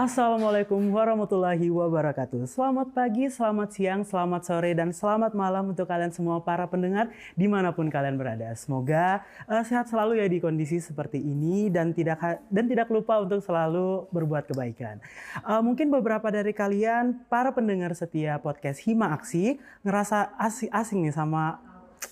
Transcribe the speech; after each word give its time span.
Assalamualaikum 0.00 0.80
warahmatullahi 0.96 1.68
wabarakatuh. 1.68 2.48
Selamat 2.48 2.88
pagi, 2.96 3.28
selamat 3.28 3.68
siang, 3.68 4.00
selamat 4.00 4.48
sore, 4.48 4.72
dan 4.72 4.96
selamat 4.96 5.36
malam 5.36 5.76
untuk 5.76 5.84
kalian 5.84 6.08
semua 6.08 6.40
para 6.40 6.64
pendengar 6.64 7.12
di 7.36 7.44
mana 7.44 7.68
pun 7.68 7.84
kalian 7.92 8.16
berada. 8.16 8.48
Semoga 8.56 9.20
uh, 9.44 9.60
sehat 9.60 9.92
selalu 9.92 10.24
ya 10.24 10.26
di 10.32 10.40
kondisi 10.40 10.80
seperti 10.80 11.20
ini 11.20 11.68
dan 11.68 11.92
tidak 11.92 12.16
dan 12.48 12.64
tidak 12.64 12.88
lupa 12.88 13.20
untuk 13.20 13.44
selalu 13.44 14.08
berbuat 14.08 14.48
kebaikan. 14.48 15.04
Uh, 15.44 15.60
mungkin 15.60 15.92
beberapa 15.92 16.32
dari 16.32 16.56
kalian 16.56 17.20
para 17.28 17.52
pendengar 17.52 17.92
setia 17.92 18.40
podcast 18.40 18.80
Hima 18.88 19.12
Aksi 19.12 19.60
ngerasa 19.84 20.32
asing, 20.40 20.72
asing 20.72 21.04
nih 21.04 21.12
sama 21.12 21.60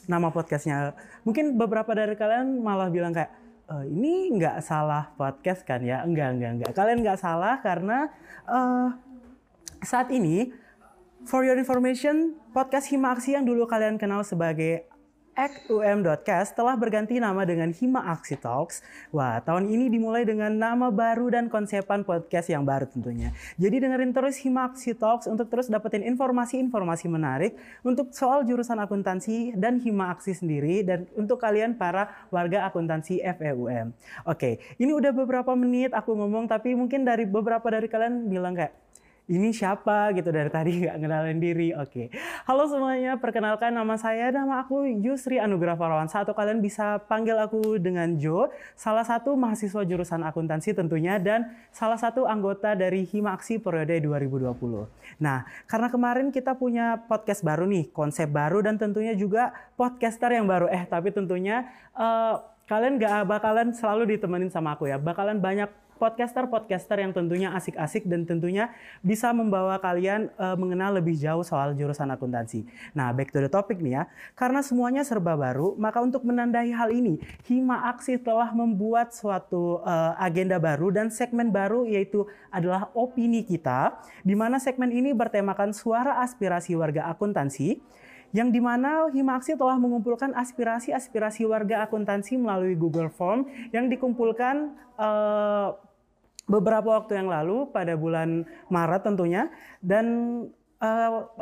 nama 0.04 0.28
podcastnya. 0.28 0.92
Mungkin 1.24 1.56
beberapa 1.56 1.88
dari 1.96 2.12
kalian 2.20 2.60
malah 2.60 2.92
bilang 2.92 3.16
kayak 3.16 3.47
uh, 3.68 3.84
ini 3.84 4.32
nggak 4.34 4.64
salah 4.64 5.12
podcast 5.14 5.62
kan 5.62 5.84
ya? 5.84 6.02
Enggak, 6.02 6.34
enggak, 6.34 6.50
enggak. 6.58 6.70
Kalian 6.74 7.04
nggak 7.04 7.20
salah 7.20 7.60
karena 7.60 8.08
uh, 8.48 8.96
saat 9.84 10.10
ini, 10.10 10.50
for 11.28 11.44
your 11.44 11.54
information, 11.60 12.34
podcast 12.50 12.90
Hima 12.90 13.14
Aksi 13.14 13.36
yang 13.36 13.46
dulu 13.46 13.68
kalian 13.68 14.00
kenal 14.00 14.24
sebagai 14.26 14.88
XUM.cast 15.38 16.58
telah 16.58 16.74
berganti 16.74 17.22
nama 17.22 17.46
dengan 17.46 17.70
Hima 17.70 18.02
Aksi 18.10 18.34
Talks. 18.34 18.82
Wah, 19.14 19.38
tahun 19.38 19.70
ini 19.70 19.86
dimulai 19.86 20.26
dengan 20.26 20.50
nama 20.50 20.90
baru 20.90 21.30
dan 21.30 21.46
konsepan 21.46 22.02
podcast 22.02 22.50
yang 22.50 22.66
baru 22.66 22.90
tentunya. 22.90 23.30
Jadi 23.54 23.86
dengerin 23.86 24.10
terus 24.10 24.34
Hima 24.42 24.66
Aksi 24.66 24.98
Talks 24.98 25.30
untuk 25.30 25.46
terus 25.46 25.70
dapetin 25.70 26.02
informasi-informasi 26.02 27.06
menarik 27.06 27.54
untuk 27.86 28.10
soal 28.10 28.42
jurusan 28.42 28.82
akuntansi 28.82 29.54
dan 29.54 29.78
Hima 29.78 30.10
Aksi 30.10 30.34
sendiri 30.34 30.82
dan 30.82 31.06
untuk 31.14 31.38
kalian 31.38 31.78
para 31.78 32.10
warga 32.34 32.66
akuntansi 32.66 33.22
FEUM. 33.22 33.94
Oke, 34.26 34.58
ini 34.82 34.90
udah 34.90 35.14
beberapa 35.14 35.54
menit 35.54 35.94
aku 35.94 36.18
ngomong 36.18 36.50
tapi 36.50 36.74
mungkin 36.74 37.06
dari 37.06 37.30
beberapa 37.30 37.70
dari 37.70 37.86
kalian 37.86 38.26
bilang 38.26 38.58
kayak 38.58 38.74
ini 39.28 39.52
siapa 39.52 40.08
gitu 40.16 40.32
dari 40.32 40.48
tadi 40.48 40.80
nggak 40.80 40.96
ngenalin 41.04 41.38
diri. 41.38 41.68
Oke. 41.76 42.08
Halo 42.48 42.64
semuanya, 42.64 43.20
perkenalkan 43.20 43.76
nama 43.76 44.00
saya, 44.00 44.32
nama 44.32 44.64
aku 44.64 44.88
Yusri 44.88 45.36
Anugrah 45.36 45.76
Farawan. 45.76 46.08
Satu 46.08 46.32
kalian 46.32 46.64
bisa 46.64 46.96
panggil 47.04 47.36
aku 47.36 47.76
dengan 47.76 48.16
Jo, 48.16 48.48
salah 48.72 49.04
satu 49.04 49.36
mahasiswa 49.36 49.84
jurusan 49.84 50.24
akuntansi 50.24 50.72
tentunya 50.72 51.20
dan 51.20 51.52
salah 51.68 52.00
satu 52.00 52.24
anggota 52.24 52.72
dari 52.72 53.04
Hima 53.04 53.36
Aksi 53.36 53.60
periode 53.60 54.00
2020. 54.00 54.88
Nah, 55.20 55.44
karena 55.68 55.92
kemarin 55.92 56.32
kita 56.32 56.56
punya 56.56 56.96
podcast 57.04 57.44
baru 57.44 57.68
nih, 57.68 57.92
konsep 57.92 58.32
baru 58.32 58.64
dan 58.64 58.80
tentunya 58.80 59.12
juga 59.12 59.52
podcaster 59.76 60.32
yang 60.32 60.48
baru. 60.48 60.72
Eh, 60.72 60.88
tapi 60.88 61.12
tentunya 61.12 61.68
uh, 61.92 62.40
kalian 62.68 63.00
gak 63.00 63.24
bakalan 63.24 63.72
selalu 63.72 64.14
ditemenin 64.14 64.52
sama 64.52 64.76
aku 64.76 64.86
ya. 64.86 65.00
Bakalan 65.00 65.40
banyak 65.40 65.72
podcaster-podcaster 65.98 67.02
yang 67.02 67.10
tentunya 67.10 67.50
asik-asik 67.52 68.06
dan 68.06 68.22
tentunya 68.22 68.70
bisa 69.02 69.34
membawa 69.34 69.82
kalian 69.82 70.30
uh, 70.38 70.54
mengenal 70.54 70.94
lebih 71.02 71.18
jauh 71.18 71.42
soal 71.42 71.74
jurusan 71.74 72.06
akuntansi. 72.14 72.62
Nah, 72.94 73.10
back 73.10 73.34
to 73.34 73.42
the 73.42 73.50
topic 73.50 73.82
nih 73.82 73.98
ya. 73.98 74.02
Karena 74.38 74.62
semuanya 74.62 75.02
serba 75.02 75.34
baru, 75.34 75.74
maka 75.74 75.98
untuk 75.98 76.22
menandai 76.22 76.70
hal 76.70 76.94
ini, 76.94 77.18
Hima 77.50 77.90
Aksi 77.90 78.16
telah 78.16 78.54
membuat 78.54 79.10
suatu 79.10 79.82
uh, 79.82 80.14
agenda 80.16 80.56
baru 80.62 80.94
dan 80.94 81.10
segmen 81.10 81.50
baru 81.50 81.84
yaitu 81.84 82.24
adalah 82.54 82.94
opini 82.94 83.42
kita, 83.42 83.98
di 84.22 84.38
mana 84.38 84.62
segmen 84.62 84.94
ini 84.94 85.10
bertemakan 85.10 85.74
suara 85.74 86.22
aspirasi 86.22 86.78
warga 86.78 87.10
akuntansi 87.10 87.82
yang 88.36 88.52
di 88.52 88.60
mana 88.60 89.08
Himaksi 89.08 89.56
telah 89.56 89.80
mengumpulkan 89.80 90.36
aspirasi-aspirasi 90.36 91.48
warga 91.48 91.84
akuntansi 91.88 92.36
melalui 92.36 92.76
Google 92.76 93.08
Form 93.08 93.48
yang 93.72 93.88
dikumpulkan 93.88 94.76
uh, 95.00 95.72
beberapa 96.48 97.00
waktu 97.00 97.20
yang 97.20 97.28
lalu 97.28 97.68
pada 97.72 97.96
bulan 97.96 98.44
Maret 98.68 99.02
tentunya. 99.04 99.52
Dan 99.80 100.06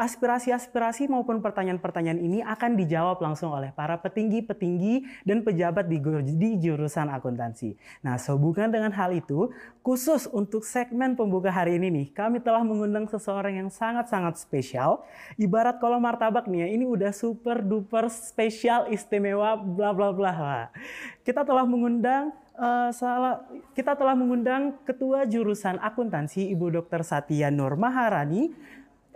aspirasi-aspirasi 0.01 1.13
maupun 1.13 1.45
pertanyaan-pertanyaan 1.45 2.17
ini 2.17 2.41
akan 2.41 2.73
dijawab 2.73 3.21
langsung 3.21 3.53
oleh 3.53 3.69
para 3.69 4.01
petinggi-petinggi 4.01 5.29
dan 5.29 5.45
pejabat 5.45 5.85
di, 5.93 6.01
di 6.41 6.57
jurusan 6.57 7.13
akuntansi. 7.13 7.77
Nah, 8.01 8.17
sehubungan 8.17 8.73
dengan 8.73 8.97
hal 8.97 9.13
itu, 9.13 9.53
khusus 9.85 10.25
untuk 10.33 10.65
segmen 10.65 11.13
pembuka 11.21 11.53
hari 11.53 11.77
ini 11.77 11.93
nih, 11.93 12.07
kami 12.17 12.41
telah 12.41 12.65
mengundang 12.65 13.05
seseorang 13.13 13.61
yang 13.61 13.69
sangat-sangat 13.69 14.41
spesial. 14.41 15.05
Ibarat 15.37 15.85
kalau 15.85 16.01
martabak 16.01 16.49
nih 16.49 16.65
ya, 16.65 16.69
ini 16.73 16.89
udah 16.89 17.13
super 17.13 17.61
duper 17.61 18.09
spesial, 18.09 18.89
istimewa, 18.89 19.61
bla 19.61 19.93
bla 19.93 20.17
bla. 20.17 20.73
Kita 21.21 21.45
telah 21.45 21.69
mengundang 21.69 22.33
uh, 22.57 22.91
salah 22.91 23.45
kita 23.77 23.95
telah 23.95 24.17
mengundang 24.17 24.81
Ketua 24.89 25.29
Jurusan 25.29 25.77
Akuntansi 25.79 26.49
Ibu 26.53 26.73
Dr. 26.83 27.05
Satya 27.05 27.53
Nur 27.53 27.77
Maharani 27.77 28.51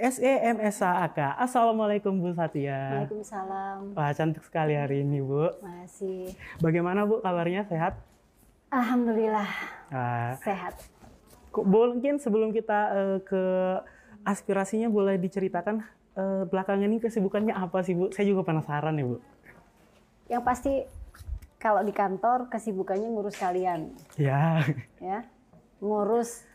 SEMSA 0.00 1.04
AK. 1.12 1.36
Assalamualaikum 1.36 2.16
Bu 2.16 2.32
Satya. 2.32 3.04
Waalaikumsalam. 3.04 3.92
Wah, 3.92 4.10
cantik 4.16 4.40
sekali 4.48 4.72
hari 4.72 5.04
ini 5.04 5.20
Bu. 5.20 5.52
Masih. 5.60 6.32
Bagaimana 6.64 7.04
Bu 7.04 7.20
kabarnya 7.20 7.68
sehat? 7.68 8.00
Alhamdulillah. 8.72 9.44
Ah. 9.92 10.40
Sehat. 10.40 10.80
Mungkin 11.52 12.16
sebelum 12.16 12.56
kita 12.56 12.80
uh, 12.96 13.18
ke 13.20 13.44
aspirasinya 14.24 14.88
boleh 14.88 15.20
diceritakan 15.20 15.84
uh, 16.16 16.48
belakangan 16.48 16.88
ini 16.88 16.96
kesibukannya 16.96 17.52
apa 17.52 17.84
sih 17.84 17.92
Bu? 17.92 18.08
Saya 18.08 18.24
juga 18.24 18.48
penasaran 18.48 18.96
nih 18.96 19.04
Bu. 19.04 19.20
Yang 20.32 20.42
pasti 20.48 20.72
kalau 21.60 21.84
di 21.84 21.92
kantor 21.92 22.48
kesibukannya 22.48 23.04
ngurus 23.04 23.36
kalian. 23.36 23.92
Ya. 24.16 24.64
Ya. 24.96 25.28
Ngurus 25.84 26.48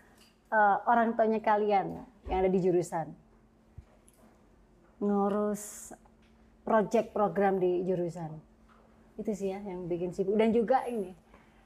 uh, 0.50 0.82
orang 0.90 1.14
tuanya 1.14 1.38
kalian 1.46 2.02
yang 2.26 2.38
ada 2.42 2.50
di 2.50 2.58
jurusan. 2.58 3.14
Ngurus 5.00 5.94
project 6.66 7.14
program 7.14 7.62
di 7.62 7.86
jurusan. 7.86 8.32
Itu 9.16 9.32
sih 9.32 9.54
ya 9.54 9.60
yang 9.64 9.88
bikin 9.88 10.12
sibuk. 10.12 10.36
Dan 10.36 10.52
juga 10.52 10.84
ini 10.88 11.14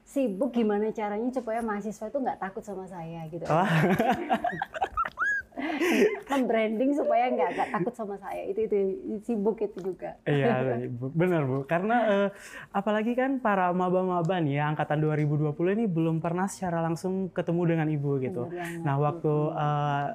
sibuk 0.04 0.50
gimana 0.50 0.90
caranya 0.90 1.30
supaya 1.30 1.62
mahasiswa 1.62 2.10
itu 2.10 2.18
nggak 2.18 2.40
takut 2.42 2.62
sama 2.66 2.84
saya 2.90 3.26
gitu. 3.30 3.46
Oh. 3.46 3.66
membranding 6.30 6.94
supaya 6.94 7.28
nggak 7.32 7.52
takut 7.74 7.94
sama 7.94 8.16
saya. 8.20 8.42
Itu 8.48 8.66
itu 8.66 8.76
sibuk 9.26 9.60
itu 9.60 9.78
juga. 9.92 10.16
Iya 10.24 10.78
benar 11.20 11.42
bu. 11.44 11.66
Karena 11.66 11.96
uh, 12.06 12.28
apalagi 12.70 13.12
kan 13.18 13.42
para 13.42 13.70
maba-maba 13.74 14.38
nih 14.38 14.62
ya 14.62 14.70
angkatan 14.70 15.02
2020 15.02 15.54
ini 15.76 15.84
belum 15.90 16.22
pernah 16.22 16.46
secara 16.46 16.80
langsung 16.84 17.28
ketemu 17.30 17.62
dengan 17.76 17.88
ibu 17.90 18.10
gitu. 18.22 18.46
Benar 18.48 18.84
nah 18.86 18.96
waktu 18.98 19.34
uh, 19.52 20.06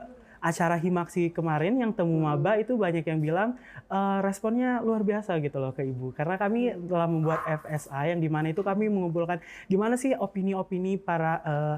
acara 0.44 0.75
Himaksi 0.79 1.31
kemarin 1.31 1.79
yang 1.79 1.91
temu 1.91 2.19
hmm. 2.19 2.25
maba 2.25 2.51
itu 2.59 2.75
banyak 2.75 3.06
yang 3.06 3.19
bilang 3.19 3.50
uh, 3.91 4.19
responnya 4.23 4.79
luar 4.84 5.03
biasa 5.03 5.38
gitu 5.44 5.57
loh 5.59 5.72
ke 5.72 5.84
ibu 5.84 6.16
karena 6.16 6.35
kami 6.40 6.72
hmm. 6.72 6.88
telah 6.88 7.07
membuat 7.09 7.41
FSA 7.63 8.16
yang 8.16 8.19
di 8.23 8.29
mana 8.31 8.51
itu 8.51 8.62
kami 8.63 8.88
mengumpulkan 8.88 9.40
gimana 9.68 9.95
sih 9.95 10.16
opini-opini 10.16 11.00
para 11.00 11.34
uh, 11.45 11.78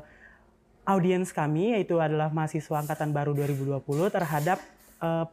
audiens 0.88 1.35
kami 1.35 1.75
yaitu 1.75 2.00
adalah 2.00 2.31
mahasiswa 2.31 2.79
angkatan 2.79 3.12
baru 3.12 3.35
2020 3.35 3.84
terhadap 4.07 4.57
uh, 5.03 5.28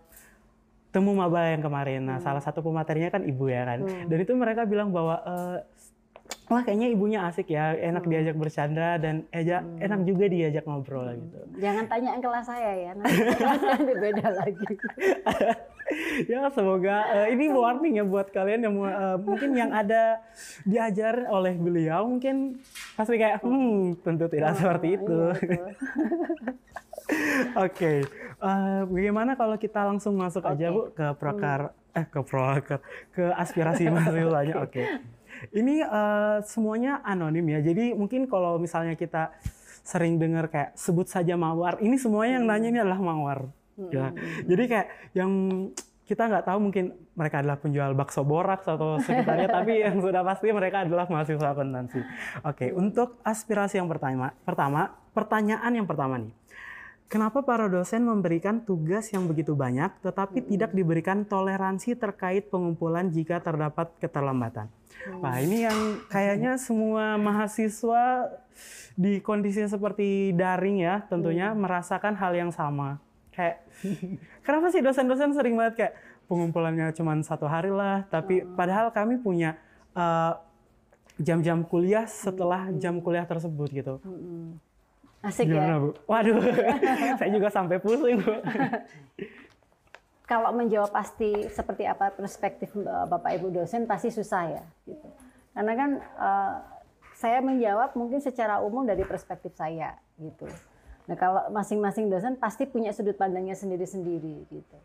temu 0.94 1.10
maba 1.10 1.50
yang 1.50 1.62
kemarin. 1.62 2.06
Nah, 2.06 2.22
hmm. 2.22 2.26
salah 2.26 2.38
satu 2.38 2.62
pematerinya 2.62 3.10
kan 3.10 3.26
ibu 3.26 3.50
ya 3.50 3.66
kan. 3.66 3.82
Hmm. 3.82 4.06
Dan 4.06 4.18
itu 4.22 4.30
mereka 4.38 4.62
bilang 4.62 4.94
bahwa 4.94 5.18
uh, 5.26 5.58
wah 6.50 6.60
kayaknya 6.60 6.88
ibunya 6.92 7.20
asik 7.24 7.48
ya, 7.48 7.72
enak 7.72 8.04
hmm. 8.04 8.10
diajak 8.12 8.36
bercanda 8.36 9.00
dan 9.00 9.24
eja, 9.32 9.64
hmm. 9.64 9.80
enak 9.80 10.00
juga 10.04 10.24
diajak 10.28 10.64
ngobrol 10.68 11.08
hmm. 11.08 11.20
gitu. 11.24 11.38
Jangan 11.60 11.84
tanya 11.88 12.10
kelas 12.20 12.46
saya 12.46 12.70
ya, 12.76 12.90
nanti 12.92 13.92
beda 14.04 14.26
lagi. 14.28 14.72
ya 16.32 16.48
semoga 16.48 16.96
uh, 17.12 17.26
ini 17.28 17.52
warning 17.52 18.00
ya 18.00 18.04
buat 18.04 18.32
kalian 18.32 18.64
yang 18.64 18.74
uh, 18.80 19.20
mungkin 19.20 19.52
yang 19.52 19.70
ada 19.70 20.24
diajar 20.64 21.28
oleh 21.28 21.54
beliau 21.60 22.08
mungkin 22.08 22.56
pasti 22.96 23.20
kayak 23.20 23.44
hmm 23.44 24.00
tentu 24.00 24.24
tidak 24.32 24.56
oh, 24.56 24.58
seperti 24.58 24.86
iya, 24.88 24.98
itu. 25.00 25.18
Iya, 25.44 25.64
Oke, 27.04 27.68
okay. 27.68 27.98
uh, 28.40 28.88
bagaimana 28.88 29.36
kalau 29.36 29.60
kita 29.60 29.84
langsung 29.84 30.16
masuk 30.16 30.40
okay. 30.40 30.56
aja 30.56 30.66
bu 30.72 30.88
ke 30.88 31.06
prokar 31.20 31.76
hmm. 31.92 31.98
eh 32.00 32.06
ke 32.08 32.20
prokar 32.24 32.80
ke 33.12 33.24
aspirasi 33.36 33.92
mahasiswanya? 33.92 34.64
Oke, 34.64 34.72
okay. 34.72 34.86
Ini 35.52 35.84
uh, 35.84 36.40
semuanya 36.46 37.04
anonim 37.04 37.44
ya. 37.50 37.60
Jadi 37.60 37.92
mungkin 37.92 38.24
kalau 38.30 38.56
misalnya 38.56 38.96
kita 38.96 39.34
sering 39.84 40.16
dengar 40.16 40.48
kayak 40.48 40.72
sebut 40.78 41.10
saja 41.10 41.36
mawar, 41.36 41.76
ini 41.84 42.00
semuanya 42.00 42.40
yang 42.40 42.46
nanya 42.48 42.68
ini 42.72 42.80
adalah 42.80 43.00
mawar. 43.04 43.38
Hmm. 43.76 43.90
Ya. 43.92 44.06
Jadi 44.46 44.64
kayak 44.70 44.88
yang 45.12 45.30
kita 46.04 46.28
nggak 46.28 46.44
tahu 46.44 46.58
mungkin 46.68 46.92
mereka 47.16 47.40
adalah 47.40 47.56
penjual 47.56 47.96
bakso 47.96 48.20
borak 48.28 48.60
atau 48.60 49.00
sekitarnya, 49.00 49.48
tapi 49.48 49.80
yang 49.80 49.96
sudah 50.04 50.20
pasti 50.20 50.52
mereka 50.52 50.84
adalah 50.84 51.08
mahasiswa 51.08 51.56
akuntansi. 51.56 52.00
Oke, 52.44 52.76
untuk 52.76 53.24
aspirasi 53.24 53.80
yang 53.80 53.88
pertama, 53.88 54.36
pertama 54.44 54.92
pertanyaan 55.16 55.72
yang 55.72 55.88
pertama 55.88 56.20
nih, 56.20 56.32
Kenapa 57.04 57.44
para 57.44 57.68
dosen 57.68 58.02
memberikan 58.02 58.64
tugas 58.64 59.12
yang 59.12 59.28
begitu 59.28 59.54
banyak, 59.54 59.92
tetapi 60.02 60.42
Hmm. 60.42 60.48
tidak 60.50 60.70
diberikan 60.72 61.22
toleransi 61.22 61.94
terkait 61.94 62.48
pengumpulan 62.48 63.12
jika 63.12 63.38
terdapat 63.38 63.92
keterlambatan? 64.00 64.66
Hmm. 65.06 65.20
Wah, 65.20 65.36
ini 65.38 65.62
yang 65.62 65.78
kayaknya 66.08 66.56
semua 66.56 67.14
mahasiswa 67.20 68.32
di 68.96 69.20
kondisi 69.20 69.62
seperti 69.68 70.32
daring 70.32 70.80
ya, 70.82 71.04
tentunya 71.06 71.52
Hmm. 71.52 71.60
merasakan 71.62 72.16
hal 72.16 72.32
yang 72.34 72.50
sama. 72.50 72.98
Kayak, 73.30 73.62
kenapa 74.42 74.72
sih 74.72 74.80
dosen-dosen 74.80 75.34
sering 75.34 75.54
banget 75.54 75.74
kayak 75.76 75.94
pengumpulannya 76.24 76.88
cuma 76.96 77.14
satu 77.20 77.44
hari 77.44 77.68
lah, 77.68 78.08
tapi 78.08 78.42
Hmm. 78.42 78.56
padahal 78.56 78.90
kami 78.90 79.20
punya 79.20 79.60
uh, 79.94 80.34
jam-jam 81.14 81.62
kuliah 81.62 82.08
setelah 82.10 82.66
Hmm. 82.66 82.82
jam 82.82 82.98
kuliah 82.98 83.22
tersebut 83.22 83.70
gitu. 83.70 83.94
Mm-mm. 84.02 84.58
Asik 85.24 85.48
Gimana, 85.48 85.80
ya. 85.80 85.80
Bu? 85.80 85.90
Waduh, 86.04 86.36
saya 87.18 87.30
juga 87.32 87.48
sampai 87.48 87.80
pusing, 87.80 88.20
Bu. 88.20 88.34
Kalau 90.30 90.52
menjawab 90.56 90.92
pasti 90.92 91.48
seperti 91.52 91.84
apa 91.88 92.12
perspektif 92.12 92.72
eh, 92.76 93.04
Bapak 93.08 93.32
Ibu 93.40 93.48
dosen 93.52 93.88
pasti 93.88 94.12
susah 94.12 94.52
ya. 94.52 94.64
Gitu. 94.84 95.08
Karena 95.56 95.72
kan 95.72 95.90
eh, 96.00 96.54
saya 97.16 97.40
menjawab 97.40 97.96
mungkin 97.96 98.20
secara 98.20 98.60
umum 98.60 98.84
dari 98.84 99.04
perspektif 99.04 99.56
saya 99.56 99.96
gitu. 100.20 100.44
Nah 101.08 101.16
kalau 101.16 101.48
masing-masing 101.52 102.08
dosen 102.12 102.36
pasti 102.36 102.68
punya 102.68 102.92
sudut 102.92 103.16
pandangnya 103.16 103.56
sendiri-sendiri 103.56 104.48
gitu. 104.48 104.78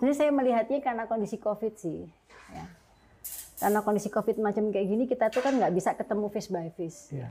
Jadi 0.00 0.12
saya 0.16 0.30
melihatnya 0.32 0.80
karena 0.80 1.04
kondisi 1.04 1.36
COVID 1.36 1.74
sih. 1.76 2.08
Ya. 2.52 2.64
Karena 3.60 3.84
kondisi 3.84 4.08
COVID 4.08 4.40
macam 4.40 4.72
kayak 4.72 4.88
gini 4.88 5.04
kita 5.04 5.28
tuh 5.28 5.44
kan 5.44 5.52
nggak 5.52 5.72
bisa 5.76 5.92
ketemu 5.92 6.26
face 6.32 6.48
by 6.48 6.68
face. 6.72 7.12
Iya. 7.12 7.28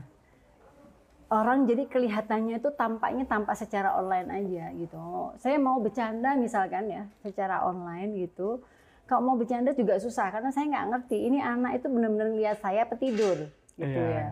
Orang 1.30 1.62
jadi 1.64 1.86
kelihatannya 1.86 2.58
itu 2.58 2.74
tampaknya 2.74 3.22
tampak 3.24 3.54
secara 3.54 3.94
online 3.94 4.28
aja 4.34 4.74
gitu. 4.74 5.30
Saya 5.38 5.56
mau 5.62 5.78
bercanda 5.78 6.34
misalkan 6.34 6.90
ya 6.90 7.06
secara 7.22 7.62
online 7.62 8.26
gitu. 8.26 8.58
Kalau 9.06 9.22
mau 9.22 9.38
bercanda 9.38 9.70
juga 9.74 9.98
susah 9.98 10.30
karena 10.30 10.50
saya 10.50 10.66
nggak 10.70 10.86
ngerti 10.90 11.18
ini 11.30 11.38
anak 11.38 11.82
itu 11.82 11.86
benar-benar 11.86 12.30
lihat 12.34 12.58
saya 12.62 12.82
petidur 12.86 13.46
gitu 13.78 14.00
Iya. 14.02 14.10
ya. 14.10 14.28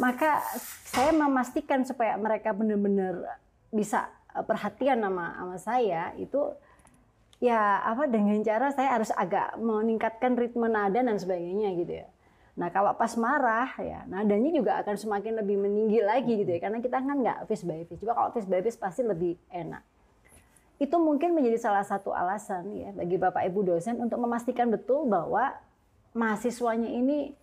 Maka 0.00 0.40
saya 0.88 1.12
memastikan 1.14 1.84
supaya 1.84 2.16
mereka 2.16 2.50
benar-benar 2.56 3.40
bisa 3.68 4.08
eh, 4.32 4.44
perhatian 4.44 5.04
sama 5.04 5.36
sama 5.36 5.56
saya 5.60 6.16
itu 6.16 6.40
ya 7.44 7.84
apa 7.84 8.08
dengan 8.08 8.40
cara 8.40 8.72
saya 8.72 8.96
harus 8.96 9.12
agak 9.12 9.60
meningkatkan 9.60 10.32
ritme 10.32 10.64
nada 10.64 10.96
dan 10.96 11.16
sebagainya 11.20 11.76
gitu 11.76 11.92
ya. 12.00 12.08
Nah 12.54 12.70
kalau 12.70 12.94
pas 12.94 13.10
marah 13.18 13.66
ya 13.82 14.06
nadanya 14.06 14.54
juga 14.54 14.78
akan 14.78 14.94
semakin 14.94 15.42
lebih 15.42 15.58
meninggi 15.58 15.98
lagi 15.98 16.38
gitu 16.38 16.50
ya 16.54 16.60
karena 16.62 16.78
kita 16.78 17.02
kan 17.02 17.16
nggak 17.18 17.38
face 17.50 17.66
by 17.66 17.82
face. 17.82 17.98
Coba 18.02 18.14
kalau 18.14 18.30
face 18.30 18.46
by 18.46 18.62
face 18.62 18.78
pasti 18.78 19.02
lebih 19.02 19.34
enak. 19.50 19.82
Itu 20.78 21.02
mungkin 21.02 21.34
menjadi 21.34 21.58
salah 21.58 21.82
satu 21.82 22.14
alasan 22.14 22.70
ya 22.74 22.90
bagi 22.94 23.18
bapak 23.18 23.42
ibu 23.50 23.66
dosen 23.66 23.98
untuk 23.98 24.22
memastikan 24.22 24.70
betul 24.70 25.06
bahwa 25.10 25.54
mahasiswanya 26.14 26.90
ini 26.94 27.34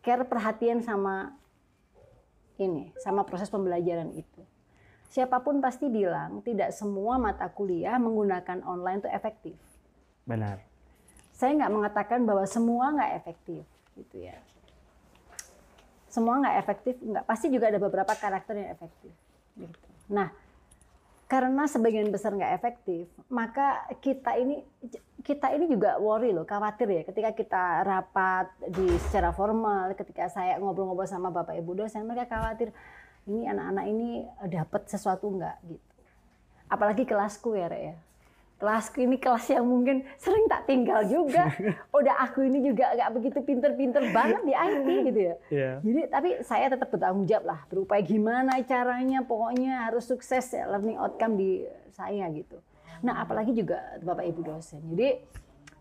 care 0.00 0.24
perhatian 0.24 0.80
sama 0.80 1.36
ini 2.56 2.92
sama 3.04 3.24
proses 3.28 3.52
pembelajaran 3.52 4.16
itu. 4.16 4.40
Siapa 5.10 5.42
pun 5.42 5.58
pasti 5.58 5.90
bilang 5.90 6.38
tidak 6.46 6.70
semua 6.70 7.18
mata 7.18 7.50
kuliah 7.50 7.98
menggunakan 7.98 8.62
online 8.62 9.02
itu 9.02 9.10
efektif 9.10 9.58
Benar. 10.22 10.62
saya 11.34 11.58
nggak 11.58 11.72
mengatakan 11.74 12.22
bahwa 12.22 12.46
semua 12.46 12.94
nggak 12.94 13.12
efektif 13.18 13.66
gitu 14.00 14.16
ya. 14.24 14.36
Semua 16.10 16.42
nggak 16.42 16.56
efektif 16.60 16.94
nggak 16.98 17.24
pasti 17.28 17.46
juga 17.52 17.70
ada 17.70 17.78
beberapa 17.78 18.10
karakter 18.16 18.54
yang 18.58 18.70
efektif 18.74 19.12
gitu. 19.58 19.88
nah 20.10 20.32
karena 21.30 21.70
sebagian 21.70 22.10
besar 22.10 22.34
nggak 22.34 22.58
efektif 22.58 23.06
maka 23.30 23.86
kita 24.02 24.34
ini 24.34 24.66
kita 25.22 25.54
ini 25.54 25.70
juga 25.70 26.00
worry 26.02 26.34
loh 26.34 26.48
khawatir 26.48 26.90
ya. 26.90 27.02
Ketika 27.06 27.30
kita 27.36 27.64
rapat 27.86 28.50
di 28.72 28.90
secara 29.06 29.30
formal 29.30 29.94
ketika 29.94 30.26
saya 30.26 30.58
ngobrol-ngobrol 30.58 31.06
sama 31.06 31.30
bapak 31.30 31.54
ibu 31.60 31.76
dosen 31.78 32.08
mereka 32.08 32.40
khawatir 32.40 32.74
ini 33.30 33.46
anak-anak 33.46 33.84
ini 33.86 34.08
dapat 34.50 34.90
sesuatu 34.90 35.30
nggak? 35.30 35.56
Gitu. 35.70 35.88
Apalagi 36.66 37.06
kelasku 37.06 37.54
ya 37.54 37.70
Rek 37.70 37.82
ya 37.84 37.96
kelasku 38.60 39.00
ini 39.00 39.16
kelas 39.16 39.48
yang 39.48 39.64
mungkin 39.64 40.04
sering 40.20 40.44
tak 40.44 40.68
tinggal 40.68 41.00
juga. 41.08 41.48
Udah 41.96 42.20
aku 42.28 42.44
ini 42.44 42.60
juga 42.60 42.92
nggak 42.92 43.10
begitu 43.16 43.38
pinter-pinter 43.40 44.12
banget 44.12 44.44
di 44.44 44.52
IT 44.52 44.88
gitu 45.08 45.20
ya. 45.24 45.34
Iya. 45.48 45.72
Jadi 45.80 46.00
tapi 46.12 46.30
saya 46.44 46.68
tetap 46.68 46.92
bertanggung 46.92 47.24
jawab 47.24 47.56
lah, 47.56 47.60
berupaya 47.72 48.04
gimana 48.04 48.60
caranya, 48.68 49.24
pokoknya 49.24 49.88
harus 49.88 50.04
sukses 50.04 50.52
ya 50.52 50.68
learning 50.68 51.00
outcome 51.00 51.40
di 51.40 51.64
saya 51.96 52.28
gitu. 52.36 52.60
Nah 53.00 53.24
apalagi 53.24 53.56
juga 53.56 53.80
Bapak 54.04 54.28
Ibu 54.28 54.40
dosen. 54.44 54.84
Jadi 54.92 55.08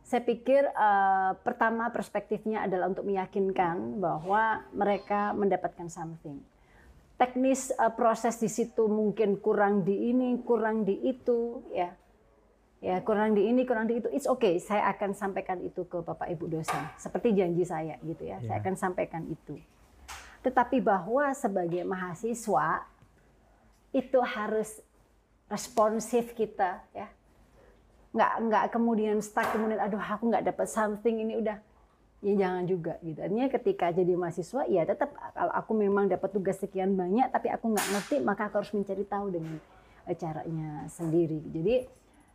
saya 0.08 0.24
pikir 0.24 0.64
eh, 0.72 1.32
pertama 1.44 1.92
perspektifnya 1.92 2.64
adalah 2.64 2.88
untuk 2.88 3.04
meyakinkan 3.04 4.00
bahwa 4.00 4.64
mereka 4.72 5.36
mendapatkan 5.36 5.92
something. 5.92 6.40
Teknis 7.20 7.76
eh, 7.76 7.92
proses 7.92 8.40
di 8.40 8.48
situ 8.48 8.88
mungkin 8.88 9.36
kurang 9.44 9.84
di 9.84 10.16
ini, 10.16 10.40
kurang 10.48 10.88
di 10.88 10.96
itu, 11.04 11.68
ya 11.76 11.99
ya 12.80 13.04
kurang 13.04 13.36
di 13.36 13.44
ini 13.44 13.68
kurang 13.68 13.86
di 13.86 14.00
itu 14.00 14.08
it's 14.10 14.28
okay. 14.28 14.56
Saya 14.58 14.88
akan 14.92 15.12
sampaikan 15.12 15.60
itu 15.60 15.84
ke 15.84 16.00
bapak 16.00 16.32
ibu 16.32 16.48
dosen. 16.48 16.80
Seperti 16.96 17.36
janji 17.36 17.64
saya 17.64 18.00
gitu 18.02 18.24
ya. 18.24 18.40
Saya 18.40 18.58
Ya. 18.58 18.62
akan 18.64 18.76
sampaikan 18.76 19.24
itu. 19.28 19.60
Tetapi 20.40 20.80
bahwa 20.80 21.28
sebagai 21.36 21.84
mahasiswa 21.84 22.88
itu 23.92 24.20
harus 24.24 24.80
responsif 25.50 26.32
kita 26.34 26.80
ya. 26.96 27.12
Nggak 28.16 28.32
nggak 28.48 28.64
kemudian 28.74 29.18
stuck 29.20 29.52
kemudian 29.52 29.78
aduh 29.78 30.00
aku 30.00 30.32
nggak 30.32 30.48
dapat 30.48 30.68
something 30.70 31.20
ini 31.20 31.36
udah. 31.38 31.60
Ya 32.20 32.36
jangan 32.36 32.64
juga 32.68 33.00
gitu. 33.00 33.20
Artinya 33.20 33.48
ketika 33.48 33.92
jadi 33.92 34.12
mahasiswa 34.16 34.68
ya 34.68 34.84
tetap 34.84 35.16
kalau 35.36 35.52
aku 35.56 35.72
memang 35.72 36.08
dapat 36.08 36.32
tugas 36.32 36.60
sekian 36.60 36.96
banyak 36.96 37.32
tapi 37.32 37.48
aku 37.48 37.72
nggak 37.72 37.88
ngerti 37.96 38.16
maka 38.20 38.48
aku 38.52 38.60
harus 38.60 38.72
mencari 38.76 39.04
tahu 39.04 39.32
dengan 39.32 39.56
eh, 40.04 40.16
caranya 40.16 40.84
sendiri. 40.88 41.40
Jadi 41.48 41.76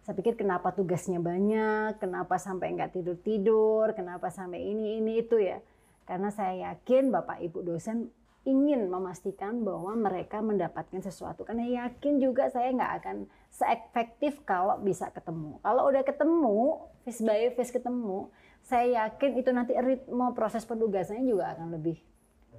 saya 0.04 0.14
pikir 0.20 0.36
kenapa 0.36 0.68
tugasnya 0.76 1.16
banyak, 1.16 1.96
kenapa 1.96 2.36
sampai 2.36 2.76
nggak 2.76 2.92
tidur-tidur, 2.92 3.96
kenapa 3.96 4.28
sampai 4.28 4.60
ini, 4.60 5.00
ini, 5.00 5.24
itu 5.24 5.40
ya. 5.40 5.64
Karena 6.04 6.28
saya 6.28 6.72
yakin 6.72 7.08
Bapak 7.08 7.40
Ibu 7.40 7.64
dosen 7.64 8.12
ingin 8.44 8.92
memastikan 8.92 9.64
bahwa 9.64 9.96
mereka 9.96 10.44
mendapatkan 10.44 11.00
sesuatu. 11.00 11.48
Karena 11.48 11.64
yakin 11.88 12.20
juga 12.20 12.52
saya 12.52 12.68
nggak 12.76 12.92
akan 13.00 13.16
seefektif 13.48 14.44
kalau 14.44 14.76
bisa 14.84 15.08
ketemu. 15.08 15.56
Kalau 15.64 15.88
udah 15.88 16.04
ketemu, 16.04 16.84
face 17.08 17.24
by 17.24 17.56
face 17.56 17.72
ketemu, 17.72 18.28
saya 18.60 19.08
yakin 19.08 19.40
itu 19.40 19.50
nanti 19.56 19.72
ritme 19.72 20.36
proses 20.36 20.68
penugasannya 20.68 21.24
juga 21.24 21.56
akan 21.56 21.80
lebih 21.80 21.96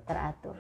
teratur. 0.10 0.58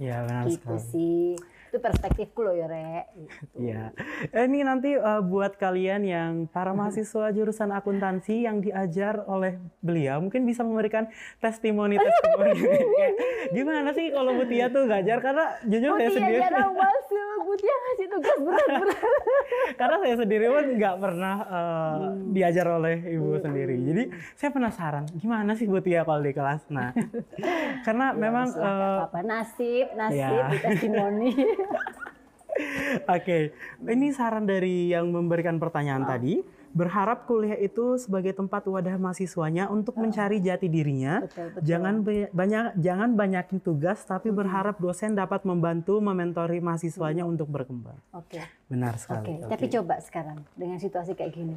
Iya, 0.00 0.24
benar 0.24 0.48
Gitu 0.48 0.56
sekali. 0.56 0.88
sih. 0.88 1.24
Itu 1.72 1.80
perspektifku 1.80 2.44
loh 2.44 2.52
ya, 2.52 2.68
Rek. 2.68 3.04
Gitu. 3.16 3.32
Iya. 3.56 3.96
Eh, 4.28 4.44
Ini 4.44 4.60
nanti 4.60 4.92
eh, 4.92 5.22
buat 5.24 5.56
kalian 5.56 6.04
yang 6.04 6.30
para 6.44 6.76
mahasiswa 6.76 7.32
jurusan 7.32 7.72
akuntansi 7.72 8.44
yang 8.44 8.60
diajar 8.60 9.24
oleh 9.24 9.56
beliau 9.80 10.20
mungkin 10.20 10.44
bisa 10.44 10.60
memberikan 10.60 11.08
testimoni 11.40 11.96
testimoni. 12.04 12.60
Kayak, 12.60 13.12
Gimana 13.50 13.88
sih 13.90 14.12
kalau 14.12 14.36
Mutia 14.36 14.68
tuh 14.68 14.84
ngajar 14.84 15.18
karena 15.18 15.44
jujur 15.64 15.96
saya 15.96 16.10
sendiri 16.12 16.40
jarang 16.40 16.76
masuk, 16.76 17.36
Mutia 17.42 17.72
ngasih 17.74 18.06
tugas 18.12 18.38
berat-berat. 18.38 19.00
karena 19.80 19.96
saya 19.98 20.14
sendiri 20.20 20.44
pun 20.46 20.64
nggak 20.76 20.96
pernah 21.00 21.34
eh, 21.40 21.96
diajar 22.32 22.66
oleh 22.68 22.96
ibu 23.08 23.40
sendiri. 23.40 23.80
Jadi 23.80 24.02
saya 24.36 24.50
penasaran 24.52 25.04
gimana 25.16 25.56
sih 25.56 25.64
Mutia 25.64 26.04
kalau 26.04 26.20
di 26.20 26.36
kelas. 26.36 26.68
Nah, 26.68 26.92
karena 27.88 28.12
memang 28.12 28.44
Wes 28.44 28.60
lah, 28.60 28.68
nggak 28.68 28.84
eh, 28.84 28.96
apa-apa. 29.00 29.18
nasib, 29.24 29.86
nasib, 29.96 30.20
ya. 30.20 30.60
testimoni. 30.60 31.30
Oke, 33.08 33.56
ini 33.88 34.12
saran 34.12 34.44
dari 34.44 34.92
yang 34.92 35.08
memberikan 35.08 35.56
pertanyaan 35.56 36.04
tadi. 36.04 36.44
Berharap 36.72 37.28
kuliah 37.28 37.60
itu 37.60 38.00
sebagai 38.00 38.32
tempat 38.32 38.64
wadah 38.64 38.96
mahasiswanya 38.96 39.68
untuk 39.68 39.92
mencari 40.00 40.40
jati 40.40 40.72
dirinya. 40.72 41.20
Betul, 41.20 41.52
betul. 41.52 41.68
Jangan 41.68 41.94
banyak 42.32 42.66
jangan 42.80 43.10
banyakin 43.12 43.58
tugas, 43.60 44.00
tapi 44.08 44.32
berharap 44.32 44.80
dosen 44.80 45.12
dapat 45.12 45.44
membantu 45.44 46.00
mementori 46.00 46.64
mahasiswanya 46.64 47.28
untuk 47.28 47.52
berkembang. 47.52 47.96
Oke, 48.16 48.40
Benar 48.72 48.96
oke. 48.96 49.00
sekali. 49.04 49.44
Tapi 49.44 49.66
coba 49.68 50.00
sekarang 50.00 50.40
dengan 50.56 50.80
situasi 50.80 51.12
kayak 51.12 51.32
gini, 51.36 51.56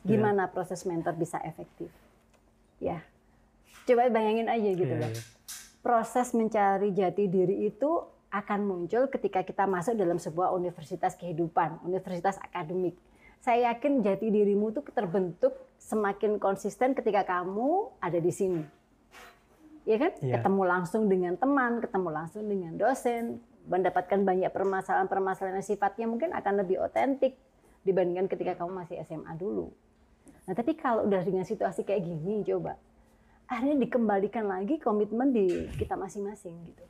gimana 0.00 0.48
proses 0.48 0.80
mentor 0.88 1.12
bisa 1.12 1.36
efektif? 1.44 1.92
Ya, 2.80 3.04
coba 3.84 4.08
bayangin 4.08 4.48
aja 4.48 4.70
gitu 4.72 4.92
Iya, 4.96 5.00
loh. 5.04 5.12
iya. 5.12 5.22
Proses 5.84 6.32
mencari 6.32 6.88
jati 6.96 7.28
diri 7.28 7.68
itu 7.68 8.00
akan 8.34 8.66
muncul 8.66 9.06
ketika 9.06 9.46
kita 9.46 9.62
masuk 9.70 9.94
dalam 9.94 10.18
sebuah 10.18 10.50
universitas 10.50 11.14
kehidupan, 11.14 11.86
universitas 11.86 12.34
akademik. 12.42 12.98
Saya 13.38 13.70
yakin 13.70 14.02
jati 14.02 14.34
dirimu 14.34 14.74
itu 14.74 14.82
terbentuk 14.90 15.54
semakin 15.78 16.42
konsisten 16.42 16.98
ketika 16.98 17.22
kamu 17.22 17.94
ada 18.02 18.18
di 18.18 18.32
sini. 18.34 18.62
Ya 19.86 20.00
kan? 20.00 20.12
Iya. 20.18 20.40
Ketemu 20.40 20.62
langsung 20.66 21.06
dengan 21.06 21.38
teman, 21.38 21.78
ketemu 21.78 22.08
langsung 22.10 22.42
dengan 22.48 22.74
dosen, 22.74 23.38
mendapatkan 23.70 24.18
banyak 24.24 24.50
permasalahan-permasalahan 24.50 25.60
yang 25.60 25.66
sifatnya 25.66 26.06
mungkin 26.10 26.34
akan 26.34 26.64
lebih 26.64 26.82
otentik 26.82 27.38
dibandingkan 27.84 28.26
ketika 28.26 28.58
kamu 28.58 28.82
masih 28.82 28.98
SMA 29.04 29.30
dulu. 29.38 29.70
Nah, 30.44 30.56
tapi 30.56 30.74
kalau 30.74 31.06
udah 31.06 31.22
dengan 31.22 31.44
situasi 31.44 31.84
kayak 31.86 32.02
gini, 32.02 32.42
coba 32.44 32.80
akhirnya 33.44 33.76
dikembalikan 33.84 34.48
lagi 34.48 34.80
komitmen 34.80 35.30
di 35.30 35.68
kita 35.76 35.94
masing-masing 36.00 36.56
gitu. 36.72 36.84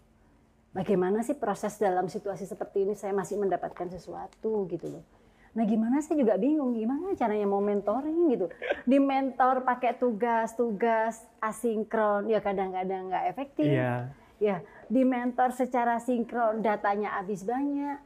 Bagaimana 0.74 1.22
sih 1.22 1.38
proses 1.38 1.78
dalam 1.78 2.10
situasi 2.10 2.50
seperti 2.50 2.82
ini 2.82 2.98
saya 2.98 3.14
masih 3.14 3.38
mendapatkan 3.38 3.86
sesuatu 3.94 4.66
gitu 4.66 4.90
loh. 4.90 5.06
Nah 5.54 5.62
gimana 5.70 6.02
saya 6.02 6.18
juga 6.18 6.34
bingung 6.34 6.74
gimana 6.74 7.14
caranya 7.14 7.46
mau 7.46 7.62
mentoring 7.62 8.34
gitu. 8.34 8.50
Di 8.82 8.98
mentor 8.98 9.62
pakai 9.62 9.94
tugas-tugas 9.94 11.22
asinkron 11.38 12.26
ya 12.26 12.42
kadang-kadang 12.42 13.06
nggak 13.06 13.24
efektif. 13.30 13.70
Iya. 13.70 14.10
Ya 14.42 14.66
di 14.90 15.06
mentor 15.06 15.54
secara 15.54 16.02
sinkron 16.02 16.58
datanya 16.58 17.22
habis 17.22 17.46
banyak 17.46 18.02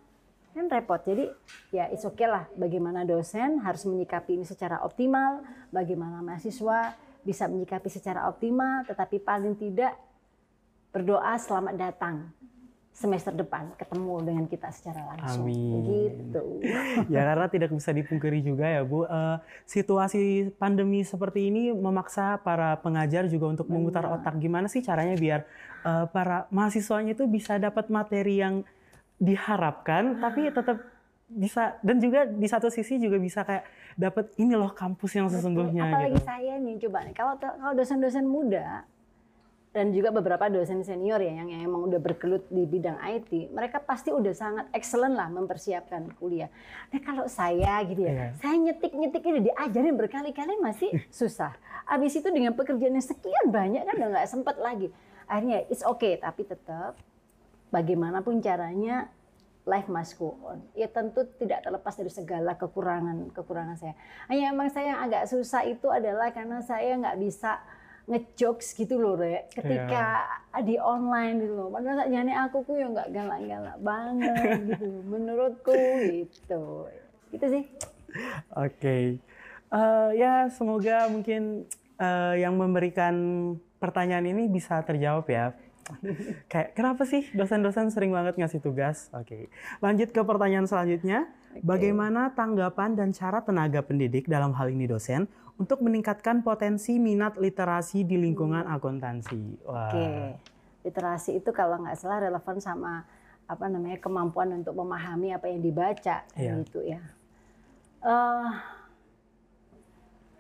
kan 0.53 0.69
repot. 0.69 1.01
Jadi 1.01 1.25
ya 1.73 1.89
it's 1.89 2.05
okay 2.05 2.29
lah 2.29 2.53
bagaimana 2.53 3.09
dosen 3.09 3.65
harus 3.65 3.89
menyikapi 3.89 4.37
ini 4.37 4.45
secara 4.45 4.85
optimal, 4.85 5.41
bagaimana 5.73 6.21
mahasiswa 6.21 6.93
bisa 7.25 7.49
menyikapi 7.49 7.89
secara 7.89 8.29
optimal, 8.29 8.85
tetapi 8.85 9.25
paling 9.25 9.57
tidak 9.57 9.97
berdoa 10.93 11.33
selamat 11.41 11.75
datang 11.81 12.29
semester 12.99 13.31
depan 13.31 13.71
ketemu 13.79 14.15
dengan 14.27 14.45
kita 14.51 14.75
secara 14.75 15.15
langsung. 15.15 15.47
Amin. 15.47 15.87
Gitu. 15.87 16.43
ya 17.15 17.23
karena 17.23 17.47
tidak 17.47 17.71
bisa 17.71 17.95
dipungkiri 17.95 18.43
juga 18.43 18.67
ya 18.67 18.83
Bu, 18.83 19.07
uh, 19.07 19.39
situasi 19.63 20.51
pandemi 20.59 21.07
seperti 21.07 21.47
ini 21.47 21.71
memaksa 21.71 22.43
para 22.43 22.75
pengajar 22.83 23.31
juga 23.31 23.55
untuk 23.55 23.71
memutar 23.71 24.03
otak 24.11 24.35
gimana 24.43 24.67
sih 24.67 24.83
caranya 24.83 25.15
biar 25.15 25.47
uh, 25.87 26.11
para 26.11 26.51
mahasiswanya 26.51 27.15
itu 27.15 27.31
bisa 27.31 27.55
dapat 27.63 27.87
materi 27.87 28.43
yang 28.43 28.67
diharapkan 29.23 30.19
tapi 30.19 30.51
tetap 30.51 30.83
bisa 31.29 31.77
dan 31.85 32.03
juga 32.03 32.25
di 32.25 32.49
satu 32.51 32.73
sisi 32.73 32.99
juga 32.99 33.21
bisa 33.21 33.45
kayak 33.45 33.63
dapat 33.95 34.33
ini 34.41 34.57
loh 34.57 34.73
kampus 34.73 35.13
yang 35.21 35.29
sesungguhnya 35.29 35.87
Apalagi 35.87 36.19
gitu. 36.19 36.25
saya 36.25 36.55
nih 36.57 36.75
coba 36.83 36.99
nih 37.05 37.15
kalau 37.15 37.35
kalau 37.39 37.75
dosen-dosen 37.77 38.25
muda 38.25 38.89
dan 39.69 39.93
juga 39.93 40.09
beberapa 40.09 40.49
dosen 40.49 40.81
senior 40.81 41.21
ya 41.21 41.45
yang, 41.45 41.53
yang 41.53 41.63
emang 41.69 41.85
udah 41.93 42.01
bergelut 42.01 42.49
di 42.49 42.65
bidang 42.65 42.97
IT, 43.05 43.53
mereka 43.53 43.79
pasti 43.85 44.09
udah 44.09 44.33
sangat 44.33 44.65
excellent 44.73 45.13
lah 45.13 45.29
mempersiapkan 45.29 46.09
kuliah. 46.17 46.49
Nah 46.89 47.01
kalau 47.05 47.29
saya 47.29 47.85
gitu 47.85 48.01
ya, 48.01 48.13
Iya. 48.13 48.29
saya 48.41 48.57
nyetik-nyetik 48.57 49.23
ini 49.29 49.53
diajarin 49.53 49.95
berkali-kali 49.95 50.57
masih 50.59 50.91
susah. 51.13 51.53
Abis 51.85 52.17
itu 52.17 52.33
dengan 52.33 52.57
pekerjaan 52.57 52.97
yang 52.97 53.05
sekian 53.05 53.53
banyak 53.53 53.85
kan 53.85 53.95
udah 54.01 54.09
nggak 54.17 54.29
sempet 54.29 54.57
lagi. 54.57 54.89
Akhirnya 55.29 55.61
it's 55.69 55.85
okay, 55.85 56.17
tapi 56.17 56.49
tetap 56.49 56.97
bagaimanapun 57.69 58.41
caranya 58.41 59.13
life 59.69 59.93
must 59.93 60.17
go 60.17 60.33
on. 60.49 60.65
Ya 60.73 60.89
tentu 60.89 61.29
tidak 61.37 61.61
terlepas 61.61 61.93
dari 61.93 62.09
segala 62.09 62.57
kekurangan 62.57 63.29
kekurangan 63.37 63.77
saya. 63.77 63.93
Hanya 64.33 64.57
emang 64.57 64.73
saya 64.73 64.97
yang 64.97 65.01
agak 65.05 65.29
susah 65.29 65.69
itu 65.69 65.93
adalah 65.93 66.33
karena 66.33 66.65
saya 66.65 66.97
nggak 66.97 67.21
bisa 67.21 67.61
ngejokes 68.09 68.75
gitu 68.75 68.97
loh, 68.97 69.21
Rek. 69.21 69.53
Ketika 69.53 70.25
di 70.65 70.81
online 70.81 71.45
gitu 71.45 71.55
loh. 71.55 71.69
Padahal 71.69 72.09
nyane 72.09 72.33
aku 72.33 72.65
ku 72.65 72.73
ya 72.75 72.89
nggak 72.89 73.13
galak-galak 73.13 73.79
banget 73.85 74.59
gitu. 74.75 74.89
Menurutku 75.05 75.77
gitu. 76.09 76.89
Gitu 77.31 77.47
sih. 77.53 77.65
Oke, 78.57 79.21
Eh, 79.69 80.11
ya 80.17 80.49
semoga 80.49 81.13
mungkin 81.13 81.69
eh, 82.01 82.35
yang 82.41 82.57
memberikan 82.57 83.15
pertanyaan 83.77 84.25
ini 84.25 84.49
bisa 84.49 84.81
terjawab 84.81 85.29
ya. 85.29 85.53
Kayak 86.53 86.73
kenapa 86.73 87.05
sih 87.05 87.25
dosen-dosen 87.37 87.93
sering 87.93 88.13
banget 88.13 88.41
ngasih 88.41 88.61
tugas? 88.65 89.13
Oke, 89.13 89.53
lanjut 89.85 90.09
ke 90.13 90.21
pertanyaan 90.25 90.65
selanjutnya. 90.65 91.29
Bagaimana 91.65 92.33
tanggapan 92.37 92.93
dan 92.93 93.11
cara 93.17 93.41
tenaga 93.41 93.81
pendidik 93.81 94.29
dalam 94.29 94.53
hal 94.53 94.69
ini 94.69 94.85
dosen 94.85 95.27
untuk 95.59 95.83
meningkatkan 95.83 96.47
potensi 96.47 97.03
minat 97.03 97.35
literasi 97.35 98.07
di 98.07 98.15
lingkungan 98.15 98.65
akuntansi? 98.71 99.67
Wah, 99.67 99.91
Oke. 99.91 100.07
Literasi 100.87 101.43
itu 101.43 101.51
kalau 101.51 101.83
nggak 101.83 101.99
salah 101.99 102.23
relevan 102.23 102.63
sama 102.63 103.03
apa 103.51 103.65
namanya 103.67 103.99
kemampuan 103.99 104.55
untuk 104.55 104.79
memahami 104.79 105.35
apa 105.35 105.51
yang 105.51 105.61
dibaca 105.61 106.23
Iya. 106.39 106.63
gitu 106.63 106.81
ya. 106.87 107.03
Eh, 108.07 108.49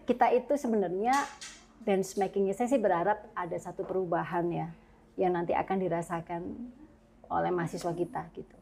kita 0.06 0.30
itu 0.30 0.54
sebenarnya 0.54 1.12
benchmarkingnya 1.82 2.54
saya 2.54 2.70
sih 2.70 2.80
berharap 2.80 3.18
ada 3.34 3.58
satu 3.58 3.82
perubahan 3.82 4.46
ya 4.54 4.68
yang 5.18 5.34
nanti 5.34 5.52
akan 5.52 5.76
dirasakan 5.82 6.42
oleh 7.28 7.50
mahasiswa 7.50 7.90
kita 7.92 8.22
gitu. 8.38 8.56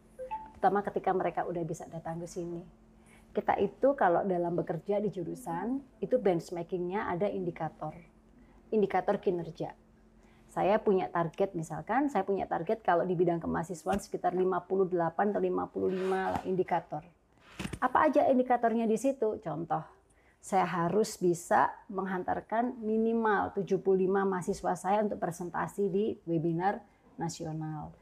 Terutama 0.57 0.81
ketika 0.81 1.13
mereka 1.13 1.45
udah 1.45 1.63
bisa 1.63 1.85
datang 1.87 2.17
ke 2.19 2.27
sini. 2.27 2.65
Kita 3.37 3.53
itu 3.61 3.93
kalau 3.93 4.25
dalam 4.25 4.57
bekerja 4.57 4.97
di 4.97 5.13
jurusan 5.13 5.85
itu 6.01 6.17
benchmarkingnya 6.17 7.13
ada 7.13 7.29
indikator. 7.29 7.93
Indikator 8.73 9.21
kinerja. 9.21 9.77
Saya 10.49 10.81
punya 10.81 11.13
target 11.13 11.53
misalkan, 11.53 12.09
saya 12.09 12.25
punya 12.25 12.49
target 12.49 12.81
kalau 12.81 13.05
di 13.05 13.13
bidang 13.13 13.45
kemahasiswaan 13.45 14.01
sekitar 14.01 14.33
58 14.33 15.37
atau 15.37 15.43
55 15.45 16.33
lah 16.33 16.43
indikator. 16.49 17.05
Apa 17.77 18.09
aja 18.09 18.25
indikatornya 18.33 18.89
di 18.89 18.97
situ? 18.97 19.37
Contoh, 19.45 19.85
saya 20.41 20.65
harus 20.65 21.21
bisa 21.21 21.77
menghantarkan 21.93 22.81
minimal 22.81 23.53
75 23.53 23.85
mahasiswa 24.25 24.73
saya 24.81 25.05
untuk 25.05 25.21
presentasi 25.21 25.93
di 25.93 26.17
webinar 26.25 26.81
nasional. 27.21 27.93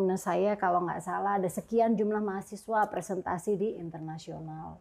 Kemudian 0.00 0.16
saya 0.16 0.56
kalau 0.56 0.80
nggak 0.88 1.04
salah 1.04 1.36
ada 1.36 1.44
sekian 1.52 1.92
jumlah 1.92 2.24
mahasiswa 2.24 2.88
presentasi 2.88 3.60
di 3.60 3.76
internasional. 3.76 4.80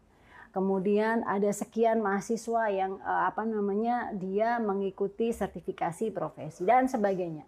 Kemudian 0.56 1.28
ada 1.28 1.52
sekian 1.52 2.00
mahasiswa 2.00 2.72
yang 2.72 2.96
eh, 3.04 3.24
apa 3.28 3.44
namanya 3.44 4.16
dia 4.16 4.64
mengikuti 4.64 5.36
sertifikasi 5.36 6.16
profesi 6.16 6.64
dan 6.64 6.88
sebagainya. 6.88 7.44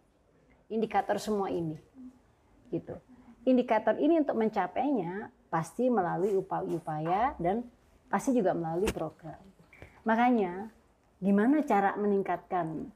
Indikator 0.67 1.15
semua 1.15 1.47
ini. 1.47 1.79
Gitu. 2.75 2.91
Indikator 3.47 3.95
ini 4.03 4.19
untuk 4.19 4.35
mencapainya 4.35 5.31
pasti 5.47 5.87
melalui 5.87 6.35
upaya-upaya 6.35 7.39
dan 7.39 7.63
pasti 8.11 8.35
juga 8.35 8.51
melalui 8.51 8.91
program. 8.91 9.39
Makanya 10.03 10.67
gimana 11.23 11.63
cara 11.63 11.95
meningkatkan 11.95 12.91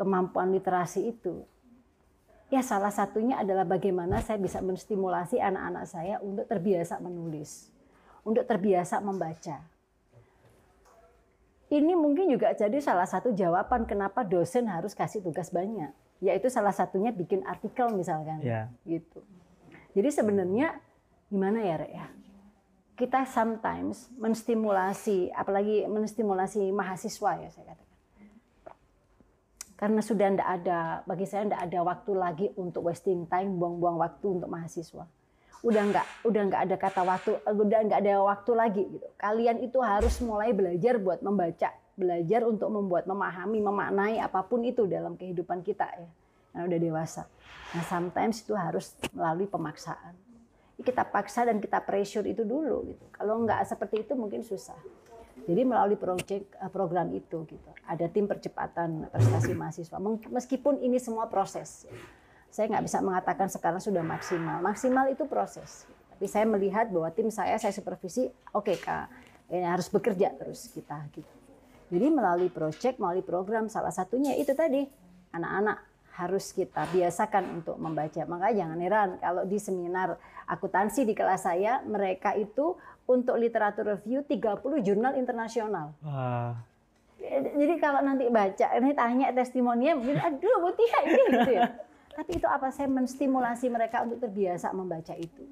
kemampuan 0.00 0.48
literasi 0.48 1.12
itu? 1.12 1.44
Ya 2.52 2.60
salah 2.60 2.92
satunya 2.92 3.40
adalah 3.40 3.64
bagaimana 3.64 4.20
saya 4.20 4.36
bisa 4.36 4.60
menstimulasi 4.60 5.40
anak-anak 5.40 5.88
saya 5.88 6.20
untuk 6.20 6.44
terbiasa 6.44 7.00
menulis, 7.00 7.72
untuk 8.28 8.44
terbiasa 8.44 9.00
membaca. 9.00 9.64
Ini 11.72 11.96
mungkin 11.96 12.28
juga 12.28 12.52
jadi 12.52 12.76
salah 12.84 13.08
satu 13.08 13.32
jawaban 13.32 13.88
kenapa 13.88 14.20
dosen 14.20 14.68
harus 14.68 14.92
kasih 14.92 15.24
tugas 15.24 15.48
banyak, 15.48 15.96
yaitu 16.20 16.52
salah 16.52 16.76
satunya 16.76 17.08
bikin 17.08 17.40
artikel 17.48 17.88
misalkan, 17.96 18.44
Ya. 18.44 18.68
gitu. 18.84 19.24
Jadi 19.96 20.12
sebenarnya 20.12 20.76
gimana 21.32 21.64
ya, 21.64 21.80
Rek 21.80 21.92
ya? 21.96 22.06
Kita 23.00 23.24
sometimes 23.24 24.12
menstimulasi, 24.20 25.32
apalagi 25.32 25.88
menstimulasi 25.88 26.68
mahasiswa 26.68 27.40
ya 27.40 27.48
saya 27.48 27.72
katakan 27.72 27.91
karena 29.82 29.98
sudah 29.98 30.30
tidak 30.30 30.46
ada 30.62 31.02
bagi 31.10 31.26
saya 31.26 31.42
tidak 31.42 31.62
ada 31.66 31.78
waktu 31.82 32.12
lagi 32.14 32.46
untuk 32.54 32.86
wasting 32.86 33.26
time 33.26 33.58
buang-buang 33.58 33.98
waktu 33.98 34.38
untuk 34.38 34.46
mahasiswa. 34.46 35.10
Udah 35.66 35.82
nggak 35.90 36.06
udah 36.22 36.42
nggak 36.46 36.62
ada 36.70 36.76
kata 36.78 37.02
waktu 37.02 37.30
udah 37.50 37.80
nggak 37.90 38.00
ada 38.06 38.14
waktu 38.22 38.50
lagi 38.54 38.82
gitu. 38.86 39.10
Kalian 39.18 39.58
itu 39.58 39.82
harus 39.82 40.22
mulai 40.22 40.54
belajar 40.54 41.02
buat 41.02 41.18
membaca 41.18 41.74
belajar 41.98 42.46
untuk 42.46 42.70
membuat 42.70 43.10
memahami 43.10 43.58
memaknai 43.58 44.22
apa 44.22 44.46
pun 44.46 44.62
itu 44.62 44.86
dalam 44.86 45.18
kehidupan 45.18 45.66
kita 45.66 45.90
ya 45.98 46.06
yang 46.54 46.70
udah 46.70 46.78
dewasa. 46.78 47.26
Nah 47.74 47.82
sometimes 47.82 48.38
itu 48.38 48.54
harus 48.54 48.94
melalui 49.10 49.50
pemaksaan. 49.50 50.14
Kita 50.78 51.02
paksa 51.10 51.42
dan 51.42 51.58
kita 51.58 51.82
pressure 51.82 52.30
itu 52.30 52.46
dulu 52.46 52.86
gitu. 52.86 53.02
Kalau 53.10 53.34
nggak 53.42 53.66
seperti 53.66 54.06
itu 54.06 54.14
mungkin 54.14 54.46
susah 54.46 54.78
jadi 55.46 55.62
melalui 55.66 55.98
project 55.98 56.54
eh, 56.54 56.70
program 56.70 57.10
itu 57.10 57.44
gitu. 57.46 57.70
Ada 57.86 58.06
tim 58.08 58.30
percepatan 58.30 59.10
prestasi 59.10 59.52
mahasiswa. 59.52 59.98
Meskipun 60.30 60.80
ini 60.80 61.02
semua 61.02 61.26
proses. 61.26 61.86
Saya 62.52 62.68
nggak 62.68 62.84
bisa 62.84 62.98
mengatakan 63.00 63.48
sekarang 63.48 63.80
sudah 63.80 64.04
maksimal. 64.04 64.60
Maksimal 64.60 65.08
itu 65.10 65.24
proses. 65.24 65.88
Tapi 66.14 66.26
saya 66.28 66.46
melihat 66.46 66.92
bahwa 66.92 67.10
tim 67.10 67.32
saya 67.32 67.58
saya 67.58 67.74
supervisi, 67.74 68.28
oke 68.54 68.76
Kak, 68.78 69.08
ini 69.50 69.66
harus 69.66 69.88
bekerja 69.90 70.30
terus 70.36 70.70
kita 70.70 71.10
gitu. 71.16 71.34
Jadi 71.92 72.06
melalui 72.08 72.48
project, 72.48 72.96
melalui 72.96 73.24
program 73.24 73.68
salah 73.68 73.92
satunya 73.92 74.32
itu 74.38 74.56
tadi 74.56 74.86
anak-anak 75.32 75.92
harus 76.12 76.52
kita 76.52 76.88
biasakan 76.92 77.60
untuk 77.60 77.76
membaca. 77.80 78.20
Makanya 78.28 78.64
jangan 78.64 78.78
heran 78.80 79.10
kalau 79.20 79.42
di 79.48 79.56
seminar 79.56 80.20
akuntansi 80.44 81.08
di 81.08 81.16
kelas 81.16 81.48
saya 81.48 81.80
mereka 81.84 82.36
itu 82.36 82.76
untuk 83.06 83.34
literatur 83.38 83.98
review 83.98 84.22
30 84.24 84.62
jurnal 84.86 85.12
internasional. 85.18 85.94
Wah, 86.02 86.54
Jadi 87.32 87.78
kalau 87.78 88.02
nanti 88.02 88.26
baca, 88.28 88.66
ini 88.78 88.90
tanya 88.98 89.30
testimoninya, 89.30 89.94
mungkin 89.94 90.18
aduh 90.18 90.58
Mutia 90.58 90.98
ini 91.06 91.22
gitu 91.30 91.50
ya. 91.54 91.70
Tapi 92.18 92.30
itu 92.36 92.46
apa? 92.50 92.68
Saya 92.74 92.90
menstimulasi 92.90 93.72
mereka 93.72 94.04
untuk 94.04 94.20
terbiasa 94.20 94.74
membaca 94.74 95.14
itu. 95.16 95.46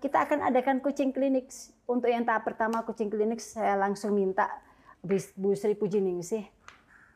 Kita 0.00 0.22
akan 0.24 0.48
adakan 0.48 0.78
coaching 0.80 1.12
klinik. 1.12 1.50
Untuk 1.84 2.08
yang 2.08 2.24
tahap 2.24 2.46
pertama 2.46 2.86
coaching 2.86 3.10
klinik 3.10 3.42
saya 3.42 3.76
langsung 3.76 4.16
minta 4.16 4.48
Bu 5.36 5.52
Sri 5.52 5.76
Pujiningsih 5.76 6.46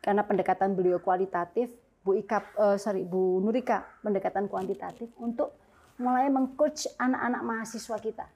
karena 0.01 0.25
pendekatan 0.25 0.73
beliau 0.73 0.99
kualitatif, 1.01 1.73
Bu 2.01 2.17
Ika, 2.17 2.57
uh, 2.57 2.77
sorry 2.81 3.05
Bu 3.05 3.41
Nurika 3.45 3.85
pendekatan 4.01 4.49
kuantitatif 4.49 5.13
untuk 5.21 5.53
mulai 6.01 6.33
mengcoach 6.33 6.97
anak-anak 6.97 7.43
mahasiswa 7.45 7.97
kita. 8.01 8.27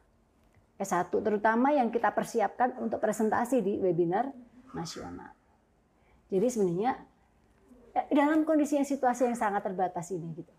S1 0.74 1.10
terutama 1.10 1.70
yang 1.70 1.88
kita 1.94 2.10
persiapkan 2.10 2.74
untuk 2.82 2.98
presentasi 2.98 3.62
di 3.62 3.78
webinar 3.78 4.34
nasional. 4.74 5.30
Jadi 6.34 6.46
sebenarnya 6.50 6.92
ya, 7.94 8.02
dalam 8.10 8.42
kondisi 8.42 8.74
yang 8.74 8.88
situasi 8.88 9.30
yang 9.30 9.38
sangat 9.38 9.62
terbatas 9.62 10.10
ini 10.10 10.26
gitu. 10.34 10.50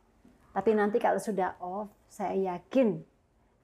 Tapi 0.55 0.71
nanti 0.71 1.03
kalau 1.03 1.19
sudah 1.19 1.59
off, 1.59 1.91
saya 2.07 2.55
yakin 2.55 3.03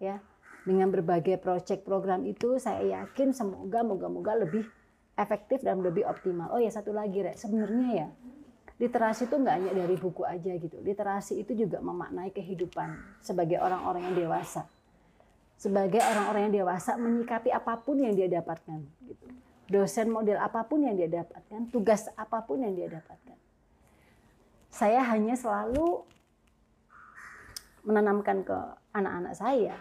ya 0.04 0.20
dengan 0.68 0.92
berbagai 0.92 1.40
proyek 1.40 1.88
program 1.88 2.28
itu 2.28 2.60
saya 2.60 2.84
yakin 2.84 3.32
semoga 3.32 3.80
moga-moga 3.82 4.44
lebih 4.44 4.68
efektif 5.16 5.64
dan 5.64 5.80
lebih 5.80 6.04
optimal. 6.04 6.52
Oh 6.52 6.60
ya 6.60 6.68
satu 6.68 6.92
lagi 6.92 7.24
Rek, 7.24 7.40
sebenarnya 7.40 7.90
ya 7.96 8.08
literasi 8.82 9.30
itu 9.30 9.36
nggak 9.38 9.56
hanya 9.62 9.72
dari 9.78 9.96
buku 9.96 10.26
aja 10.26 10.52
gitu. 10.58 10.82
Literasi 10.82 11.38
itu 11.38 11.54
juga 11.54 11.78
memaknai 11.80 12.34
kehidupan 12.34 13.22
sebagai 13.22 13.62
orang-orang 13.62 14.10
yang 14.10 14.16
dewasa. 14.28 14.66
Sebagai 15.62 16.02
orang-orang 16.02 16.50
yang 16.50 16.66
dewasa 16.66 16.98
menyikapi 16.98 17.54
apa 17.54 17.78
pun 17.78 18.02
yang 18.02 18.18
dia 18.18 18.26
dapatkan 18.26 18.82
gitu. 19.06 19.30
Dosen 19.70 20.10
model 20.10 20.42
apa 20.42 20.66
pun 20.66 20.82
yang 20.82 20.98
dia 20.98 21.06
dapatkan, 21.06 21.70
tugas 21.70 22.10
apa 22.18 22.42
pun 22.42 22.66
yang 22.66 22.74
dia 22.74 22.90
dapatkan. 22.90 23.38
Saya 24.74 25.06
hanya 25.06 25.38
selalu 25.38 26.02
menanamkan 27.86 28.42
ke 28.42 28.58
anak-anak 28.90 29.38
saya 29.38 29.78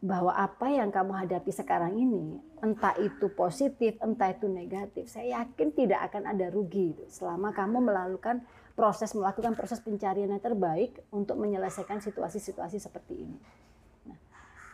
bahwa 0.00 0.32
apa 0.32 0.72
yang 0.72 0.88
kamu 0.88 1.12
hadapi 1.26 1.52
sekarang 1.52 2.00
ini, 2.00 2.40
entah 2.64 2.96
itu 2.96 3.28
positif, 3.28 4.00
entah 4.00 4.32
itu 4.32 4.48
negatif, 4.48 5.12
saya 5.12 5.44
yakin 5.44 5.76
tidak 5.76 6.08
akan 6.08 6.24
ada 6.24 6.48
rugi 6.48 6.96
selama 7.12 7.52
kamu 7.52 7.84
melakukan 7.84 8.40
proses 8.78 9.12
melakukan 9.12 9.58
proses 9.58 9.82
pencarian 9.82 10.30
yang 10.30 10.40
terbaik 10.40 11.02
untuk 11.10 11.36
menyelesaikan 11.36 12.00
situasi-situasi 12.00 12.78
seperti 12.80 13.26
ini. 13.28 13.38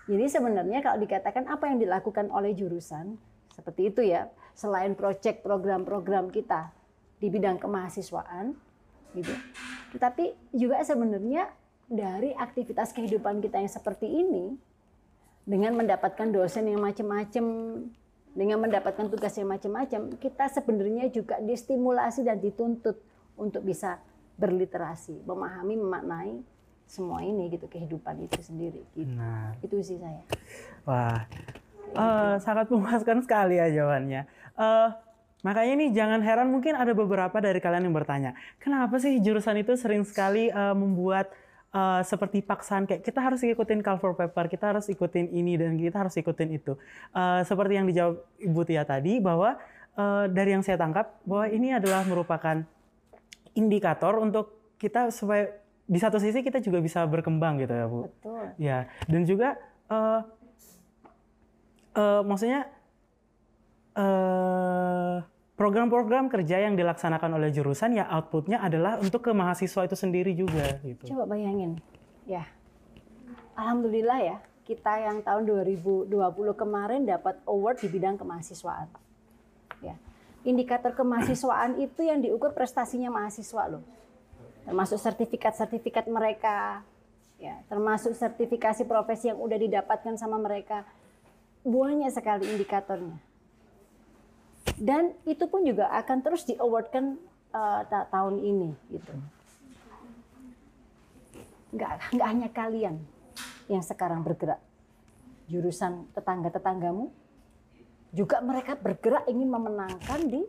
Jadi 0.04 0.25
sebenarnya 0.28 0.84
kalau 0.84 1.00
dikatakan 1.00 1.49
apa 1.49 1.64
yang 1.73 1.80
dilakukan 1.80 2.28
oleh 2.28 2.52
jurusan 2.52 3.16
seperti 3.54 3.94
itu 3.94 4.02
ya, 4.04 4.28
selain 4.52 4.99
proyek 4.99 5.40
program-program 5.40 6.28
kita 6.34 6.75
di 7.23 7.30
bidang 7.30 7.56
kemahasiswaan, 7.62 8.52
gitu. 9.14 9.30
Tetapi 9.94 10.52
juga 10.52 10.82
sebenarnya 10.82 11.49
dari 11.87 12.34
aktivitas 12.34 12.90
kehidupan 12.90 13.38
kita 13.38 13.62
yang 13.62 13.70
seperti 13.70 14.11
ini, 14.11 14.58
dengan 15.44 15.76
mendapatkan 15.78 16.28
dosen 16.34 16.66
yang 16.66 16.82
macam-macam, 16.82 17.44
dengan 18.34 18.58
mendapatkan 18.58 19.06
tugas 19.06 19.37
yang 19.38 19.46
macam-macam, 19.46 20.18
kita 20.18 20.44
sebenarnya 20.50 21.06
juga 21.14 21.38
distimulasi 21.38 22.26
dan 22.26 22.42
dituntut 22.42 22.99
untuk 23.38 23.62
bisa 23.62 24.02
berliterasi, 24.34 25.23
memahami, 25.23 25.78
memaknai 25.78 26.34
semua 26.86 27.24
ini 27.24 27.50
gitu 27.50 27.66
kehidupan 27.66 28.24
itu 28.24 28.38
sendiri. 28.40 28.82
Gitu. 28.94 29.10
Nah, 29.12 29.56
itu 29.64 29.76
sih 29.82 29.98
saya. 29.98 30.22
Wah, 30.84 31.26
uh, 31.96 32.34
sangat 32.38 32.68
memuaskan 32.70 33.24
sekali 33.24 33.58
ya 33.58 33.70
jawabannya. 33.72 34.28
Uh, 34.54 34.94
makanya 35.44 35.74
nih 35.76 35.90
jangan 35.92 36.20
heran 36.24 36.48
mungkin 36.48 36.72
ada 36.72 36.96
beberapa 36.96 37.36
dari 37.36 37.60
kalian 37.60 37.90
yang 37.90 37.96
bertanya, 37.96 38.32
kenapa 38.62 38.96
sih 38.96 39.20
jurusan 39.20 39.60
itu 39.60 39.76
sering 39.76 40.00
sekali 40.06 40.48
uh, 40.48 40.72
membuat 40.72 41.28
uh, 41.74 42.00
seperti 42.00 42.40
paksaan 42.40 42.88
kayak 42.88 43.02
kita 43.04 43.20
harus 43.20 43.44
ikutin 43.44 43.84
cover 43.84 44.14
paper, 44.16 44.48
kita 44.48 44.72
harus 44.72 44.86
ikutin 44.88 45.28
ini 45.34 45.58
dan 45.58 45.76
kita 45.76 46.06
harus 46.06 46.14
ikutin 46.16 46.48
itu. 46.54 46.78
Uh, 47.12 47.42
seperti 47.44 47.76
yang 47.76 47.84
dijawab 47.84 48.24
Ibu 48.40 48.62
Tia 48.64 48.88
tadi 48.88 49.20
bahwa 49.20 49.58
uh, 49.98 50.24
dari 50.30 50.54
yang 50.54 50.62
saya 50.62 50.78
tangkap 50.78 51.18
bahwa 51.26 51.50
ini 51.50 51.74
adalah 51.74 52.06
merupakan 52.06 52.64
indikator 53.54 54.18
untuk 54.22 54.76
kita 54.78 55.10
supaya 55.10 55.50
di 55.85 55.99
satu 56.01 56.16
sisi 56.16 56.40
kita 56.40 56.64
juga 56.64 56.81
bisa 56.81 57.05
berkembang 57.05 57.61
gitu 57.61 57.75
ya 57.77 57.87
Bu. 57.87 58.01
Betul. 58.09 58.44
Ya 58.57 58.79
dan 59.05 59.23
juga 59.29 59.61
uh, 59.92 60.20
uh, 61.94 62.23
maksudnya 62.25 62.68
uh, 63.94 65.23
program-program 65.55 66.27
kerja 66.27 66.66
yang 66.66 66.75
dilaksanakan 66.75 67.38
oleh 67.38 67.55
jurusan 67.55 67.94
ya 67.94 68.11
outputnya 68.11 68.59
adalah 68.59 68.99
untuk 68.99 69.23
ke 69.23 69.31
mahasiswa 69.31 69.87
itu 69.87 69.97
sendiri 69.97 70.35
juga 70.35 70.83
gitu. 70.83 71.14
Coba 71.14 71.31
bayangin, 71.31 71.79
ya. 72.27 72.42
Alhamdulillah 73.55 74.18
ya, 74.18 74.37
kita 74.66 74.99
yang 74.99 75.23
tahun 75.23 75.47
2020 75.47 76.11
kemarin 76.59 77.07
dapat 77.07 77.38
award 77.47 77.79
di 77.79 77.87
bidang 77.87 78.18
kemahasiswaan. 78.18 78.90
Ya. 79.79 79.94
Indikator 80.42 80.92
kemahasiswaan 80.92 81.79
itu 81.79 82.03
yang 82.03 82.18
diukur 82.18 82.51
prestasinya 82.51 83.14
mahasiswa 83.14 83.79
loh. 83.79 83.83
Termasuk 84.64 84.96
sertifikat-sertifikat 84.96 86.09
mereka, 86.09 86.81
ya, 87.37 87.61
termasuk 87.68 88.16
sertifikasi 88.16 88.88
profesi 88.88 89.29
yang 89.29 89.40
udah 89.40 89.59
didapatkan 89.61 90.16
sama 90.16 90.40
mereka. 90.40 90.88
Banyak 91.64 92.12
sekali 92.12 92.48
indikatornya. 92.48 93.16
Dan 94.81 95.12
itu 95.29 95.44
pun 95.46 95.64
juga 95.64 95.92
akan 95.92 96.18
terus 96.24 96.48
di 96.48 96.57
awardkan 96.57 97.20
uh, 97.53 97.85
tahun 97.88 98.40
ini 98.40 98.70
gitu. 98.92 99.12
Nggak 101.77 102.16
nggak 102.16 102.29
hanya 102.29 102.48
kalian 102.48 102.96
yang 103.68 103.85
sekarang 103.85 104.24
bergerak. 104.24 104.61
Jurusan 105.48 106.09
tetangga 106.16 106.48
tetanggamu 106.48 107.12
juga 108.14 108.38
mereka 108.40 108.79
bergerak 108.79 109.27
ingin 109.27 109.50
memenangkan 109.50 110.20
di 110.31 110.42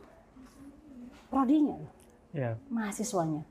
prodinya 1.33 1.81
yeah. 2.29 2.53
mahasiswanya 2.69 3.41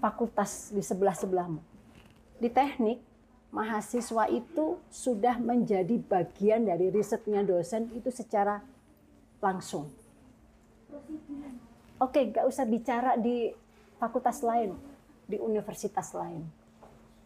fakultas 0.00 0.72
di 0.72 0.80
sebelah 0.80 1.14
sebelahmu 1.14 1.70
di 2.40 2.48
teknik 2.48 2.98
mahasiswa 3.52 4.24
itu 4.32 4.80
sudah 4.88 5.36
menjadi 5.36 6.00
bagian 6.00 6.64
dari 6.64 6.88
risetnya 6.88 7.44
dosen 7.44 7.92
itu 7.92 8.08
secara 8.08 8.64
langsung. 9.44 9.92
Oke, 12.00 12.32
gak 12.32 12.48
usah 12.48 12.64
bicara 12.64 13.20
di 13.20 13.52
fakultas 14.00 14.40
lain, 14.40 14.72
di 15.28 15.36
universitas 15.36 16.16
lain, 16.16 16.40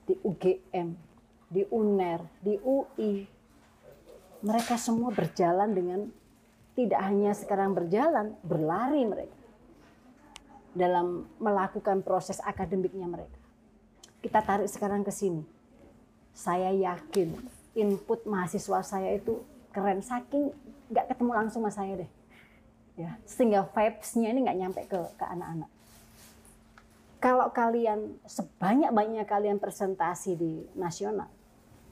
di 0.03 0.19
UGM, 0.19 0.89
di 1.47 1.63
UNER, 1.71 2.21
di 2.43 2.59
UI. 2.59 3.15
Mereka 4.43 4.75
semua 4.75 5.15
berjalan 5.15 5.71
dengan 5.71 6.01
tidak 6.75 7.01
hanya 7.07 7.31
sekarang 7.39 7.71
berjalan, 7.71 8.35
berlari 8.43 9.07
mereka 9.07 9.44
dalam 10.75 11.31
melakukan 11.39 12.03
proses 12.03 12.43
akademiknya 12.43 13.07
mereka. 13.09 13.39
Kita 14.21 14.43
tarik 14.43 14.69
sekarang 14.69 15.07
ke 15.07 15.15
sini. 15.15 15.47
Saya 16.35 16.75
yakin 16.75 17.31
input 17.75 18.27
mahasiswa 18.27 18.83
saya 18.83 19.15
itu 19.15 19.43
keren 19.75 20.03
saking 20.03 20.55
nggak 20.91 21.11
ketemu 21.11 21.31
langsung 21.35 21.67
sama 21.67 21.75
saya 21.75 21.99
deh 21.99 22.11
ya 22.95 23.19
sehingga 23.27 23.67
vibes-nya 23.67 24.31
ini 24.31 24.47
nggak 24.47 24.59
nyampe 24.59 24.81
ke 24.87 25.01
ke 25.19 25.25
anak-anak 25.27 25.71
kalau 27.19 27.51
kalian 27.51 28.15
sebanyak 28.23 28.95
banyaknya 28.95 29.27
kalian 29.27 29.59
presentasi 29.59 30.39
di 30.39 30.63
nasional 30.79 31.27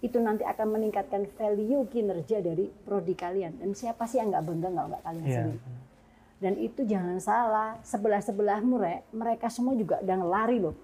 itu 0.03 0.19
nanti 0.23 0.47
akan 0.47 0.79
meningkatkan 0.79 1.27
value 1.35 1.87
kinerja 1.91 2.39
dari 2.43 2.71
prodi 2.71 3.19
kalian 3.19 3.59
dan 3.59 3.75
siapa 3.75 4.07
sih 4.07 4.23
yang 4.23 4.31
nggak 4.31 4.47
bangga 4.47 4.69
nggak 4.71 4.87
nggak 4.95 5.03
kalian 5.03 5.25
yeah. 5.27 5.35
sendiri 5.35 5.61
dan 6.43 6.59
itu 6.59 6.83
jangan 6.83 7.23
salah 7.23 7.79
sebelah 7.87 8.19
sebelahmu 8.19 8.83
mereka 9.15 9.47
semua 9.47 9.79
juga 9.79 10.03
udah 10.03 10.19
lari 10.27 10.59
loh 10.59 10.75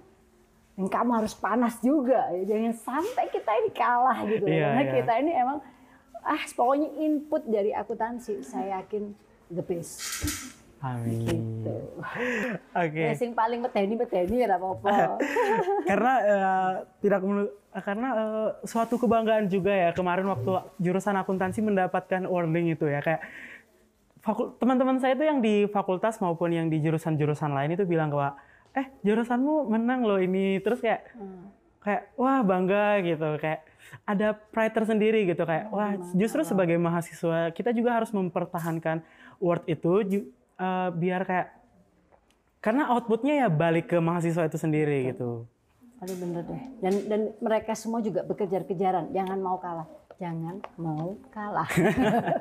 dan 0.78 0.86
kamu 0.86 1.10
harus 1.18 1.34
panas 1.34 1.82
juga 1.82 2.30
ya. 2.30 2.54
jangan 2.54 2.74
sampai 2.78 3.26
kita 3.34 3.50
ini 3.58 3.70
kalah 3.74 4.22
gitu 4.22 4.46
yeah, 4.46 4.70
karena 4.70 4.82
yeah. 4.86 4.94
kita 5.02 5.12
ini 5.18 5.32
emang 5.34 5.58
ah 6.22 6.42
pokoknya 6.54 6.88
input 7.02 7.42
dari 7.50 7.74
akuntansi 7.74 8.46
saya 8.46 8.78
yakin 8.82 9.10
the 9.50 9.64
best. 9.64 9.98
Amin. 10.78 11.26
Gitu. 11.26 11.76
Oke. 12.70 12.70
Okay. 12.70 13.10
Yang 13.10 13.34
paling 13.34 13.60
peteni 13.66 13.94
peteni 13.98 14.36
ya 14.46 14.54
apa-apa. 14.54 15.18
karena 15.90 16.12
uh, 16.22 16.72
tidak 17.02 17.20
karena 17.82 18.08
uh, 18.14 18.48
suatu 18.62 18.94
kebanggaan 18.94 19.50
juga 19.50 19.74
ya 19.74 19.90
kemarin 19.90 20.30
waktu 20.30 20.50
jurusan 20.78 21.18
akuntansi 21.18 21.66
mendapatkan 21.66 22.30
awarding 22.30 22.78
itu 22.78 22.86
ya 22.86 23.02
kayak 23.02 23.22
teman-teman 24.58 24.98
saya 24.98 25.14
itu 25.14 25.24
yang 25.24 25.38
di 25.38 25.68
fakultas 25.68 26.18
maupun 26.18 26.52
yang 26.52 26.66
di 26.68 26.82
jurusan-jurusan 26.82 27.52
lain 27.54 27.76
itu 27.76 27.84
bilang 27.88 28.12
bahwa 28.12 28.36
eh 28.76 28.86
jurusanmu 29.00 29.70
menang 29.70 30.04
loh 30.04 30.20
ini 30.20 30.60
terus 30.60 30.82
kayak 30.84 31.08
hmm. 31.16 31.46
kayak 31.80 32.02
wah 32.20 32.44
bangga 32.44 33.00
gitu 33.04 33.40
kayak 33.40 33.64
ada 34.04 34.36
pride 34.36 34.74
tersendiri 34.76 35.24
gitu 35.24 35.42
kayak 35.48 35.72
wah 35.72 35.96
justru 36.12 36.44
sebagai 36.44 36.76
mahasiswa 36.76 37.50
kita 37.56 37.72
juga 37.72 37.96
harus 37.96 38.12
mempertahankan 38.12 39.00
word 39.40 39.64
itu 39.64 40.24
uh, 40.60 40.92
biar 40.92 41.24
kayak 41.24 41.58
Karena 42.58 42.90
outputnya 42.90 43.46
ya 43.46 43.48
balik 43.48 43.86
ke 43.86 43.98
mahasiswa 44.02 44.50
itu 44.50 44.58
sendiri 44.58 45.14
gitu. 45.14 45.46
Aduh 46.02 46.16
bener 46.18 46.42
deh. 46.42 46.62
Dan 46.82 46.94
dan 47.06 47.20
mereka 47.38 47.72
semua 47.78 48.02
juga 48.02 48.26
bekejar-kejaran. 48.26 49.14
Jangan 49.14 49.38
mau 49.38 49.62
kalah. 49.62 49.86
Jangan 50.18 50.58
mau 50.82 51.14
kalah. 51.30 51.70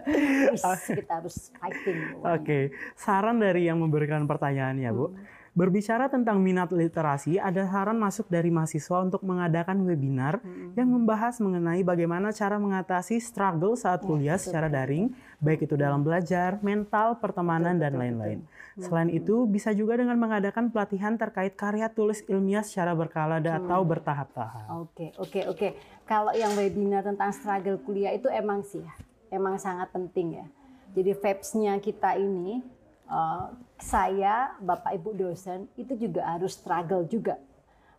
Kita 0.97 1.13
harus 1.21 1.53
fighting. 1.61 2.25
Oke, 2.25 2.73
saran 2.97 3.37
dari 3.37 3.69
yang 3.69 3.77
memberikan 3.77 4.25
pertanyaan 4.25 4.81
ya 4.81 4.89
Bu. 4.89 5.13
Berbicara 5.57 6.05
tentang 6.05 6.37
minat 6.37 6.69
literasi, 6.69 7.41
ada 7.41 7.65
saran 7.65 7.97
masuk 7.97 8.29
dari 8.29 8.53
mahasiswa 8.53 9.01
untuk 9.01 9.25
mengadakan 9.25 9.81
webinar 9.89 10.37
yang 10.77 10.85
membahas 10.85 11.41
mengenai 11.41 11.81
bagaimana 11.81 12.29
cara 12.29 12.61
mengatasi 12.61 13.17
struggle 13.17 13.73
saat 13.73 14.05
kuliah 14.05 14.37
secara 14.37 14.69
daring, 14.69 15.17
baik 15.41 15.65
itu 15.65 15.73
dalam 15.73 16.05
belajar, 16.05 16.61
mental, 16.61 17.17
pertemanan, 17.17 17.81
dan 17.81 17.97
lain-lain. 17.97 18.45
Selain 18.77 19.09
itu, 19.09 19.49
bisa 19.49 19.73
juga 19.73 19.97
dengan 19.97 20.21
mengadakan 20.21 20.69
pelatihan 20.69 21.17
terkait 21.17 21.57
karya 21.57 21.89
tulis 21.89 22.21
ilmiah 22.29 22.61
secara 22.61 22.93
berkala 22.93 23.41
dan 23.41 23.65
atau 23.65 23.81
bertahap-tahap. 23.81 24.69
Oke, 24.85 25.09
oke, 25.17 25.41
oke. 25.49 25.67
Kalau 26.05 26.37
yang 26.37 26.53
webinar 26.53 27.01
tentang 27.01 27.33
struggle 27.33 27.81
kuliah 27.81 28.13
itu 28.13 28.29
emang 28.29 28.61
sih, 28.61 28.85
ya, 28.85 28.93
emang 29.33 29.57
sangat 29.57 29.89
penting 29.89 30.37
ya. 30.37 30.45
Jadi 30.93 31.17
vibes-nya 31.17 31.81
kita 31.81 32.13
ini, 32.13 32.61
uh, 33.09 33.51
saya, 33.81 34.55
Bapak 34.61 34.95
Ibu 34.95 35.15
dosen, 35.17 35.67
itu 35.75 35.95
juga 35.97 36.27
harus 36.27 36.55
struggle 36.55 37.03
juga 37.07 37.39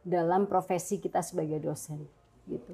dalam 0.04 0.46
profesi 0.48 0.96
kita 1.02 1.20
sebagai 1.20 1.60
dosen, 1.60 2.04
gitu. 2.46 2.72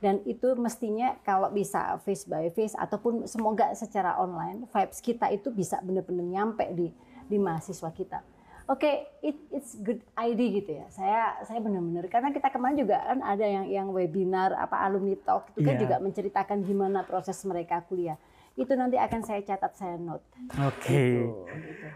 Dan 0.00 0.24
itu 0.24 0.56
mestinya 0.56 1.12
kalau 1.20 1.52
bisa 1.52 2.00
face 2.00 2.24
by 2.24 2.48
face 2.48 2.72
ataupun 2.72 3.28
semoga 3.28 3.68
secara 3.76 4.16
online, 4.16 4.64
vibes 4.72 4.98
kita 5.04 5.28
itu 5.28 5.52
bisa 5.52 5.76
benar-benar 5.84 6.24
nyampe 6.24 6.64
di 6.72 6.88
di 7.28 7.36
mahasiswa 7.36 7.92
kita. 7.92 8.24
Oke, 8.70 8.86
okay, 8.86 8.94
it, 9.20 9.36
it's 9.50 9.74
good 9.82 9.98
idea 10.14 10.48
gitu 10.62 10.70
ya. 10.78 10.86
Saya 10.94 11.42
saya 11.44 11.58
benar-benar 11.58 12.06
karena 12.08 12.30
kita 12.30 12.48
kemarin 12.54 12.80
juga 12.80 13.02
kan 13.02 13.18
ada 13.18 13.42
yang 13.42 13.66
yang 13.66 13.88
webinar 13.90 14.54
apa 14.56 14.78
alumni 14.86 15.18
talk 15.20 15.50
itu 15.52 15.66
kan 15.66 15.74
Iya. 15.74 15.82
juga 15.84 15.96
menceritakan 16.00 16.58
gimana 16.64 17.02
proses 17.02 17.36
mereka 17.44 17.82
kuliah. 17.84 18.16
Itu 18.54 18.72
nanti 18.74 18.96
akan 18.96 19.20
saya 19.20 19.40
catat 19.40 19.72
saya 19.74 19.96
note. 19.96 20.24
Oke. 20.58 21.22
Tuh, 21.22 21.46
gitu. 21.48 21.86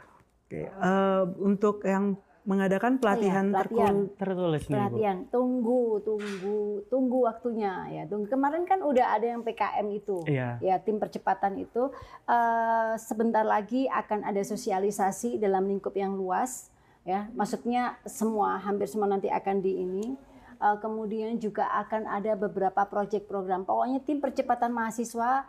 Oke, 0.45 0.61
eh, 0.61 1.23
untuk 1.41 1.83
yang 1.83 2.15
mengadakan 2.45 3.01
pelatihan, 3.01 3.49
Iya, 3.49 3.55
pelatihan. 3.57 3.97
tertulis 4.21 4.63
nih, 4.63 4.69
Bu. 4.69 4.77
Pelatihan, 4.77 5.19
tunggu, 5.33 5.81
tunggu, 6.05 6.59
tunggu 6.87 7.19
waktunya 7.25 7.73
ya. 7.91 8.03
Tunggu. 8.05 8.29
Kemarin 8.29 8.69
kan 8.69 8.85
udah 8.85 9.17
ada 9.17 9.25
yang 9.25 9.41
PKM 9.41 9.87
itu, 9.91 10.21
Iya. 10.29 10.61
ya 10.61 10.77
tim 10.79 11.01
percepatan 11.01 11.57
itu. 11.57 11.89
eh, 12.25 12.93
sebentar 12.99 13.41
lagi 13.43 13.89
akan 13.89 14.25
ada 14.25 14.41
sosialisasi 14.41 15.37
dalam 15.37 15.65
lingkup 15.65 15.93
yang 15.93 16.13
luas, 16.15 16.69
ya. 17.03 17.33
Maksudnya 17.33 17.97
semua, 18.05 18.57
hampir 18.59 18.89
semua 18.89 19.09
nanti 19.09 19.29
akan 19.29 19.61
di 19.61 19.81
ini. 19.81 20.05
Eh, 20.55 20.77
kemudian 20.79 21.37
juga 21.37 21.67
akan 21.79 22.07
ada 22.07 22.33
beberapa 22.35 22.85
proyek 22.85 23.25
program. 23.25 23.65
Pokoknya 23.65 24.01
tim 24.01 24.21
percepatan 24.21 24.71
mahasiswa 24.71 25.45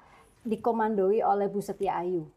dikomandoi 0.46 1.26
oleh 1.26 1.50
Bu 1.50 1.60
Setia 1.60 2.00
Ayu, 2.00 2.30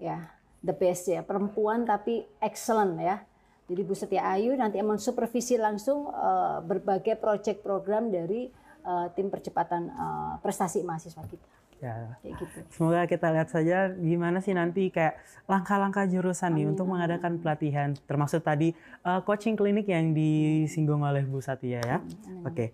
ya. 0.00 0.32
The 0.64 0.72
best 0.72 1.12
ya, 1.12 1.20
perempuan 1.20 1.84
tapi 1.84 2.24
excellent 2.40 2.96
ya. 2.96 3.20
Jadi 3.68 3.80
Bu 3.84 3.92
Setia 3.92 4.24
Ayu 4.32 4.56
nanti 4.56 4.80
yang 4.80 4.88
mensupervisi 4.88 5.60
langsung 5.60 6.08
eh, 6.08 6.58
berbagai 6.64 7.20
proyek 7.20 7.60
program 7.60 8.08
dari 8.08 8.48
eh, 8.80 9.06
tim 9.12 9.28
percepatan 9.28 9.92
eh, 9.92 10.32
prestasi 10.40 10.80
mahasiswa 10.80 11.20
kita. 11.28 11.48
Ya. 11.84 12.16
Kayak 12.24 12.34
gitu. 12.40 12.58
Semoga 12.72 13.04
kita 13.04 13.28
lihat 13.28 13.52
saja 13.52 13.92
gimana 13.92 14.40
sih 14.40 14.56
nanti 14.56 14.88
kayak 14.88 15.20
langkah-langkah 15.44 16.08
jurusan 16.08 16.56
nih 16.56 16.72
untuk 16.72 16.88
mengadakan 16.88 17.36
pelatihan, 17.44 17.92
termasuk 18.08 18.40
tadi 18.40 18.72
eh, 19.04 19.20
coaching 19.28 19.52
klinik 19.52 19.84
yang 19.84 20.16
disinggung 20.16 21.04
oleh 21.04 21.28
Bu 21.28 21.44
Satya 21.44 21.84
ya. 21.84 21.98
Oke, 22.48 22.72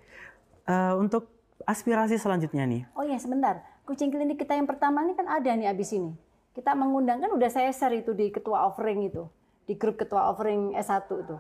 Eh, 0.70 0.94
untuk 0.94 1.26
aspirasi 1.66 2.14
selanjutnya 2.14 2.62
nih. 2.62 2.82
Oh 2.94 3.02
ya 3.02 3.18
sebentar, 3.18 3.58
kucing 3.90 4.14
klinik 4.14 4.38
kita 4.38 4.54
yang 4.54 4.70
pertama 4.70 5.02
ini 5.02 5.18
kan 5.18 5.26
ada 5.26 5.50
nih 5.50 5.66
abis 5.66 5.98
ini. 5.98 6.14
Kita 6.54 6.78
mengundang 6.78 7.18
kan 7.18 7.34
udah 7.34 7.50
saya 7.50 7.74
share 7.74 7.98
itu 7.98 8.14
di 8.14 8.30
ketua 8.30 8.70
offering 8.70 9.10
itu, 9.10 9.26
di 9.66 9.74
grup 9.74 9.98
ketua 9.98 10.30
offering 10.30 10.78
S1 10.78 11.10
itu. 11.10 11.36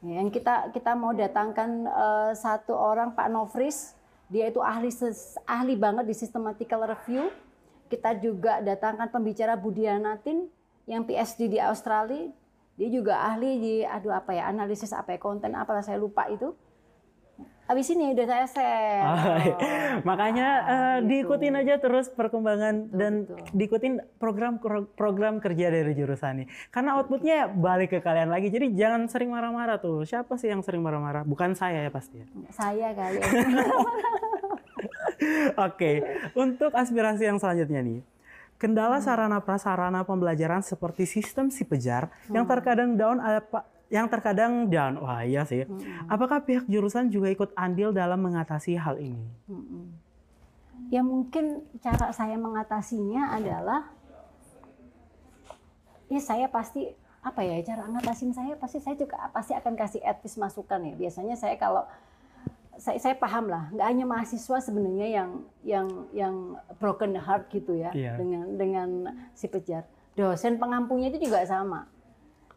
Ya, 0.00 0.24
Yang 0.24 0.40
kita 0.40 0.72
kita 0.72 0.96
mau 0.96 1.12
datangkan 1.12 1.84
eh, 1.84 2.32
satu 2.32 2.72
orang 2.72 3.12
Pak 3.12 3.28
Novris, 3.28 3.92
dia 4.32 4.48
itu 4.48 4.64
ahli 4.64 4.88
ahli 5.44 5.74
banget 5.76 6.08
di 6.08 6.16
systematical 6.16 6.88
review. 6.88 7.28
Kita 7.92 8.16
juga 8.16 8.64
datangkan 8.64 9.12
pembicara 9.12 9.52
Budianatin 9.60 10.48
yang 10.88 11.04
PhD 11.04 11.52
di 11.52 11.58
Australia. 11.60 12.32
Dia 12.80 12.88
juga 12.88 13.20
ahli 13.20 13.60
di 13.60 13.74
aduh 13.84 14.16
apa 14.16 14.32
ya 14.32 14.48
analisis 14.48 14.96
apa 14.96 15.12
ya 15.12 15.20
konten 15.20 15.52
apalah 15.52 15.84
saya 15.84 16.00
lupa 16.00 16.24
itu. 16.32 16.56
Abis 17.72 17.88
ini 17.96 18.12
udah 18.12 18.26
saya 18.28 18.46
share. 18.52 19.00
Ah, 19.00 19.16
iya. 19.40 19.56
Makanya 20.04 20.48
eh, 20.60 20.96
gitu. 21.00 21.08
diikutin 21.08 21.56
aja 21.56 21.80
terus 21.80 22.12
perkembangan 22.12 22.92
dan 22.92 23.24
betul. 23.24 23.40
diikutin 23.56 23.94
program 24.20 24.60
program 24.92 25.40
kerja 25.40 25.72
dari 25.72 25.96
jurusan 25.96 26.44
ini. 26.44 26.46
Karena 26.68 27.00
outputnya 27.00 27.48
balik 27.48 27.96
ke 27.96 28.04
kalian 28.04 28.28
lagi. 28.28 28.52
Jadi 28.52 28.76
jangan 28.76 29.08
sering 29.08 29.32
marah-marah 29.32 29.80
tuh. 29.80 30.04
Siapa 30.04 30.36
sih 30.36 30.52
yang 30.52 30.60
sering 30.60 30.84
marah-marah? 30.84 31.24
Bukan 31.24 31.56
saya 31.56 31.80
ya 31.80 31.88
pasti. 31.88 32.20
ya. 32.20 32.28
Saya 32.52 32.92
kali. 32.92 33.24
Oke, 35.66 36.04
untuk 36.36 36.76
aspirasi 36.76 37.24
yang 37.24 37.40
selanjutnya 37.40 37.80
nih. 37.80 38.04
Kendala 38.60 39.02
sarana 39.02 39.42
prasarana 39.42 40.06
pembelajaran 40.06 40.62
seperti 40.62 41.02
sistem 41.02 41.50
si 41.50 41.66
pejar 41.66 42.14
yang 42.30 42.46
terkadang 42.46 42.94
down 42.94 43.18
apa 43.18 43.66
yang 43.92 44.08
terkadang 44.08 44.72
down. 44.72 44.96
Wah, 45.04 45.20
iya 45.20 45.44
sih. 45.44 45.68
Apakah 46.08 46.40
pihak 46.40 46.64
jurusan 46.64 47.12
juga 47.12 47.28
ikut 47.28 47.52
andil 47.52 47.92
dalam 47.92 48.24
mengatasi 48.24 48.80
hal 48.80 48.96
ini? 48.96 49.28
Mm-mm. 49.52 49.92
Ya 50.88 51.04
mungkin 51.04 51.60
cara 51.84 52.08
saya 52.16 52.40
mengatasinya 52.40 53.36
adalah 53.36 53.92
ya 56.08 56.20
saya 56.20 56.48
pasti 56.48 56.88
apa 57.22 57.40
ya 57.46 57.60
cara 57.62 57.86
ngatasin 57.86 58.34
saya 58.34 58.58
pasti 58.58 58.82
saya 58.82 58.98
juga 58.98 59.14
pasti 59.30 59.54
akan 59.54 59.76
kasih 59.76 60.00
advice 60.00 60.40
masukan 60.40 60.80
ya. 60.88 60.94
Biasanya 60.96 61.36
saya 61.36 61.60
kalau 61.60 61.84
saya, 62.80 62.96
saya 62.98 63.14
paham 63.14 63.52
lah, 63.52 63.68
nggak 63.76 63.86
hanya 63.92 64.04
mahasiswa 64.08 64.58
sebenarnya 64.58 65.08
yang 65.12 65.30
yang 65.62 65.86
yang 66.16 66.34
broken 66.80 67.12
heart 67.14 67.46
gitu 67.52 67.76
ya 67.76 67.92
Iya. 67.92 68.16
dengan 68.16 68.44
dengan 68.56 68.88
si 69.36 69.46
pejar. 69.46 69.84
Dosen 70.16 70.56
pengampunya 70.56 71.12
itu 71.12 71.28
juga 71.28 71.44
sama. 71.44 71.86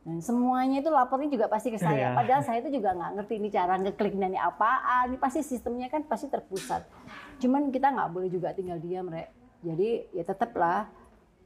Dan 0.06 0.22
semuanya 0.22 0.86
itu 0.86 0.94
lapornya 0.94 1.34
juga 1.34 1.50
pasti 1.50 1.74
ke 1.74 1.82
saya. 1.82 2.14
Iya. 2.14 2.18
Padahal 2.18 2.42
saya 2.46 2.62
itu 2.62 2.78
juga 2.78 2.94
nggak 2.94 3.12
ngerti 3.18 3.34
ini 3.42 3.50
cara 3.50 3.74
ngeklik 3.82 4.14
ini 4.14 4.38
apaan. 4.38 5.10
Ini 5.10 5.18
pasti 5.18 5.42
sistemnya 5.42 5.90
kan 5.90 6.06
pasti 6.06 6.30
terpusat. 6.30 6.86
Cuman 7.42 7.74
kita 7.74 7.90
nggak 7.90 8.14
boleh 8.14 8.30
juga 8.30 8.54
tinggal 8.54 8.78
diam, 8.78 9.10
Rek. 9.10 9.34
Jadi 9.66 10.14
ya 10.14 10.22
tetaplah 10.22 10.86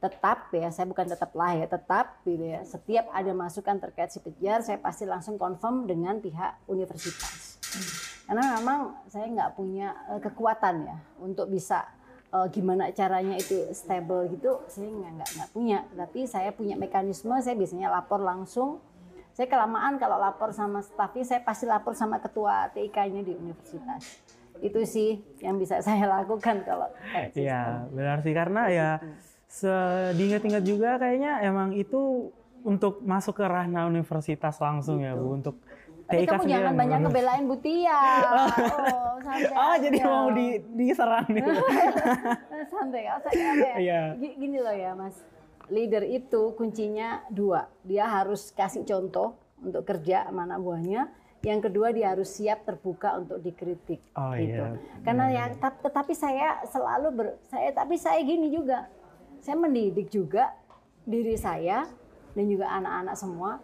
tetap 0.00 0.48
ya 0.56 0.72
saya 0.72 0.88
bukan 0.88 1.12
tetap 1.12 1.28
lah 1.36 1.52
ya 1.60 1.68
tetap 1.68 2.24
gitu 2.24 2.40
ya 2.40 2.64
setiap 2.64 3.12
ada 3.12 3.36
masukan 3.36 3.76
terkait 3.76 4.08
si 4.08 4.18
pejar 4.24 4.64
saya 4.64 4.80
pasti 4.80 5.04
langsung 5.04 5.36
confirm 5.36 5.84
dengan 5.84 6.16
pihak 6.24 6.64
universitas 6.72 7.60
karena 8.24 8.56
memang 8.56 8.96
saya 9.12 9.28
nggak 9.28 9.52
punya 9.60 9.92
eh, 10.08 10.20
kekuatan 10.24 10.88
ya 10.88 10.96
untuk 11.20 11.52
bisa 11.52 11.84
eh, 12.30 12.46
gimana 12.50 12.90
caranya 12.90 13.34
itu 13.34 13.70
stable 13.72 14.30
gitu 14.30 14.62
saya 14.66 14.86
nggak 14.86 15.12
nggak 15.16 15.30
nggak 15.36 15.50
punya. 15.50 15.78
Tapi 15.90 16.20
saya 16.24 16.50
punya 16.50 16.74
mekanisme 16.74 17.34
saya 17.38 17.54
biasanya 17.54 17.90
lapor 17.90 18.20
langsung. 18.20 18.78
Saya 19.30 19.46
kelamaan 19.46 19.96
kalau 19.96 20.18
lapor 20.18 20.50
sama 20.50 20.82
stafnya 20.82 21.22
saya 21.22 21.40
pasti 21.40 21.64
lapor 21.64 21.94
sama 21.94 22.18
ketua 22.18 22.68
TIK-nya 22.70 23.22
di 23.22 23.32
universitas. 23.32 24.20
Itu 24.60 24.84
sih 24.84 25.22
yang 25.40 25.56
bisa 25.56 25.80
saya 25.86 26.04
lakukan 26.04 26.66
kalau 26.66 26.90
sistem. 27.30 27.46
Iya, 27.46 27.62
benar 27.88 28.16
sih. 28.20 28.34
Karena 28.34 28.62
ya 28.68 28.90
se- 29.46 30.12
diingat-ingat 30.18 30.62
juga 30.62 30.98
kayaknya 30.98 31.40
emang 31.42 31.72
itu 31.72 32.30
untuk 32.60 33.00
masuk 33.00 33.40
ke 33.40 33.46
ranah 33.48 33.88
universitas 33.88 34.60
langsung 34.60 35.00
ya 35.00 35.16
Bu. 35.16 35.40
Untuk 35.40 35.56
Tapi 36.10 36.24
kamu 36.26 36.42
jangan 36.44 36.64
yang 36.66 36.76
banyak 36.76 36.98
ngebelain 37.00 37.44
Butia. 37.46 38.00
Oh, 38.90 39.16
santai 39.22 39.52
Oh, 39.52 39.74
jadi 39.78 39.98
mau 40.02 40.26
di 40.32 40.46
diserang 40.74 41.26
nih. 41.28 41.44
Santai, 42.72 43.02
santai 43.06 43.36
ya? 43.60 43.74
Iya. 43.76 44.00
Gi- 44.16 44.36
Gini 44.36 44.58
loh 44.58 44.72
ya, 44.72 44.90
Mas. 44.92 45.14
Leader 45.68 46.02
itu 46.02 46.50
kuncinya 46.52 47.22
dua. 47.28 47.70
Dia 47.82 48.10
harus 48.10 48.50
kasih 48.50 48.82
contoh 48.82 49.38
untuk 49.60 49.84
kerja 49.84 50.26
sama 50.26 50.44
anak 50.44 50.58
buahnya. 50.58 51.02
Yang 51.40 51.70
kedua 51.70 51.88
dia 51.90 52.10
harus 52.10 52.28
siap 52.28 52.64
terbuka 52.64 53.16
untuk 53.16 53.38
dikritik. 53.38 54.02
Oh, 54.12 54.34
gitu. 54.34 54.56
iya. 54.56 54.76
Karena 55.00 55.24
ya, 55.28 55.44
tap- 55.54 55.78
tetapi 55.78 56.12
saya 56.12 56.60
selalu 56.66 57.08
ber, 57.12 57.26
saya 57.44 57.70
tapi 57.70 57.94
saya 57.96 58.18
gini 58.20 58.50
juga. 58.50 58.90
Saya 59.38 59.56
mendidik 59.56 60.08
juga 60.08 60.52
diri 61.02 61.32
saya 61.34 61.86
dan 62.32 62.44
juga 62.44 62.66
anak-anak 62.72 63.14
semua. 63.14 63.62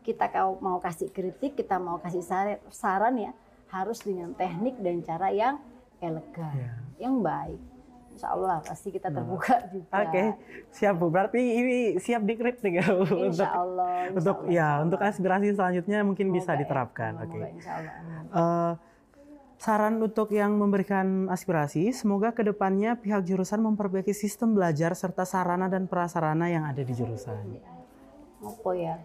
Kita 0.00 0.26
mau 0.56 0.78
kasih 0.78 1.08
kritik, 1.08 1.54
kita 1.54 1.76
mau 1.76 1.96
kasih 1.96 2.20
sar- 2.20 2.62
saran 2.68 3.14
ya, 3.14 3.32
harus 3.68 4.00
dengan 4.00 4.32
teknik 4.32 4.76
dan 4.76 5.00
cara 5.00 5.28
yang 5.28 5.60
elegan, 5.98 6.50
Iya. 6.50 6.72
yang 6.98 7.20
baik. 7.20 7.60
insya 8.10 8.34
Allah 8.34 8.58
pasti 8.60 8.90
kita 8.90 9.06
terbuka 9.08 9.54
juga. 9.72 10.02
Oke, 10.02 10.34
siap 10.68 10.98
Bu. 10.98 11.08
Berarti 11.08 11.38
ini 11.38 11.76
siap 11.96 12.20
dikritik 12.20 12.74
ya 12.74 12.84
Bu 12.90 13.06
untuk 13.06 13.30
Insya 13.30 13.48
Allah. 13.54 13.92
insya 14.04 14.18
untuk 14.18 14.36
Allah, 14.36 14.50
ya 14.50 14.68
untuk 14.82 15.00
aspirasi 15.00 15.46
selanjutnya 15.50 15.98
mungkin 16.02 16.26
bisa 16.28 16.42
Semoga 16.42 16.52
ya, 16.52 16.60
diterapkan. 16.60 17.12
Oke. 17.18 17.38
Insya 17.48 17.72
Allah. 17.72 17.94
amin. 17.94 18.24
Eh, 18.26 18.72
saran 19.56 19.94
untuk 19.96 20.28
yang 20.30 20.52
memberikan 20.52 21.06
aspirasi, 21.28 21.92
semoga 21.92 22.28
ke 22.30 22.42
depannya 22.42 22.92
pihak 22.94 23.22
jurusan 23.22 23.62
memperbaiki 23.62 24.10
sistem 24.10 24.52
belajar 24.52 24.90
serta 24.92 25.22
sarana 25.22 25.68
dan 25.68 25.86
prasarana 25.86 26.44
yang 26.46 26.64
ada 26.64 26.80
di 26.80 26.90
jurusan. 26.90 27.56
Apa 28.42 28.70
ya? 28.74 28.98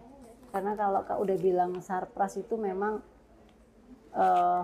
Karena 0.56 0.72
kalau 0.72 1.04
Kak 1.04 1.20
udah 1.20 1.36
bilang 1.36 1.76
sarpras 1.78 2.32
itu 2.34 2.56
memang 2.56 3.04
eh, 4.10 4.62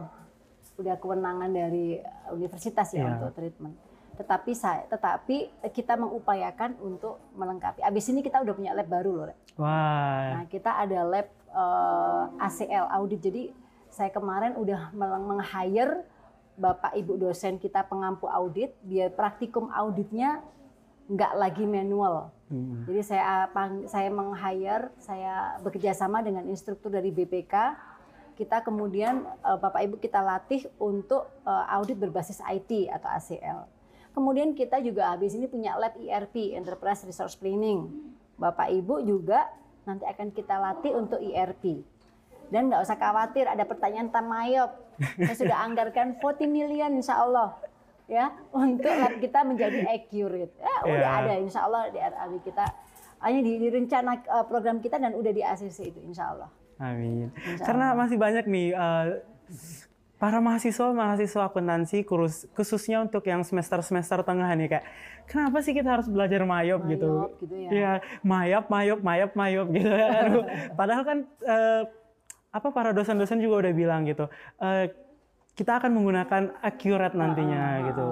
udah 0.74 0.96
kewenangan 0.96 1.52
dari 1.52 2.00
universitas 2.31 2.88
ya 2.90 3.05
Iya. 3.05 3.09
untuk 3.14 3.37
treatment. 3.37 3.76
Tetapi 4.12 4.52
saya, 4.52 4.88
tetapi 4.88 5.37
kita 5.68 5.96
mengupayakan 5.96 6.81
untuk 6.81 7.20
melengkapi. 7.33 7.81
Abis 7.81 8.09
ini 8.09 8.20
kita 8.20 8.40
udah 8.40 8.55
punya 8.55 8.72
lab 8.72 8.88
baru 8.88 9.12
loh. 9.14 9.37
Wah, 9.55 10.33
Nah, 10.33 10.44
kita 10.48 10.72
ada 10.74 11.05
lab 11.05 11.28
eh, 11.28 12.24
ACL 12.40 12.88
audit. 12.90 13.20
Jadi 13.20 13.42
saya 13.92 14.09
kemarin 14.09 14.57
udah 14.57 14.88
meng- 14.90 15.28
meng-hire 15.28 16.09
Bapak 16.52 16.92
Ibu 16.94 17.16
dosen 17.18 17.57
kita 17.57 17.85
pengampu 17.85 18.24
audit 18.24 18.72
biar 18.83 19.12
praktikum 19.12 19.68
auditnya 19.68 20.40
nggak 21.10 21.32
lagi 21.34 21.64
manual. 21.66 22.30
Hmm. 22.52 22.84
Jadi 22.86 23.02
saya 23.02 23.48
pang- 23.50 23.88
saya 23.88 24.12
meng-hire, 24.12 24.92
saya 25.00 25.56
bekerja 25.64 25.96
sama 25.96 26.20
dengan 26.22 26.46
instruktur 26.46 26.92
dari 26.92 27.10
BPK. 27.10 27.54
Kita 28.36 28.60
kemudian 28.62 29.24
eh, 29.24 29.58
Bapak 29.58 29.82
Ibu 29.82 29.96
kita 29.98 30.20
latih 30.22 30.68
untuk 30.78 31.26
eh, 31.48 31.74
audit 31.74 31.98
berbasis 31.98 32.38
IT 32.44 32.92
atau 32.92 33.08
ACL. 33.08 33.60
Kemudian 34.12 34.52
kita 34.52 34.76
juga 34.84 35.08
habis 35.08 35.32
ini 35.32 35.48
punya 35.48 35.72
lab 35.80 35.96
ERP, 35.96 36.52
Enterprise 36.52 37.08
Resource 37.08 37.32
Planning. 37.40 37.88
Bapak 38.36 38.68
Ibu 38.68 39.00
juga 39.08 39.48
nanti 39.88 40.04
akan 40.04 40.28
kita 40.30 40.60
latih 40.60 40.92
untuk 40.92 41.18
ERP. 41.18 41.80
Dan 42.52 42.68
nggak 42.68 42.84
usah 42.84 43.00
khawatir 43.00 43.48
ada 43.48 43.64
pertanyaan 43.64 44.12
tentang 44.12 44.28
mayop. 44.28 44.70
Saya 45.16 45.36
sudah 45.40 45.56
anggarkan 45.66 46.20
40 46.20 46.52
million 46.52 46.92
insya 46.92 47.24
Allah 47.24 47.56
ya 48.12 48.27
untuk 48.53 48.85
lab 48.87 49.16
kita 49.16 49.40
menjadi 49.40 49.88
accurate. 49.88 50.53
Ya, 50.55 50.75
udah 50.85 51.01
Ya. 51.01 51.18
ada 51.18 51.35
insya 51.40 51.64
Allah 51.64 51.88
di 51.88 51.96
RAB 51.96 52.33
kita 52.44 52.64
hanya 53.18 53.40
di, 53.40 53.53
di 53.57 53.68
rencana 53.68 54.20
eh, 54.20 54.44
program 54.44 54.77
kita 54.79 54.96
dan 54.96 55.16
udah 55.16 55.33
di 55.33 55.40
ACC 55.40 55.79
itu 55.88 56.01
insya 56.03 56.29
Allah. 56.31 56.48
amin. 56.79 57.33
Insya 57.33 57.64
Karena 57.64 57.94
masih 57.94 58.18
banyak 58.18 58.44
nih 58.44 58.68
eh, 58.70 59.07
para 60.18 60.38
mahasiswa 60.38 60.92
mahasiswa 60.92 61.42
akuntansi 61.44 62.03
kurus, 62.03 62.46
khususnya 62.53 63.01
untuk 63.01 63.25
yang 63.25 63.42
semester 63.42 63.81
semester 63.81 64.20
tengah 64.20 64.51
nih 64.53 64.68
kayak 64.68 64.85
kenapa 65.25 65.59
sih 65.59 65.72
kita 65.72 65.88
harus 65.88 66.07
belajar 66.07 66.42
mayop, 66.42 66.85
gitu? 66.87 67.11
Mayop 67.11 67.33
gitu 67.40 67.55
ya. 67.57 67.70
Iya, 67.70 67.92
mayap, 68.22 68.64
mayop, 68.68 69.01
mayap, 69.01 69.31
mayop 69.35 69.66
gitu. 69.70 69.90
Aduh, 70.22 70.44
Padahal 70.72 71.03
kan 71.03 71.18
eh, 71.42 71.83
apa 72.51 72.68
para 72.68 72.92
dosen-dosen 72.92 73.40
juga 73.40 73.66
udah 73.66 73.72
bilang 73.72 74.05
gitu. 74.05 74.29
eh, 74.61 74.92
kita 75.52 75.78
akan 75.80 75.92
menggunakan 75.92 76.42
accurate 76.64 77.12
nantinya 77.12 77.92
gitu. 77.92 78.08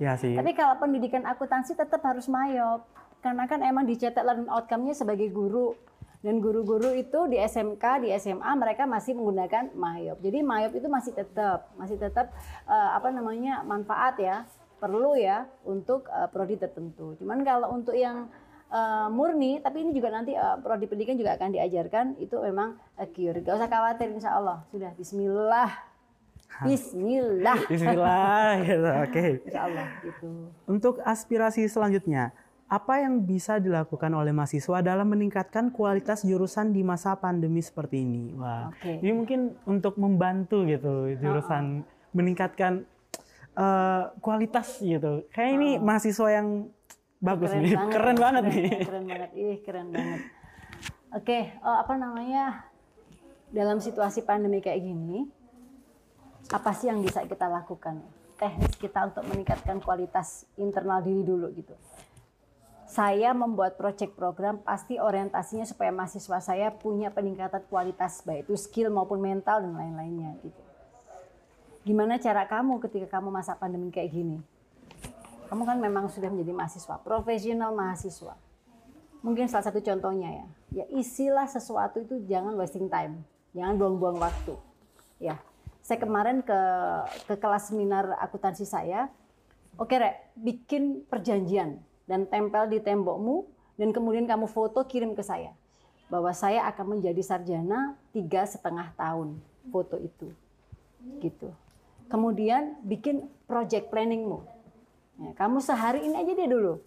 Ya 0.00 0.16
sih. 0.16 0.32
Tapi 0.38 0.54
kalau 0.54 0.78
pendidikan 0.78 1.26
akuntansi 1.26 1.74
tetap 1.74 2.00
harus 2.06 2.30
mayop. 2.30 2.86
Karena 3.20 3.44
kan 3.44 3.60
emang 3.60 3.84
dicetak 3.84 4.24
learning 4.24 4.48
outcome-nya 4.48 4.96
sebagai 4.96 5.28
guru. 5.28 5.76
Dan 6.20 6.44
guru-guru 6.44 6.92
itu 6.92 7.32
di 7.32 7.40
SMK, 7.40 7.84
di 8.04 8.08
SMA 8.20 8.52
mereka 8.56 8.84
masih 8.84 9.16
menggunakan 9.16 9.72
mayop. 9.72 10.20
Jadi 10.20 10.44
mayop 10.44 10.72
itu 10.76 10.88
masih 10.88 11.12
tetap, 11.16 11.72
masih 11.80 11.96
tetap 11.96 12.32
eh, 12.68 12.90
apa 12.92 13.08
namanya 13.08 13.64
manfaat 13.64 14.20
ya, 14.20 14.44
perlu 14.76 15.16
ya 15.16 15.48
untuk 15.64 16.08
eh, 16.12 16.28
prodi 16.28 16.60
tertentu. 16.60 17.16
Cuman 17.16 17.40
kalau 17.40 17.72
untuk 17.72 17.96
yang 17.96 18.28
eh, 18.68 19.08
murni, 19.08 19.64
tapi 19.64 19.80
ini 19.80 19.96
juga 19.96 20.12
nanti 20.12 20.36
eh, 20.36 20.56
prodi 20.60 20.84
pendidikan 20.88 21.16
juga 21.16 21.40
akan 21.40 21.56
diajarkan 21.56 22.06
itu 22.20 22.36
memang 22.36 22.76
accurate. 23.00 23.40
Gak 23.40 23.56
usah 23.56 23.68
khawatir, 23.72 24.12
insya 24.12 24.36
Allah 24.36 24.60
sudah. 24.68 24.92
Bismillah, 25.00 25.89
Bismillah, 26.66 27.58
Bismillah 27.68 28.50
gitu. 28.68 28.90
Oke. 29.08 29.24
insya 29.46 29.60
Allah 29.64 29.86
gitu. 30.04 30.28
Untuk 30.68 30.94
aspirasi 31.00 31.64
selanjutnya, 31.70 32.32
apa 32.70 33.02
yang 33.02 33.26
bisa 33.26 33.58
dilakukan 33.58 34.14
oleh 34.14 34.30
mahasiswa 34.30 34.78
dalam 34.78 35.10
meningkatkan 35.10 35.74
kualitas 35.74 36.22
jurusan 36.22 36.70
di 36.70 36.86
masa 36.86 37.18
pandemi 37.18 37.58
seperti 37.58 38.06
ini? 38.06 38.30
Wah, 38.38 38.70
Oke. 38.70 39.02
ini 39.02 39.10
mungkin 39.10 39.58
untuk 39.66 39.98
membantu 39.98 40.62
gitu 40.68 41.10
jurusan 41.18 41.82
meningkatkan 42.14 42.86
eh, 43.58 44.04
kualitas 44.22 44.78
gitu. 44.78 45.26
Kayak 45.34 45.50
ini 45.58 45.70
mahasiswa 45.82 46.28
yang 46.30 46.70
bagus 47.18 47.52
nih, 47.52 47.76
keren 47.90 48.16
banget 48.16 48.42
keren, 48.48 48.54
nih. 48.54 48.70
Keren 48.88 49.04
banget, 49.04 49.30
ih 49.36 49.56
keren 49.66 49.88
banget. 49.92 50.20
Oke, 51.10 51.38
eh, 51.50 51.76
apa 51.82 51.94
namanya? 51.98 52.70
Dalam 53.50 53.82
situasi 53.82 54.22
pandemi 54.22 54.62
kayak 54.62 54.78
gini, 54.78 55.26
apa 56.50 56.74
sih 56.74 56.90
yang 56.90 56.98
bisa 56.98 57.22
kita 57.22 57.46
lakukan? 57.46 58.02
Teknis 58.34 58.74
kita 58.74 59.06
untuk 59.06 59.22
meningkatkan 59.30 59.78
kualitas 59.78 60.48
internal 60.58 60.98
diri 60.98 61.22
dulu 61.22 61.46
gitu. 61.54 61.78
Saya 62.90 63.30
membuat 63.30 63.78
project 63.78 64.18
program 64.18 64.58
pasti 64.66 64.98
orientasinya 64.98 65.62
supaya 65.62 65.94
mahasiswa 65.94 66.42
saya 66.42 66.74
punya 66.74 67.14
peningkatan 67.14 67.62
kualitas 67.70 68.26
baik 68.26 68.50
itu 68.50 68.58
skill 68.58 68.90
maupun 68.90 69.22
mental 69.22 69.62
dan 69.62 69.78
lain-lainnya 69.78 70.34
gitu. 70.42 70.62
Gimana 71.86 72.18
cara 72.18 72.50
kamu 72.50 72.82
ketika 72.82 73.22
kamu 73.22 73.30
masa 73.30 73.54
pandemi 73.54 73.94
kayak 73.94 74.10
gini? 74.10 74.42
Kamu 75.46 75.62
kan 75.62 75.78
memang 75.78 76.10
sudah 76.10 76.34
menjadi 76.34 76.50
mahasiswa, 76.50 76.98
profesional 76.98 77.70
mahasiswa. 77.70 78.34
Mungkin 79.22 79.46
salah 79.46 79.70
satu 79.70 79.78
contohnya 79.78 80.30
ya, 80.34 80.46
ya 80.82 80.84
isilah 80.90 81.46
sesuatu 81.46 82.02
itu 82.02 82.26
jangan 82.26 82.58
wasting 82.58 82.90
time, 82.90 83.22
jangan 83.54 83.78
buang-buang 83.78 84.18
waktu. 84.18 84.58
Ya, 85.22 85.38
saya 85.90 85.98
kemarin 85.98 86.38
ke 86.46 86.60
ke 87.26 87.34
kelas 87.34 87.74
seminar 87.74 88.14
akuntansi 88.22 88.62
saya, 88.62 89.10
oke 89.74 89.90
rek, 89.90 90.30
bikin 90.38 91.02
perjanjian 91.10 91.82
dan 92.06 92.30
tempel 92.30 92.70
di 92.70 92.78
tembokmu 92.78 93.50
dan 93.74 93.90
kemudian 93.90 94.30
kamu 94.30 94.46
foto 94.46 94.86
kirim 94.86 95.18
ke 95.18 95.26
saya 95.26 95.50
bahwa 96.06 96.30
saya 96.30 96.62
akan 96.70 96.98
menjadi 96.98 97.22
sarjana 97.26 97.98
tiga 98.14 98.46
setengah 98.46 98.94
tahun 98.94 99.42
foto 99.74 99.98
itu 99.98 100.30
gitu 101.22 101.50
kemudian 102.10 102.78
bikin 102.82 103.26
project 103.46 103.90
planningmu 103.94 104.42
Ya, 105.20 105.36
kamu 105.36 105.60
sehari 105.60 106.00
ini 106.08 106.16
aja 106.16 106.32
deh 106.32 106.48
dulu. 106.48 106.80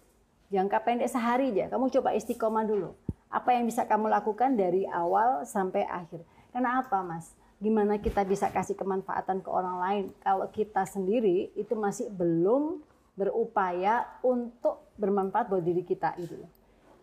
Jangka 0.50 0.82
pendek 0.82 1.06
sehari 1.06 1.54
aja. 1.54 1.70
Kamu 1.70 1.86
coba 1.86 2.18
istiqomah 2.18 2.66
dulu. 2.66 2.90
Apa 3.30 3.54
yang 3.54 3.66
bisa 3.66 3.86
kamu 3.86 4.10
lakukan 4.10 4.58
dari 4.58 4.82
awal 4.90 5.46
sampai 5.46 5.86
akhir. 5.86 6.18
Karena 6.50 6.82
apa, 6.82 6.98
Mas? 7.06 7.30
Gimana 7.62 8.02
kita 8.02 8.26
bisa 8.26 8.50
kasih 8.50 8.74
kemanfaatan 8.74 9.40
ke 9.40 9.48
orang 9.48 9.76
lain 9.80 10.04
kalau 10.20 10.46
kita 10.50 10.84
sendiri 10.84 11.54
itu 11.54 11.72
masih 11.78 12.10
belum 12.10 12.82
berupaya 13.14 14.06
untuk 14.26 14.90
bermanfaat 14.98 15.46
buat 15.46 15.62
diri 15.62 15.86
kita 15.86 16.18
gitu. 16.18 16.34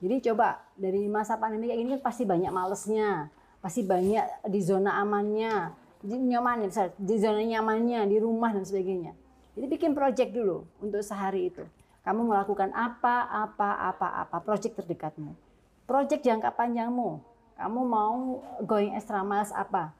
Jadi 0.01 0.15
coba 0.31 0.59
dari 0.73 1.05
masa 1.07 1.37
pandemi 1.37 1.69
kayak 1.69 1.79
gini 1.79 1.91
kan 1.97 2.03
pasti 2.03 2.23
banyak 2.25 2.51
malesnya, 2.51 3.29
pasti 3.61 3.85
banyak 3.85 4.49
di 4.49 4.59
zona 4.59 4.97
amannya, 4.99 5.71
di 6.01 6.17
misalnya 6.17 6.91
di 6.97 7.15
zona 7.21 7.41
nyamannya, 7.45 8.09
di 8.09 8.17
rumah 8.17 8.49
dan 8.49 8.65
sebagainya. 8.65 9.13
Jadi 9.53 9.65
bikin 9.69 9.91
project 9.93 10.33
dulu 10.33 10.65
untuk 10.81 11.05
sehari 11.05 11.53
itu. 11.53 11.61
Kamu 12.01 12.25
melakukan 12.25 12.73
apa, 12.73 13.29
apa, 13.29 13.93
apa, 13.93 14.07
apa, 14.25 14.37
project 14.41 14.81
terdekatmu. 14.81 15.37
Project 15.85 16.25
jangka 16.25 16.49
panjangmu. 16.57 17.21
Kamu 17.61 17.79
mau 17.85 18.41
going 18.65 18.97
extra 18.97 19.21
miles 19.21 19.53
apa? 19.53 19.93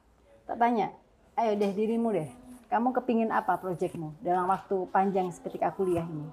Tak 0.52 0.60
tanya, 0.60 0.92
ayo 1.40 1.56
deh 1.56 1.72
dirimu 1.72 2.12
deh. 2.12 2.28
Kamu 2.68 2.92
kepingin 2.92 3.32
apa 3.32 3.56
projectmu 3.56 4.20
dalam 4.20 4.44
waktu 4.52 4.84
panjang 4.92 5.32
ketika 5.32 5.72
kuliah 5.72 6.04
ini? 6.04 6.28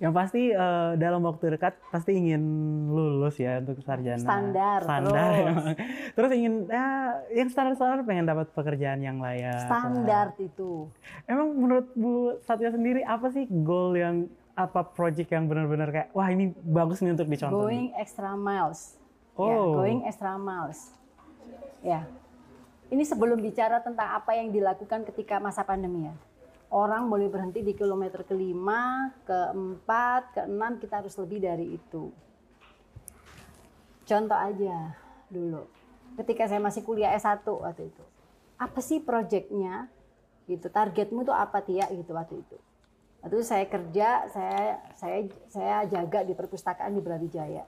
Yang 0.00 0.12
pasti 0.16 0.42
eh, 0.56 0.92
dalam 0.96 1.20
waktu 1.20 1.52
dekat 1.52 1.76
pasti 1.92 2.16
ingin 2.16 2.40
lulus 2.88 3.36
ya 3.36 3.60
untuk 3.60 3.84
sarjana. 3.84 4.24
Standar, 4.24 4.80
Standar 4.88 5.28
terus. 5.36 5.64
Terus 6.16 6.30
ingin 6.32 6.64
ya 6.64 7.12
yang 7.28 7.48
standar-standar 7.52 8.08
pengen 8.08 8.24
dapat 8.24 8.48
pekerjaan 8.56 9.04
yang 9.04 9.20
layak. 9.20 9.68
Standar 9.68 10.32
itu. 10.40 10.88
Emang 11.28 11.52
menurut 11.52 11.92
Bu 11.92 12.40
Satya 12.48 12.72
sendiri 12.72 13.04
apa 13.04 13.28
sih 13.36 13.44
goal 13.52 14.00
yang 14.00 14.32
apa 14.56 14.80
project 14.80 15.28
yang 15.28 15.44
benar-benar 15.44 15.92
kayak 15.92 16.08
wah 16.16 16.32
ini 16.32 16.56
bagus 16.56 17.04
nih 17.04 17.12
untuk 17.12 17.28
dicontoh. 17.28 17.68
Going 17.68 17.92
extra 18.00 18.32
miles. 18.32 18.96
Ya, 19.36 19.44
Oh. 19.44 19.76
going 19.76 20.08
extra 20.08 20.40
miles. 20.40 20.96
Ya. 21.84 22.08
Ini 22.92 23.08
sebelum 23.08 23.40
bicara 23.40 23.80
tentang 23.80 24.20
apa 24.20 24.36
yang 24.36 24.52
dilakukan 24.52 25.08
ketika 25.08 25.40
masa 25.40 25.64
pandemi 25.64 26.04
ya. 26.04 26.14
Orang 26.68 27.08
boleh 27.08 27.32
berhenti 27.32 27.64
di 27.64 27.72
kilometer 27.72 28.20
kelima, 28.20 29.08
keempat, 29.24 30.36
keenam, 30.36 30.76
kita 30.76 31.00
harus 31.00 31.16
lebih 31.16 31.40
dari 31.40 31.80
itu. 31.80 32.12
Contoh 34.04 34.36
aja 34.36 34.92
dulu. 35.32 35.64
Ketika 36.20 36.44
saya 36.44 36.60
masih 36.60 36.84
kuliah 36.84 37.16
S1 37.16 37.48
waktu 37.48 37.88
itu. 37.88 38.04
Apa 38.60 38.84
sih 38.84 39.00
proyeknya? 39.00 39.88
Gitu. 40.44 40.68
Targetmu 40.68 41.24
tuh 41.24 41.32
apa 41.32 41.64
Tia 41.64 41.88
gitu 41.88 42.12
waktu 42.12 42.44
itu. 42.44 42.56
Waktu 43.24 43.34
itu 43.40 43.46
saya 43.48 43.64
kerja, 43.72 44.28
saya 44.28 44.64
saya 45.00 45.18
saya 45.48 45.76
jaga 45.88 46.28
di 46.28 46.36
perpustakaan 46.36 46.92
di 46.92 47.00
Brawijaya. 47.00 47.64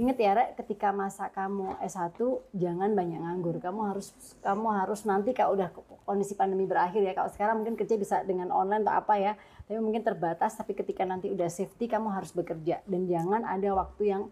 Ingat 0.00 0.16
ya, 0.16 0.32
Rek, 0.32 0.56
ketika 0.56 0.96
masa 0.96 1.28
kamu 1.28 1.76
S1 1.84 2.16
jangan 2.56 2.96
banyak 2.96 3.20
nganggur. 3.20 3.60
Kamu 3.60 3.92
harus 3.92 4.16
kamu 4.40 4.72
harus 4.72 5.04
nanti 5.04 5.36
kalau 5.36 5.60
udah 5.60 5.68
kondisi 6.08 6.32
pandemi 6.32 6.64
berakhir 6.64 7.04
ya. 7.04 7.12
Kalau 7.12 7.28
sekarang 7.28 7.60
mungkin 7.60 7.76
kerja 7.76 8.00
bisa 8.00 8.24
dengan 8.24 8.48
online 8.48 8.80
atau 8.88 8.96
apa 8.96 9.20
ya. 9.20 9.36
Tapi 9.68 9.76
mungkin 9.76 10.00
terbatas, 10.00 10.56
tapi 10.56 10.72
ketika 10.72 11.04
nanti 11.04 11.28
udah 11.28 11.52
safety 11.52 11.84
kamu 11.84 12.16
harus 12.16 12.32
bekerja 12.32 12.80
dan 12.88 13.04
jangan 13.12 13.44
ada 13.44 13.76
waktu 13.76 14.02
yang 14.08 14.22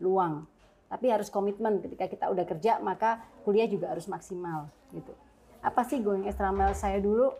luang. 0.00 0.48
Tapi 0.88 1.12
harus 1.12 1.28
komitmen 1.28 1.84
ketika 1.84 2.08
kita 2.08 2.32
udah 2.32 2.48
kerja 2.48 2.80
maka 2.80 3.20
kuliah 3.44 3.68
juga 3.68 3.92
harus 3.92 4.08
maksimal 4.08 4.72
gitu. 4.96 5.12
Apa 5.60 5.84
sih 5.84 6.00
going 6.00 6.24
extra 6.24 6.48
mile 6.56 6.72
saya 6.72 7.04
dulu? 7.04 7.36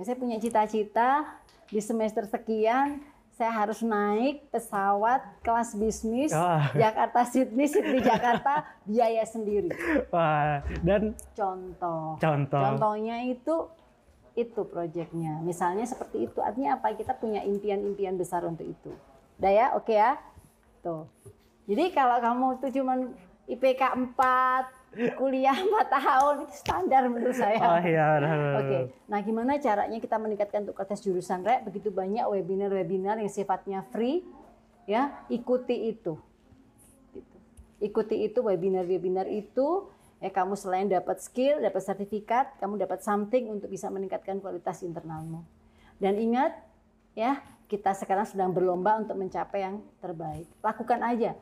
Ya, 0.00 0.08
saya 0.08 0.16
punya 0.16 0.40
cita-cita 0.40 1.36
di 1.68 1.84
semester 1.84 2.24
sekian 2.24 3.04
saya 3.40 3.56
harus 3.56 3.80
naik 3.80 4.44
pesawat 4.52 5.24
kelas 5.40 5.72
bisnis 5.72 6.28
Oh. 6.36 6.60
Jakarta 6.76 7.24
Sydney 7.24 7.64
Sydney 7.64 8.04
Jakarta 8.04 8.68
biaya 8.92 9.24
sendiri. 9.24 9.72
Wah, 10.12 10.60
dan 10.84 11.16
Contoh. 11.32 12.20
Contoh. 12.20 12.60
Contohnya 12.60 13.24
itu 13.24 13.72
itu 14.36 14.60
proyeknya. 14.68 15.40
Misalnya 15.40 15.88
seperti 15.88 16.28
itu. 16.28 16.36
Artinya 16.44 16.76
apa? 16.76 16.92
Kita 16.92 17.16
punya 17.16 17.40
impian-impian 17.40 18.20
besar 18.20 18.44
untuk 18.44 18.68
itu. 18.68 18.92
Udah 19.40 19.52
ya? 19.52 19.66
Oke 19.72 19.96
ya? 19.96 20.20
Tuh. 20.84 21.08
Jadi 21.64 21.96
kalau 21.96 22.20
kamu 22.20 22.46
tuh 22.60 22.70
cuman 22.76 23.08
IPK 23.48 23.82
4, 24.20 24.79
kuliah 24.90 25.54
4 25.54 25.70
tahun 25.86 26.34
itu 26.46 26.54
standar 26.58 27.06
menurut 27.06 27.36
saya. 27.38 27.62
oh 27.62 27.80
iya, 27.86 28.18
Oke, 28.18 28.26
benar. 28.26 28.82
nah 29.06 29.20
gimana 29.22 29.52
caranya 29.62 29.98
kita 30.02 30.18
meningkatkan 30.18 30.66
untuk 30.66 30.82
tes 30.82 30.98
jurusan 30.98 31.46
rek? 31.46 31.62
Begitu 31.70 31.94
banyak 31.94 32.26
webinar-webinar 32.26 33.22
yang 33.22 33.30
sifatnya 33.30 33.86
free, 33.94 34.26
ya 34.90 35.14
ikuti 35.30 35.94
itu. 35.94 36.18
Gitu. 37.14 37.36
Ikuti 37.78 38.26
itu 38.26 38.42
webinar-webinar 38.42 39.30
itu, 39.30 39.86
ya 40.18 40.30
kamu 40.34 40.58
selain 40.58 40.90
dapat 40.90 41.22
skill, 41.22 41.62
dapat 41.62 41.82
sertifikat, 41.86 42.58
kamu 42.58 42.82
dapat 42.82 43.06
something 43.06 43.46
untuk 43.46 43.70
bisa 43.70 43.86
meningkatkan 43.94 44.42
kualitas 44.42 44.82
internalmu. 44.82 45.46
Dan 46.02 46.18
ingat, 46.18 46.58
ya 47.14 47.38
kita 47.70 47.94
sekarang 47.94 48.26
sedang 48.26 48.50
berlomba 48.50 48.98
untuk 48.98 49.14
mencapai 49.14 49.62
yang 49.62 49.78
terbaik. 50.02 50.50
Lakukan 50.58 50.98
aja. 51.06 51.38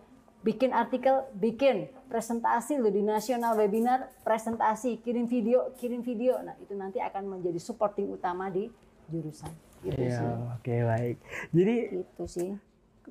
Bikin 0.49 0.73
artikel, 0.73 1.29
bikin 1.37 1.93
presentasi 2.09 2.81
lo 2.81 2.89
di 2.89 3.05
nasional 3.05 3.53
webinar, 3.53 4.09
presentasi, 4.25 4.97
kirim 5.05 5.29
video, 5.29 5.77
kirim 5.77 6.01
video. 6.01 6.41
Nah, 6.41 6.57
itu 6.57 6.73
nanti 6.73 7.05
akan 7.05 7.37
menjadi 7.37 7.61
supporting 7.61 8.09
utama 8.09 8.49
di 8.49 8.73
jurusan. 9.13 9.53
Gitu 9.85 10.09
Iya, 10.09 10.25
oke 10.57 10.75
baik. 10.89 11.17
Jadi 11.53 11.75
Itu 12.01 12.25
sih. 12.25 12.57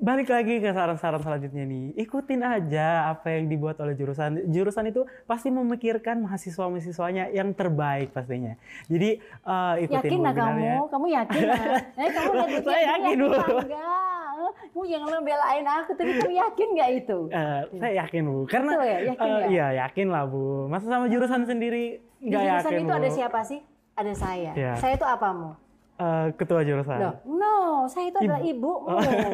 balik 0.02 0.34
lagi 0.34 0.58
ke 0.58 0.70
saran-saran 0.74 1.22
selanjutnya 1.22 1.62
nih. 1.70 1.86
Ikutin 2.02 2.42
aja 2.42 3.14
apa 3.14 3.38
yang 3.38 3.46
dibuat 3.46 3.78
oleh 3.86 3.94
jurusan. 3.94 4.50
Jurusan 4.50 4.90
itu 4.90 5.06
pasti 5.30 5.54
memikirkan 5.54 6.18
mahasiswa-mahasiswanya 6.26 7.38
yang 7.38 7.54
terbaik 7.54 8.18
pastinya. 8.18 8.58
Jadi 8.90 9.22
eh, 9.22 9.76
ikutin 9.86 10.10
Yakin 10.10 10.20
lah 10.26 10.34
kamu? 10.34 10.90
Kamu 10.90 11.06
yakin 11.06 11.42
lah? 11.46 11.62
Eh, 12.02 12.10
kamu 12.14 12.32
lihat 12.34 12.64
Saya 12.66 12.82
yakin, 12.98 13.18
apa 13.30 13.46
enggak? 13.62 14.27
Kamu 14.74 14.84
jangan 14.86 15.10
membelain 15.10 15.66
aku, 15.66 15.92
tapi 15.94 16.12
kamu 16.18 16.34
yakin 16.36 16.68
nggak 16.74 16.92
itu? 16.96 17.20
Eh, 17.30 17.62
saya 17.78 17.94
yakin 18.06 18.22
bu, 18.26 18.40
karena 18.46 18.72
Betul 18.74 18.86
ya? 18.86 19.00
Yakin 19.12 19.28
eh, 19.28 19.38
ya? 19.38 19.48
iya 19.48 19.68
yakin 19.86 20.08
lah 20.08 20.24
bu. 20.26 20.44
Masa 20.68 20.86
sama 20.88 21.06
jurusan 21.08 21.44
sendiri 21.44 22.00
Di 22.18 22.30
nggak 22.30 22.42
jurusan 22.44 22.72
yakin 22.72 22.80
itu 22.80 22.94
bu? 22.94 23.00
ada 23.00 23.10
siapa 23.10 23.40
sih? 23.44 23.60
Ada 23.98 24.14
saya. 24.14 24.52
Iya. 24.54 24.74
Saya 24.78 24.94
itu 24.96 25.06
apamu? 25.06 25.52
Eh, 25.98 26.28
ketua 26.38 26.62
jurusan. 26.62 26.98
Loh, 27.02 27.16
no, 27.26 27.58
saya 27.90 28.14
itu 28.14 28.18
adalah 28.22 28.42
ibumu. 28.42 28.86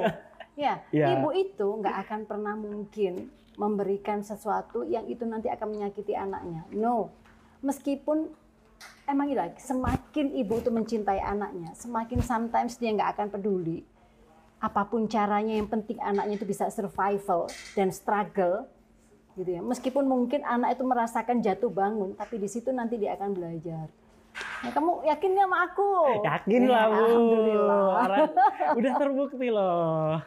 ya, 0.63 0.79
Iya. 0.89 1.19
ibu 1.19 1.29
itu 1.35 1.67
nggak 1.67 1.95
akan 2.07 2.19
pernah 2.23 2.55
mungkin 2.55 3.27
memberikan 3.53 4.23
sesuatu 4.23 4.81
yang 4.81 5.05
itu 5.05 5.27
nanti 5.27 5.51
akan 5.51 5.67
menyakiti 5.69 6.15
anaknya. 6.15 6.63
No, 6.71 7.11
meskipun 7.59 8.31
emang 9.05 9.27
gila, 9.29 9.51
semakin 9.59 10.33
ibu 10.33 10.53
itu 10.57 10.69
mencintai 10.71 11.19
anaknya, 11.19 11.75
semakin 11.75 12.19
sometimes 12.23 12.79
dia 12.79 12.95
nggak 12.95 13.19
akan 13.19 13.27
peduli. 13.29 13.83
Apa 14.63 14.87
pun 14.87 15.11
caranya, 15.11 15.59
yang 15.59 15.67
penting 15.67 15.99
anaknya 15.99 16.39
itu 16.39 16.47
bisa 16.47 16.71
survival 16.71 17.51
dan 17.75 17.91
struggle, 17.91 18.63
gitu 19.35 19.59
ya. 19.59 19.61
Meskipun 19.61 20.07
mungkin 20.07 20.39
anak 20.47 20.79
itu 20.79 20.87
merasakan 20.87 21.43
jatuh 21.43 21.67
bangun, 21.67 22.15
tapi 22.15 22.39
di 22.39 22.47
situ 22.47 22.71
nanti 22.71 22.95
dia 22.95 23.19
akan 23.19 23.35
belajar. 23.35 23.91
Nah, 24.63 24.71
kamu 24.71 25.03
yakin 25.03 25.29
nggak 25.35 25.47
sama 25.51 25.57
aku? 25.67 25.91
Yakin 26.23 26.61
Ya, 26.63 26.71
lah 26.71 26.85
bu. 26.87 26.95
Alhamdulillah. 27.03 27.87
Udah 28.79 28.93
terbukti 28.95 29.47
loh. 29.51 30.23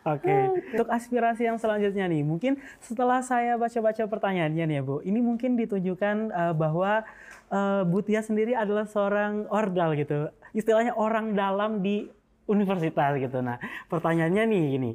Oke, 0.00 0.32
untuk 0.72 0.88
aspirasi 0.88 1.44
yang 1.44 1.60
selanjutnya 1.60 2.08
nih, 2.08 2.24
mungkin 2.24 2.56
setelah 2.80 3.20
saya 3.20 3.60
baca-baca 3.60 4.08
pertanyaannya 4.08 4.64
nih 4.64 4.76
ya 4.80 4.82
Bu, 4.82 5.04
ini 5.04 5.20
mungkin 5.20 5.60
ditunjukkan 5.60 6.16
eh, 6.32 6.54
bahwa 6.56 7.04
eh, 7.52 7.82
Bu 7.84 8.00
Tia 8.00 8.24
sendiri 8.24 8.56
adalah 8.56 8.88
seorang 8.88 9.44
ordal 9.52 9.92
gitu, 10.00 10.32
istilahnya 10.56 10.96
orang 10.96 11.36
dalam 11.36 11.84
di 11.84 12.08
universitas 12.50 13.14
gitu. 13.16 13.38
Nah, 13.38 13.62
pertanyaannya 13.86 14.42
nih 14.50 14.62
gini, 14.74 14.92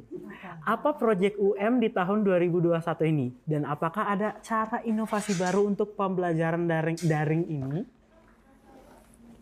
apa 0.62 0.92
proyek 0.92 1.40
UM 1.40 1.80
di 1.80 1.88
tahun 1.88 2.22
2021 2.22 2.76
ini 3.08 3.32
dan 3.48 3.64
apakah 3.64 4.12
ada 4.12 4.36
cara 4.44 4.84
inovasi 4.84 5.34
baru 5.40 5.64
untuk 5.64 5.96
pembelajaran 5.96 6.68
daring 6.68 7.00
daring 7.00 7.44
ini? 7.48 7.80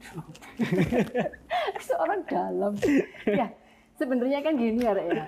seorang 1.87 2.21
dalam. 2.29 2.73
ya, 3.25 3.49
sebenarnya 3.97 4.41
kan 4.45 4.55
gini 4.57 4.85
ya, 4.85 4.93
ya. 4.97 5.27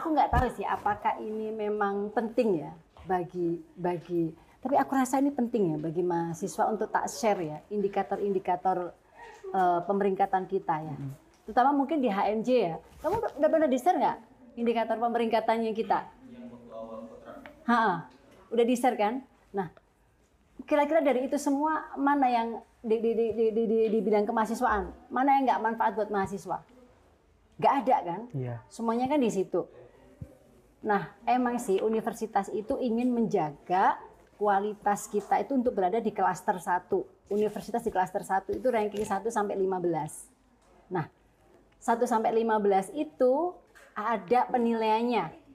Aku 0.00 0.12
nggak 0.12 0.34
tahu 0.34 0.46
sih 0.58 0.66
apakah 0.66 1.14
ini 1.22 1.54
memang 1.54 2.10
penting 2.10 2.66
ya 2.66 2.72
bagi 3.06 3.62
bagi. 3.78 4.34
Tapi 4.58 4.74
aku 4.74 4.98
rasa 4.98 5.22
ini 5.22 5.30
penting 5.30 5.76
ya 5.76 5.78
bagi 5.78 6.02
mahasiswa 6.02 6.66
untuk 6.66 6.90
tak 6.90 7.06
share 7.06 7.38
ya 7.38 7.58
indikator-indikator 7.70 8.90
eh, 9.54 9.80
pemeringkatan 9.86 10.50
kita 10.50 10.76
ya. 10.82 10.96
Terutama 11.46 11.70
mungkin 11.70 12.02
di 12.02 12.10
HMJ 12.10 12.48
ya. 12.50 12.76
Kamu 13.00 13.14
udah, 13.38 13.48
pernah 13.48 13.70
di 13.70 13.78
share 13.78 13.96
nggak 13.96 14.18
indikator 14.58 14.98
pemeringkatannya 14.98 15.72
kita? 15.72 15.98
Ha, 17.66 17.82
udah 18.50 18.64
di 18.66 18.74
share 18.74 18.98
kan? 18.98 19.22
Nah, 19.54 19.70
kira-kira 20.66 21.00
dari 21.00 21.26
itu 21.26 21.38
semua 21.38 21.94
mana 21.94 22.26
yang 22.26 22.48
di, 22.80 22.96
di, 22.98 23.10
di, 23.14 23.26
di, 23.34 23.44
di, 23.50 23.62
di- 23.66 23.88
di 23.90 23.98
bidang 23.98 24.24
kemahasiswaan 24.24 25.10
mana 25.10 25.36
yang 25.36 25.42
nggak 25.44 25.60
manfaat 25.60 25.92
buat 25.94 26.06
mahasiswa 26.08 26.62
nggak 27.58 27.74
ada 27.82 27.96
kan 28.00 28.20
Iya. 28.30 28.62
semuanya 28.70 29.10
kan 29.10 29.18
di 29.18 29.26
situ 29.26 29.66
nah 30.80 31.18
emang 31.26 31.58
sih 31.58 31.82
universitas 31.82 32.46
itu 32.48 32.78
ingin 32.78 33.10
menjaga 33.10 33.98
kualitas 34.38 35.10
kita 35.10 35.42
itu 35.42 35.58
untuk 35.58 35.74
berada 35.74 35.98
di 35.98 36.14
klaster 36.14 36.62
1 36.62 36.86
universitas 37.26 37.82
di 37.82 37.90
klaster 37.90 38.22
1 38.22 38.54
itu 38.54 38.66
ranking 38.70 39.02
1 39.02 39.26
sampai 39.26 39.58
15 39.58 40.94
nah 40.94 41.10
1 41.80 42.04
sampai 42.06 42.32
15 42.32 42.92
itu 42.96 43.54
ada 43.96 44.48
penilaiannya 44.52 45.46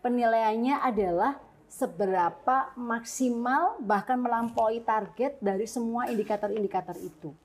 penilaiannya 0.00 0.76
adalah 0.80 1.36
seberapa 1.68 2.72
maksimal 2.80 3.76
bahkan 3.84 4.16
melampaui 4.16 4.80
target 4.80 5.36
dari 5.38 5.68
semua 5.68 6.08
indikator-indikator 6.08 6.96
itu. 6.96 7.36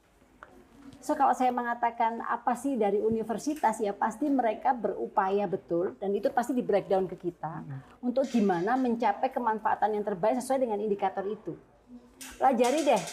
So 1.03 1.19
kalau 1.19 1.35
saya 1.35 1.51
mengatakan 1.51 2.23
apa 2.23 2.55
sih 2.55 2.79
dari 2.79 3.03
universitas 3.03 3.75
ya 3.83 3.91
pasti 3.91 4.31
mereka 4.31 4.71
berupaya 4.71 5.43
betul 5.51 5.99
dan 5.99 6.15
itu 6.15 6.31
pasti 6.31 6.55
di 6.55 6.63
breakdown 6.63 7.11
ke 7.11 7.19
kita 7.19 7.59
untuk 7.99 8.23
gimana 8.31 8.79
mencapai 8.79 9.27
kemanfaatan 9.27 9.99
yang 9.99 10.07
terbaik 10.07 10.39
sesuai 10.39 10.63
dengan 10.63 10.79
indikator 10.79 11.27
itu. 11.27 11.59
Pelajari 12.39 12.87
deh 12.87 13.03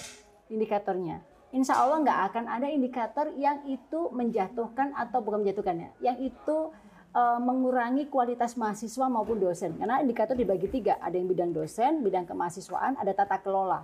indikatornya. 0.55 1.19
Insya 1.51 1.83
Allah 1.83 1.99
nggak 2.07 2.21
akan 2.31 2.45
ada 2.47 2.71
indikator 2.71 3.35
yang 3.35 3.67
itu 3.67 4.07
menjatuhkan 4.15 4.95
atau 4.95 5.19
bukan 5.19 5.43
menjatuhkan 5.43 5.83
ya, 5.83 5.91
yang 6.13 6.19
itu 6.23 6.71
eh, 7.11 7.41
mengurangi 7.43 8.07
kualitas 8.07 8.55
mahasiswa 8.55 9.11
maupun 9.11 9.43
dosen. 9.43 9.75
Karena 9.75 9.99
indikator 9.99 10.39
dibagi 10.39 10.71
tiga, 10.71 11.03
ada 11.03 11.19
yang 11.19 11.27
bidang 11.27 11.51
dosen, 11.51 12.07
bidang 12.07 12.31
kemahasiswaan, 12.31 12.95
ada 13.03 13.11
tata 13.11 13.43
kelola. 13.43 13.83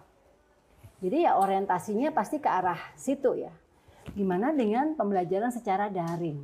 Jadi 1.02 1.28
ya 1.28 1.36
orientasinya 1.36 2.14
pasti 2.14 2.40
ke 2.40 2.48
arah 2.48 2.78
situ 2.96 3.36
ya. 3.36 3.52
Gimana 4.14 4.54
dengan 4.54 4.94
pembelajaran 4.94 5.50
secara 5.50 5.90
daring? 5.92 6.40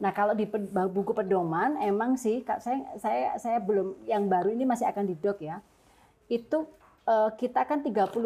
Nah 0.00 0.12
kalau 0.14 0.32
di 0.32 0.48
buku 0.72 1.12
pedoman 1.12 1.76
emang 1.80 2.16
sih 2.16 2.40
saya 2.60 2.96
saya 2.96 3.36
saya 3.36 3.58
belum 3.60 4.08
yang 4.08 4.30
baru 4.30 4.52
ini 4.52 4.64
masih 4.64 4.86
akan 4.86 5.04
didok 5.10 5.42
ya. 5.42 5.58
Itu 6.30 6.70
eh, 7.04 7.30
kita 7.36 7.64
kan 7.64 7.80
30% 7.80 8.20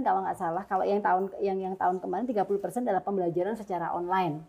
kalau 0.00 0.20
nggak 0.22 0.38
salah 0.38 0.64
kalau 0.64 0.82
yang 0.82 0.98
tahun 1.00 1.30
yang 1.38 1.58
yang 1.60 1.74
tahun 1.74 1.98
kemarin 1.98 2.26
30% 2.26 2.86
adalah 2.86 3.02
pembelajaran 3.02 3.54
secara 3.54 3.92
online 3.92 4.42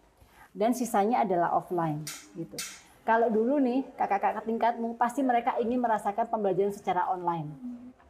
dan 0.51 0.73
sisanya 0.73 1.21
adalah 1.21 1.53
offline 1.53 2.01
gitu. 2.33 2.57
Kalau 3.01 3.31
dulu 3.31 3.55
nih 3.63 3.87
kakak-kakak 3.95 4.43
tingkatmu 4.43 4.99
pasti 4.99 5.23
mereka 5.23 5.55
ingin 5.63 5.79
merasakan 5.79 6.27
pembelajaran 6.27 6.75
secara 6.75 7.07
online. 7.07 7.47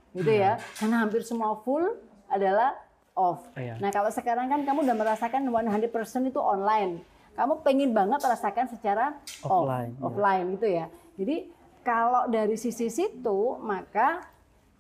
Gitu 0.10 0.32
ya. 0.34 0.58
Karena 0.82 1.06
hampir 1.06 1.22
semua 1.22 1.54
full 1.62 1.86
adalah 2.26 2.74
off. 3.14 3.46
Iya. 3.54 3.78
Nah, 3.78 3.94
kalau 3.94 4.10
sekarang 4.10 4.50
kan 4.50 4.66
kamu 4.66 4.90
udah 4.90 4.98
merasakan 4.98 5.46
100% 5.46 5.94
itu 6.26 6.42
online. 6.42 7.06
kamu 7.38 7.62
pengen 7.62 7.94
banget 7.94 8.18
merasakan 8.18 8.66
secara 8.66 9.14
off- 9.46 9.70
Offline, 9.70 9.94
ya. 9.94 10.02
offline 10.02 10.46
gitu 10.58 10.68
ya. 10.74 10.86
Jadi 11.22 11.36
kalau 11.86 12.26
dari 12.26 12.58
sisi 12.58 12.90
situ 12.90 13.62
maka 13.62 14.26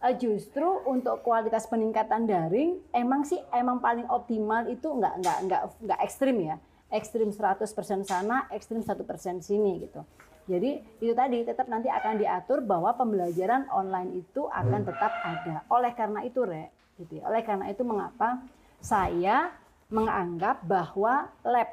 eh, 0.03 0.15
justru 0.17 0.65
untuk 0.85 1.25
kualitas 1.25 1.65
peningkatan 1.65 2.29
daring 2.29 2.81
emang 2.93 3.25
sih 3.25 3.41
emang 3.53 3.81
paling 3.81 4.05
optimal 4.09 4.67
itu 4.69 4.85
nggak 4.85 5.13
nggak 5.23 5.37
nggak 5.49 5.61
nggak 5.83 5.99
ekstrim 6.03 6.37
ya. 6.41 6.55
Ekstrim 6.87 7.35
100% 7.35 8.07
sana, 8.07 8.47
ekstrim 8.47 8.79
1% 8.79 9.43
sini 9.43 9.83
gitu. 9.83 10.07
Jadi 10.47 10.79
itu 11.03 11.11
tadi 11.11 11.43
tetap 11.43 11.67
nanti 11.67 11.91
akan 11.91 12.15
diatur 12.15 12.63
bahwa 12.63 12.95
pembelajaran 12.95 13.67
online 13.67 14.23
itu 14.23 14.47
akan 14.47 14.87
tetap 14.87 15.11
ada. 15.19 15.67
Oleh 15.67 15.91
karena 15.91 16.23
itu, 16.23 16.47
Rek, 16.47 16.71
gitu 17.03 17.19
ya. 17.19 17.27
Oleh 17.27 17.43
karena 17.43 17.67
itu 17.67 17.83
mengapa 17.83 18.39
saya 18.79 19.51
menganggap 19.91 20.63
bahwa 20.63 21.27
lab 21.43 21.67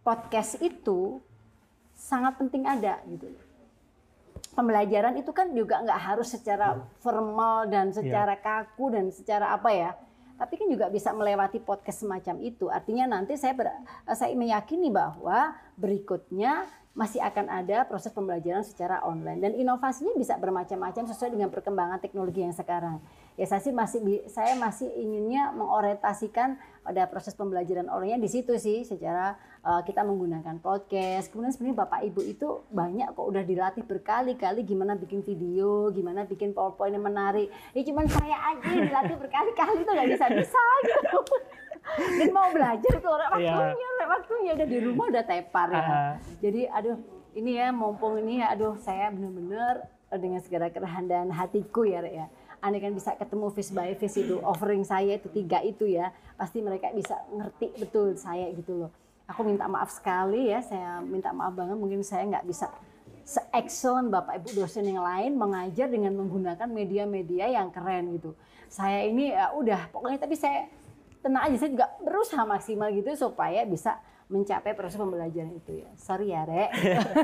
podcast 0.00 0.56
itu 0.64 1.20
sangat 1.92 2.40
penting 2.40 2.64
ada 2.64 3.00
gitu. 3.04 3.28
Pembelajaran 4.56 5.14
itu 5.20 5.30
kan 5.36 5.52
juga 5.52 5.84
nggak 5.84 6.00
harus 6.00 6.32
secara 6.32 6.80
formal 7.04 7.68
dan 7.68 7.92
secara 7.92 8.40
kaku 8.40 8.88
dan 8.88 9.12
secara 9.12 9.52
apa 9.52 9.68
ya. 9.68 9.92
Tapi 10.40 10.56
kan 10.56 10.68
juga 10.72 10.88
bisa 10.88 11.12
melewati 11.12 11.60
podcast 11.60 12.04
semacam 12.04 12.40
itu. 12.40 12.72
Artinya 12.72 13.04
nanti 13.04 13.36
saya 13.36 13.52
ber- 13.52 13.84
saya 14.16 14.32
meyakini 14.32 14.88
bahwa 14.88 15.52
berikutnya 15.76 16.64
masih 16.96 17.20
akan 17.20 17.52
ada 17.52 17.84
proses 17.84 18.08
pembelajaran 18.08 18.64
secara 18.64 19.04
online 19.04 19.44
dan 19.44 19.52
inovasinya 19.52 20.16
bisa 20.16 20.40
bermacam-macam 20.40 21.04
sesuai 21.04 21.36
dengan 21.36 21.52
perkembangan 21.52 22.00
teknologi 22.00 22.40
yang 22.40 22.56
sekarang. 22.56 23.04
Ya 23.36 23.44
saya 23.44 23.60
sih 23.60 23.68
masih 23.70 24.00
saya 24.32 24.56
masih 24.56 24.88
inginnya 24.96 25.52
mengorientasikan 25.52 26.56
pada 26.80 27.04
proses 27.04 27.36
pembelajaran 27.36 27.84
online 27.92 28.16
di 28.16 28.32
situ 28.32 28.56
sih 28.56 28.80
secara 28.80 29.36
uh, 29.60 29.84
kita 29.84 30.00
menggunakan 30.00 30.56
podcast. 30.58 31.28
Kemudian 31.28 31.52
sebenarnya 31.52 31.84
Bapak 31.84 32.00
Ibu 32.08 32.20
itu 32.24 32.64
banyak 32.72 33.12
kok 33.12 33.26
udah 33.28 33.44
dilatih 33.44 33.84
berkali-kali 33.84 34.64
gimana 34.64 34.96
bikin 34.96 35.20
video, 35.20 35.92
gimana 35.92 36.24
bikin 36.24 36.56
PowerPoint 36.56 36.96
yang 36.96 37.04
menarik. 37.04 37.52
Ya 37.76 37.84
cuman 37.84 38.08
saya 38.08 38.56
aja 38.56 38.66
yang 38.72 38.88
dilatih 38.88 39.16
berkali-kali 39.20 39.84
tuh 39.84 39.92
nggak 39.92 40.10
bisa-bisa 40.16 40.62
gitu. 40.88 41.18
Dan 42.18 42.34
mau 42.34 42.48
belajar 42.50 42.92
tuh 42.98 43.12
orang 43.14 43.30
Iya. 43.36 43.52
waktunya, 43.52 43.88
waktunya 44.08 44.50
udah 44.58 44.66
di 44.66 44.78
rumah 44.80 45.06
udah 45.12 45.24
tepar 45.28 45.68
ya. 45.70 45.82
Ah. 45.84 46.14
Jadi 46.40 46.66
aduh 46.66 46.96
ini 47.36 47.60
ya 47.60 47.68
mumpung 47.68 48.16
ini 48.16 48.40
ya 48.40 48.56
aduh 48.56 48.80
saya 48.80 49.12
bener-bener 49.12 49.84
dengan 50.08 50.40
segala 50.40 50.72
kerendahan 50.72 51.28
hatiku 51.28 51.84
ya 51.84 52.00
Rek 52.00 52.14
ya. 52.16 52.26
Aneh 52.66 52.82
kan 52.82 52.90
bisa 52.90 53.14
ketemu 53.14 53.46
face 53.54 53.70
by 53.70 53.94
face 53.94 54.18
itu 54.18 54.42
offering 54.42 54.82
saya 54.82 55.14
itu 55.14 55.30
tiga 55.30 55.62
itu 55.62 55.86
ya 55.86 56.10
pasti 56.34 56.58
mereka 56.58 56.90
bisa 56.90 57.14
ngerti 57.30 57.70
betul 57.78 58.18
saya 58.18 58.50
gitu 58.50 58.74
loh. 58.74 58.90
Aku 59.30 59.46
minta 59.46 59.70
maaf 59.70 59.94
sekali 59.94 60.50
ya 60.50 60.58
saya 60.66 60.98
minta 60.98 61.30
maaf 61.30 61.54
banget 61.54 61.78
mungkin 61.78 62.02
saya 62.02 62.26
nggak 62.26 62.42
bisa 62.42 62.66
se-excellent 63.22 64.10
Bapak 64.10 64.42
Ibu 64.42 64.66
dosen 64.66 64.86
yang 64.86 65.02
lain 65.02 65.38
mengajar 65.38 65.86
dengan 65.86 66.18
menggunakan 66.18 66.66
media-media 66.66 67.54
yang 67.54 67.70
keren 67.70 68.18
gitu. 68.18 68.34
Saya 68.66 69.06
ini 69.06 69.30
ya 69.30 69.54
udah 69.54 69.86
pokoknya 69.94 70.18
tapi 70.26 70.34
saya 70.34 70.66
tenang 71.22 71.46
aja 71.46 71.56
saya 71.62 71.70
juga 71.70 71.86
berusaha 72.02 72.42
maksimal 72.42 72.90
gitu 72.90 73.14
supaya 73.14 73.62
bisa 73.62 73.98
mencapai 74.26 74.74
proses 74.74 74.98
pembelajaran 74.98 75.54
itu 75.54 75.86
ya. 75.86 75.90
Sorry 75.94 76.34
ya, 76.34 76.42
Rek. 76.42 76.70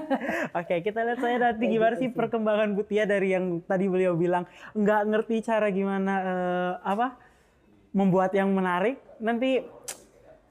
Oke, 0.62 0.86
kita 0.86 1.02
lihat 1.02 1.18
saya 1.18 1.36
nanti 1.42 1.64
gimana 1.66 1.94
sih 1.98 2.14
perkembangan 2.14 2.78
Butia 2.78 3.10
dari 3.10 3.34
yang 3.34 3.58
tadi 3.66 3.90
beliau 3.90 4.14
bilang 4.14 4.46
nggak 4.78 5.02
ngerti 5.10 5.42
cara 5.42 5.66
gimana 5.74 6.14
eh, 6.22 6.72
apa 6.86 7.18
membuat 7.90 8.30
yang 8.38 8.54
menarik. 8.54 9.02
Nanti 9.18 9.66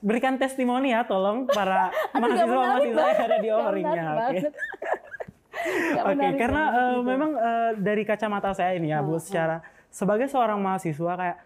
berikan 0.04 0.36
testimoni 0.36 0.92
ya, 0.92 1.08
tolong 1.08 1.48
para 1.48 1.88
Aduh, 2.20 2.20
nggak 2.20 2.20
mahasiswa 2.20 2.52
menarik 2.52 2.68
mahasiswa 2.68 3.08
yang 3.08 3.24
ada 3.24 3.38
di 3.40 3.50
offeringnya. 3.50 4.04
Oke. 4.12 4.40
Oke, 6.02 6.28
karena 6.36 6.64
gitu. 6.74 7.00
memang 7.06 7.32
eh, 7.38 7.72
dari 7.80 8.04
kacamata 8.04 8.52
saya 8.52 8.76
ini 8.76 8.92
ya, 8.92 9.00
Bu, 9.00 9.24
secara 9.24 9.64
sebagai 9.88 10.28
seorang 10.28 10.60
mahasiswa 10.60 11.14
kayak 11.16 11.38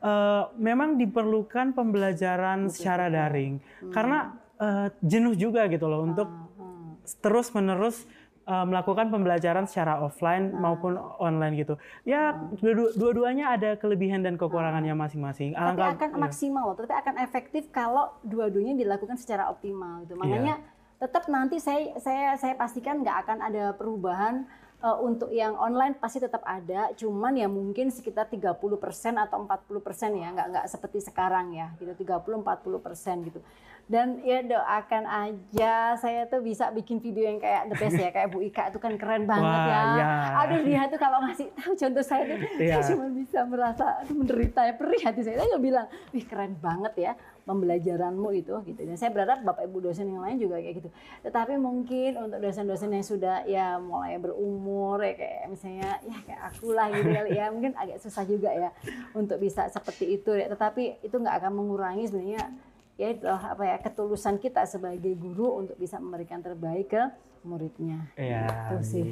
eh, 0.00 0.42
memang 0.56 0.96
diperlukan 0.96 1.76
pembelajaran 1.76 2.72
secara 2.72 3.12
daring 3.12 3.60
karena 3.92 4.45
eh, 4.56 4.88
jenuh 5.00 5.34
juga 5.34 5.64
gitu 5.66 5.84
loh 5.84 6.02
untuk 6.02 6.26
Hmm. 6.26 6.96
terus 7.20 7.50
menerus 7.50 8.06
melakukan 8.46 9.10
pembelajaran 9.10 9.66
secara 9.66 9.98
offline 9.98 10.54
Hmm. 10.54 10.62
maupun 10.62 10.94
online 11.18 11.58
gitu. 11.58 11.74
Ya 12.06 12.30
dua- 12.62 12.94
dua-duanya 12.94 13.50
ada 13.50 13.74
kelebihan 13.74 14.22
dan 14.22 14.38
kekurangannya 14.38 14.94
masing-masing. 14.94 15.50
Hmm. 15.50 15.74
tapi 15.74 15.82
Alangkah 15.82 15.90
akan 15.98 16.10
maksimal 16.22 16.62
loh, 16.62 16.78
tapi 16.78 16.94
akan 16.94 17.18
efektif 17.18 17.66
kalau 17.74 18.14
dua-duanya 18.22 18.78
dilakukan 18.78 19.18
secara 19.18 19.50
optimal 19.50 20.06
gitu. 20.06 20.14
Makanya 20.14 20.62
tetap 20.96 21.26
nanti 21.26 21.58
saya 21.58 21.98
saya 21.98 22.38
saya 22.38 22.54
pastikan 22.54 23.02
nggak 23.02 23.26
akan 23.26 23.38
ada 23.42 23.74
perubahan 23.74 24.46
eh, 24.78 24.98
untuk 25.02 25.32
yang 25.32 25.58
online 25.58 25.98
pasti 25.98 26.22
tetap 26.22 26.46
ada, 26.46 26.94
cuman 26.94 27.34
ya 27.34 27.48
mungkin 27.50 27.90
sekitar 27.90 28.30
30% 28.30 29.18
atau 29.18 29.42
40% 29.42 30.14
ya, 30.14 30.30
nggak 30.30 30.46
nggak 30.52 30.66
seperti 30.68 31.02
sekarang 31.02 31.50
ya, 31.50 31.74
gitu 31.80 31.98
30-40% 31.98 33.26
gitu. 33.26 33.40
Dan 33.86 34.18
ya 34.26 34.42
doakan 34.42 35.06
aja 35.06 35.94
saya 35.94 36.26
tuh 36.26 36.42
bisa 36.42 36.74
bikin 36.74 36.98
video 36.98 37.22
yang 37.22 37.38
kayak 37.38 37.70
the 37.70 37.76
best 37.78 37.94
ya, 37.94 38.10
kayak 38.10 38.34
Bu 38.34 38.42
Ika 38.42 38.74
itu 38.74 38.82
kan 38.82 38.98
keren 38.98 39.22
banget 39.30 39.46
Wah, 39.46 39.66
ya. 39.70 39.80
ya. 39.94 40.06
Aduh 40.42 40.60
dia 40.66 40.90
tuh 40.90 40.98
kalau 40.98 41.22
ngasih 41.22 41.54
tahu 41.54 41.72
contoh 41.78 42.02
saya 42.02 42.22
tuh, 42.26 42.38
Iya. 42.58 42.82
saya 42.82 42.98
cuma 42.98 43.06
bisa 43.14 43.38
merasa 43.46 43.84
aduh, 44.02 44.14
menderita 44.18 44.66
ya 44.66 44.74
perih 44.74 45.02
hati 45.06 45.22
saya. 45.22 45.38
Saya 45.38 45.62
bilang, 45.62 45.86
wih 46.10 46.26
keren 46.26 46.58
banget 46.58 46.94
ya 46.98 47.12
pembelajaranmu 47.46 48.26
itu 48.34 48.58
gitu. 48.66 48.80
Dan 48.82 48.98
saya 48.98 49.14
berharap 49.14 49.46
bapak 49.46 49.70
ibu 49.70 49.78
dosen 49.78 50.10
yang 50.10 50.18
lain 50.18 50.42
juga 50.42 50.58
kayak 50.58 50.82
gitu. 50.82 50.90
Tetapi 51.22 51.54
mungkin 51.54 52.18
untuk 52.18 52.42
dosen-dosen 52.42 52.90
yang 52.90 53.06
sudah 53.06 53.46
ya 53.46 53.78
mulai 53.78 54.18
berumur 54.18 54.98
ya 54.98 55.14
kayak 55.14 55.46
misalnya 55.46 56.02
ya 56.02 56.18
kayak 56.26 56.42
aku 56.42 56.74
lah 56.74 56.90
gitu 56.90 57.06
kali 57.06 57.38
ya 57.38 57.46
mungkin 57.54 57.70
agak 57.78 58.02
susah 58.02 58.26
juga 58.26 58.50
ya 58.50 58.74
untuk 59.14 59.38
bisa 59.38 59.70
seperti 59.70 60.18
itu. 60.18 60.34
Ya. 60.34 60.50
Tetapi 60.50 61.06
itu 61.06 61.14
nggak 61.14 61.38
akan 61.38 61.52
mengurangi 61.54 62.10
sebenarnya 62.10 62.50
ya 62.96 63.12
itu 63.12 63.28
apa 63.28 63.62
ya 63.64 63.76
ketulusan 63.80 64.40
kita 64.40 64.64
sebagai 64.64 65.12
guru 65.20 65.60
untuk 65.64 65.76
bisa 65.76 66.00
memberikan 66.00 66.40
terbaik 66.40 66.88
ke 66.96 67.02
muridnya. 67.46 68.10
Iya. 68.18 68.74
Itu 68.74 68.76
sih. 68.82 69.06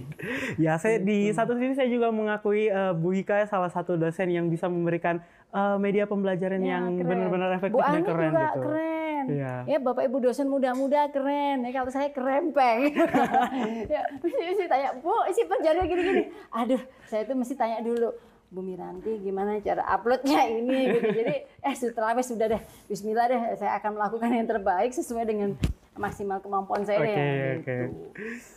Ya, 0.59 0.75
saya 0.77 0.99
di 0.99 1.31
satu 1.31 1.55
sisi 1.55 1.79
saya 1.79 1.87
juga 1.87 2.11
mengakui 2.11 2.67
eh, 2.67 2.93
Bu 2.93 3.15
Hika 3.15 3.47
salah 3.47 3.71
satu 3.71 3.95
dosen 3.95 4.27
yang 4.35 4.51
bisa 4.51 4.67
memberikan 4.67 5.23
eh, 5.55 5.77
media 5.79 6.11
pembelajaran 6.11 6.59
Ya, 6.59 6.83
yang 6.83 6.99
benar-benar 6.99 7.55
efektif 7.55 7.79
Bu 7.79 7.87
dan 7.87 8.03
Ani 8.03 8.03
keren 8.03 8.31
juga 8.35 8.43
gitu. 8.51 8.61
keren. 8.67 9.25
Iya. 9.25 9.55
Ya 9.71 9.79
Bapak 9.81 10.03
Ibu 10.11 10.19
dosen 10.21 10.51
muda-muda 10.51 11.09
keren. 11.15 11.63
Ya 11.63 11.71
kalau 11.71 11.91
saya 11.95 12.11
kerempeng. 12.11 12.91
ya, 13.95 14.03
mesti, 14.19 14.41
mesti 14.51 14.65
tanya, 14.67 14.91
Bu, 14.99 15.15
isi 15.31 15.47
penjara 15.47 15.87
gini-gini. 15.87 16.23
Aduh, 16.51 16.83
saya 17.07 17.23
tuh 17.25 17.39
mesti 17.39 17.55
tanya 17.55 17.81
dulu. 17.81 18.13
Bu 18.51 18.61
Miranti 18.63 19.21
gimana 19.21 19.59
cara 19.61 19.83
uploadnya 19.89 20.49
ini 20.59 20.99
gitu. 20.99 21.09
Jadi 21.11 21.35
eh 21.45 21.75
setelah 21.75 22.17
sudah 22.21 22.47
deh 22.57 22.63
Bismillah 22.87 23.27
deh 23.29 23.41
saya 23.59 23.79
akan 23.81 23.97
melakukan 23.99 24.31
yang 24.31 24.49
terbaik 24.49 24.93
sesuai 24.93 25.25
dengan 25.27 25.57
maksimal 25.95 26.43
kemampuan 26.43 26.83
saya. 26.83 26.99
Oke, 27.01 27.15
gitu. 27.15 27.31
oke. 27.63 27.77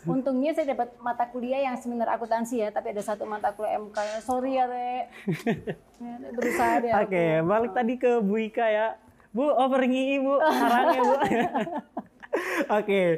Untungnya 0.09 0.57
saya 0.57 0.73
dapat 0.73 0.89
mata 0.97 1.29
kuliah 1.29 1.69
yang 1.69 1.77
seminar 1.77 2.09
akuntansi 2.17 2.65
ya, 2.65 2.73
tapi 2.73 2.91
ada 2.93 3.01
satu 3.05 3.29
mata 3.29 3.53
kuliah 3.53 3.77
MK 3.77 3.97
ya. 3.97 4.17
Sorry 4.25 4.51
ya, 4.57 4.65
Rek. 4.65 5.05
Ya, 5.97 6.13
berusaha 6.29 6.77
deh. 6.77 6.93
aku. 6.93 7.09
Oke, 7.09 7.25
balik 7.41 7.71
tadi 7.73 7.93
ke 7.97 8.21
Bu 8.21 8.37
Ika 8.37 8.65
ya. 8.69 8.87
Bu, 9.33 9.49
offering 9.49 9.97
II, 9.97 10.21
Bu. 10.21 10.35
Sarannya, 10.45 11.01
Bu. 11.01 11.15
Oke, 12.77 13.17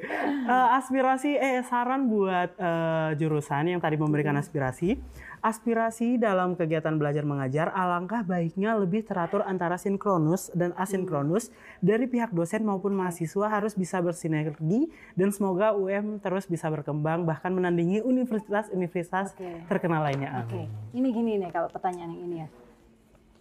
Eh, 0.49 0.67
aspirasi, 0.79 1.35
eh 1.35 1.59
saran 1.67 2.07
buat 2.07 2.55
eh, 2.55 3.09
jurusan 3.19 3.67
yang 3.75 3.81
tadi 3.83 3.99
memberikan 3.99 4.33
aspirasi. 4.39 4.95
Aspirasi 5.39 6.19
dalam 6.19 6.51
kegiatan 6.59 6.99
belajar 6.99 7.23
mengajar, 7.23 7.71
alangkah 7.71 8.27
baiknya 8.27 8.75
lebih 8.75 9.07
teratur 9.07 9.39
antara 9.47 9.79
sinkronus 9.79 10.51
dan 10.51 10.75
asinkronus 10.75 11.47
dari 11.79 12.11
pihak 12.11 12.35
dosen 12.35 12.67
maupun 12.67 12.91
mahasiswa 12.91 13.47
harus 13.47 13.71
bisa 13.71 14.03
bersinergi 14.03 14.91
dan 15.15 15.31
semoga 15.31 15.71
UM 15.71 16.19
terus 16.19 16.43
bisa 16.43 16.67
berkembang 16.67 17.23
bahkan 17.23 17.55
menandingi 17.55 18.03
universitas-universitas 18.03 19.31
Oke. 19.31 19.63
terkenal 19.71 20.03
lainnya. 20.03 20.43
Oke, 20.43 20.59
Amin. 20.59 20.67
ini 20.91 21.07
gini 21.07 21.31
nih 21.39 21.55
kalau 21.55 21.71
pertanyaan 21.71 22.11
yang 22.19 22.23
ini 22.27 22.35
ya. 22.43 22.47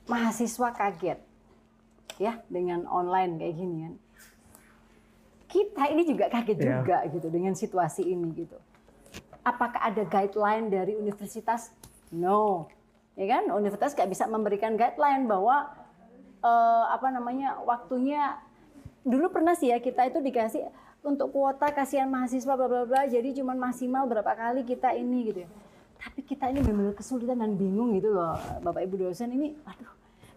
Mahasiswa 0.07 0.69
kaget 0.79 1.19
ya 2.23 2.39
dengan 2.47 2.87
online 2.87 3.43
kayak 3.43 3.55
gini 3.59 3.77
kan. 3.83 3.95
Kita 5.51 5.83
ini 5.91 6.03
juga 6.07 6.31
kaget 6.31 6.59
Iya. 6.63 6.67
juga 6.79 6.97
gitu 7.11 7.27
dengan 7.27 7.59
situasi 7.59 8.07
ini 8.07 8.31
gitu. 8.39 8.55
Apakah 9.43 9.83
ada 9.83 10.07
guideline 10.07 10.71
dari 10.71 10.95
universitas? 10.95 11.75
No. 12.15 12.71
Ya 13.19 13.27
kan? 13.27 13.51
Universitas 13.51 13.93
nggak 13.97 14.11
bisa 14.11 14.25
memberikan 14.31 14.79
guideline 14.79 15.27
bahwa 15.27 15.73
eh, 16.43 16.85
apa 16.93 17.09
namanya 17.11 17.59
waktunya 17.67 18.39
dulu 19.03 19.33
pernah 19.33 19.57
sih 19.57 19.73
ya 19.73 19.79
kita 19.81 20.07
itu 20.11 20.21
dikasih 20.21 20.69
untuk 21.03 21.31
kuota 21.33 21.71
kasihan 21.71 22.11
mahasiswa 22.11 22.55
bla 22.59 22.67
bla 22.67 22.85
bla 22.85 23.07
jadi 23.07 23.31
cuma 23.39 23.55
maksimal 23.55 24.05
berapa 24.11 24.35
kali 24.35 24.67
kita 24.67 24.95
ini 24.95 25.33
gitu 25.33 25.41
ya. 25.47 25.51
Tapi 25.99 26.23
kita 26.23 26.47
ini 26.55 26.63
benar-benar 26.63 26.95
kesulitan 26.95 27.43
dan 27.43 27.59
bingung 27.59 27.91
gitu 27.99 28.15
loh 28.15 28.39
Bapak 28.63 28.87
Ibu 28.87 29.11
dosen 29.11 29.35
ini 29.35 29.59
aduh 29.67 29.91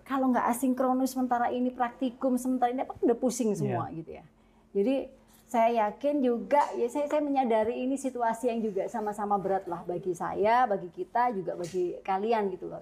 kalau 0.05 0.33
nggak 0.33 0.49
asinkronus 0.49 1.13
sementara 1.13 1.53
ini 1.53 1.69
praktikum 1.69 2.35
sementara 2.35 2.73
ini 2.73 2.81
apa 2.83 2.97
udah 2.97 3.17
pusing 3.17 3.53
semua 3.53 3.87
gitu 3.93 4.17
ya. 4.17 4.23
Jadi 4.73 5.20
saya 5.51 5.91
yakin 5.91 6.23
juga 6.23 6.63
ya 6.79 6.87
saya 6.87 7.11
saya 7.11 7.19
menyadari 7.19 7.83
ini 7.83 7.99
situasi 7.99 8.47
yang 8.47 8.63
juga 8.63 8.87
sama-sama 8.87 9.35
berat 9.35 9.67
lah 9.67 9.83
bagi 9.83 10.15
saya, 10.15 10.63
bagi 10.63 10.87
kita 10.87 11.35
juga 11.35 11.59
bagi 11.59 11.99
kalian 12.07 12.47
gitu 12.55 12.71
loh. 12.71 12.79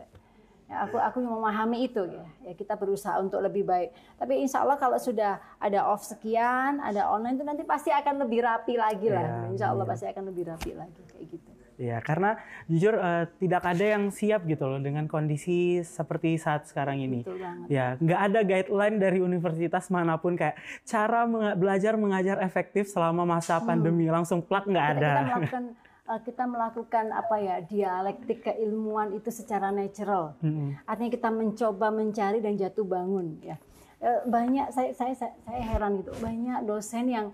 Ya, 0.69 0.85
aku 0.85 1.01
aku 1.01 1.17
memahami 1.17 1.89
itu 1.89 2.05
ya. 2.05 2.29
Ya 2.45 2.53
kita 2.53 2.77
berusaha 2.77 3.17
untuk 3.17 3.41
lebih 3.41 3.65
baik. 3.65 3.89
Tapi 4.21 4.45
insya 4.45 4.61
Allah 4.61 4.77
kalau 4.77 5.01
sudah 5.01 5.41
ada 5.57 5.89
off 5.89 6.05
sekian, 6.05 6.77
ada 6.77 7.09
online 7.09 7.41
itu 7.41 7.45
nanti 7.49 7.65
pasti 7.65 7.89
akan 7.89 8.21
lebih 8.29 8.45
rapi 8.45 8.77
lagi 8.77 9.09
lah. 9.09 9.25
Ya, 9.25 9.49
insya 9.49 9.73
Allah 9.73 9.89
iya. 9.89 9.91
pasti 9.97 10.05
akan 10.05 10.23
lebih 10.29 10.43
rapi 10.53 10.71
lagi 10.77 11.01
kayak 11.09 11.25
gitu. 11.25 11.49
Ya, 11.79 12.03
karena 12.03 12.35
jujur 12.67 12.91
eh, 12.91 13.23
tidak 13.39 13.63
ada 13.63 13.85
yang 13.95 14.11
siap 14.11 14.43
gitu 14.43 14.67
loh 14.67 14.83
dengan 14.83 15.07
kondisi 15.07 15.79
seperti 15.79 16.35
saat 16.35 16.67
sekarang 16.67 16.99
ini. 16.99 17.23
Betul 17.23 17.39
banget. 17.39 17.67
Ya, 17.71 17.85
nggak 17.95 18.19
ada 18.19 18.39
guideline 18.43 18.97
dari 18.99 19.19
universitas 19.23 19.87
mana 19.87 20.19
pun 20.19 20.35
kayak 20.35 20.59
cara 20.83 21.23
menga- 21.23 21.55
belajar 21.55 21.95
mengajar 21.95 22.43
efektif 22.43 22.91
selama 22.91 23.23
masa 23.23 23.63
pandemi 23.63 24.11
langsung 24.11 24.43
plak 24.43 24.67
nggak 24.67 24.87
ada. 24.99 24.99
kita 24.99 25.23
melakukan 25.23 25.63
uh, 26.09 26.19
kita 26.19 26.43
melakukan 26.43 27.05
apa 27.15 27.35
ya 27.39 27.55
dialektik 27.63 28.39
keilmuan 28.43 29.15
itu 29.15 29.31
secara 29.31 29.71
natural. 29.71 30.35
Mm-mm. 30.43 30.75
Artinya 30.83 31.11
kita 31.15 31.29
mencoba 31.31 31.87
mencari 31.95 32.43
dan 32.43 32.59
jatuh 32.59 32.83
bangun 32.83 33.39
ya. 33.39 33.55
Eh, 34.03 34.19
Banyak 34.27 34.75
saya 34.75 34.91
saya 34.91 35.13
saya 35.15 35.31
saya 35.47 35.61
heran 35.63 36.03
gitu. 36.03 36.11
Banyak 36.19 36.67
dosen 36.67 37.07
yang 37.07 37.31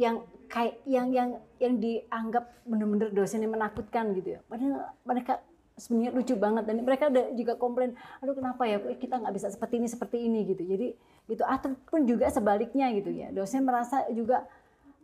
yang 0.00 0.24
kayak 0.48 0.80
yang 0.88 1.12
yang 1.12 1.28
yang 1.60 1.76
dianggap 1.76 2.48
benar-benar 2.64 3.12
dosen 3.12 3.44
yang 3.44 3.52
menakutkan 3.52 4.16
gitu 4.16 4.34
ya. 4.34 4.40
Padahal 4.48 4.96
mereka 5.04 5.44
sebenarnya 5.76 6.12
lucu 6.16 6.34
banget 6.40 6.64
dan 6.64 6.76
mereka 6.80 7.12
ada 7.12 7.28
juga 7.36 7.60
komplain, 7.60 7.92
aduh 8.24 8.32
kenapa 8.32 8.64
ya 8.64 8.80
kita 8.96 9.20
nggak 9.20 9.34
bisa 9.36 9.52
seperti 9.52 9.76
ini 9.76 9.88
seperti 9.92 10.16
ini 10.24 10.40
gitu. 10.48 10.64
Jadi 10.64 10.88
gitu 11.28 11.44
ataupun 11.44 12.08
juga 12.08 12.32
sebaliknya 12.32 12.88
gitu 12.96 13.12
ya. 13.12 13.28
Dosen 13.28 13.68
merasa 13.68 14.08
juga 14.16 14.48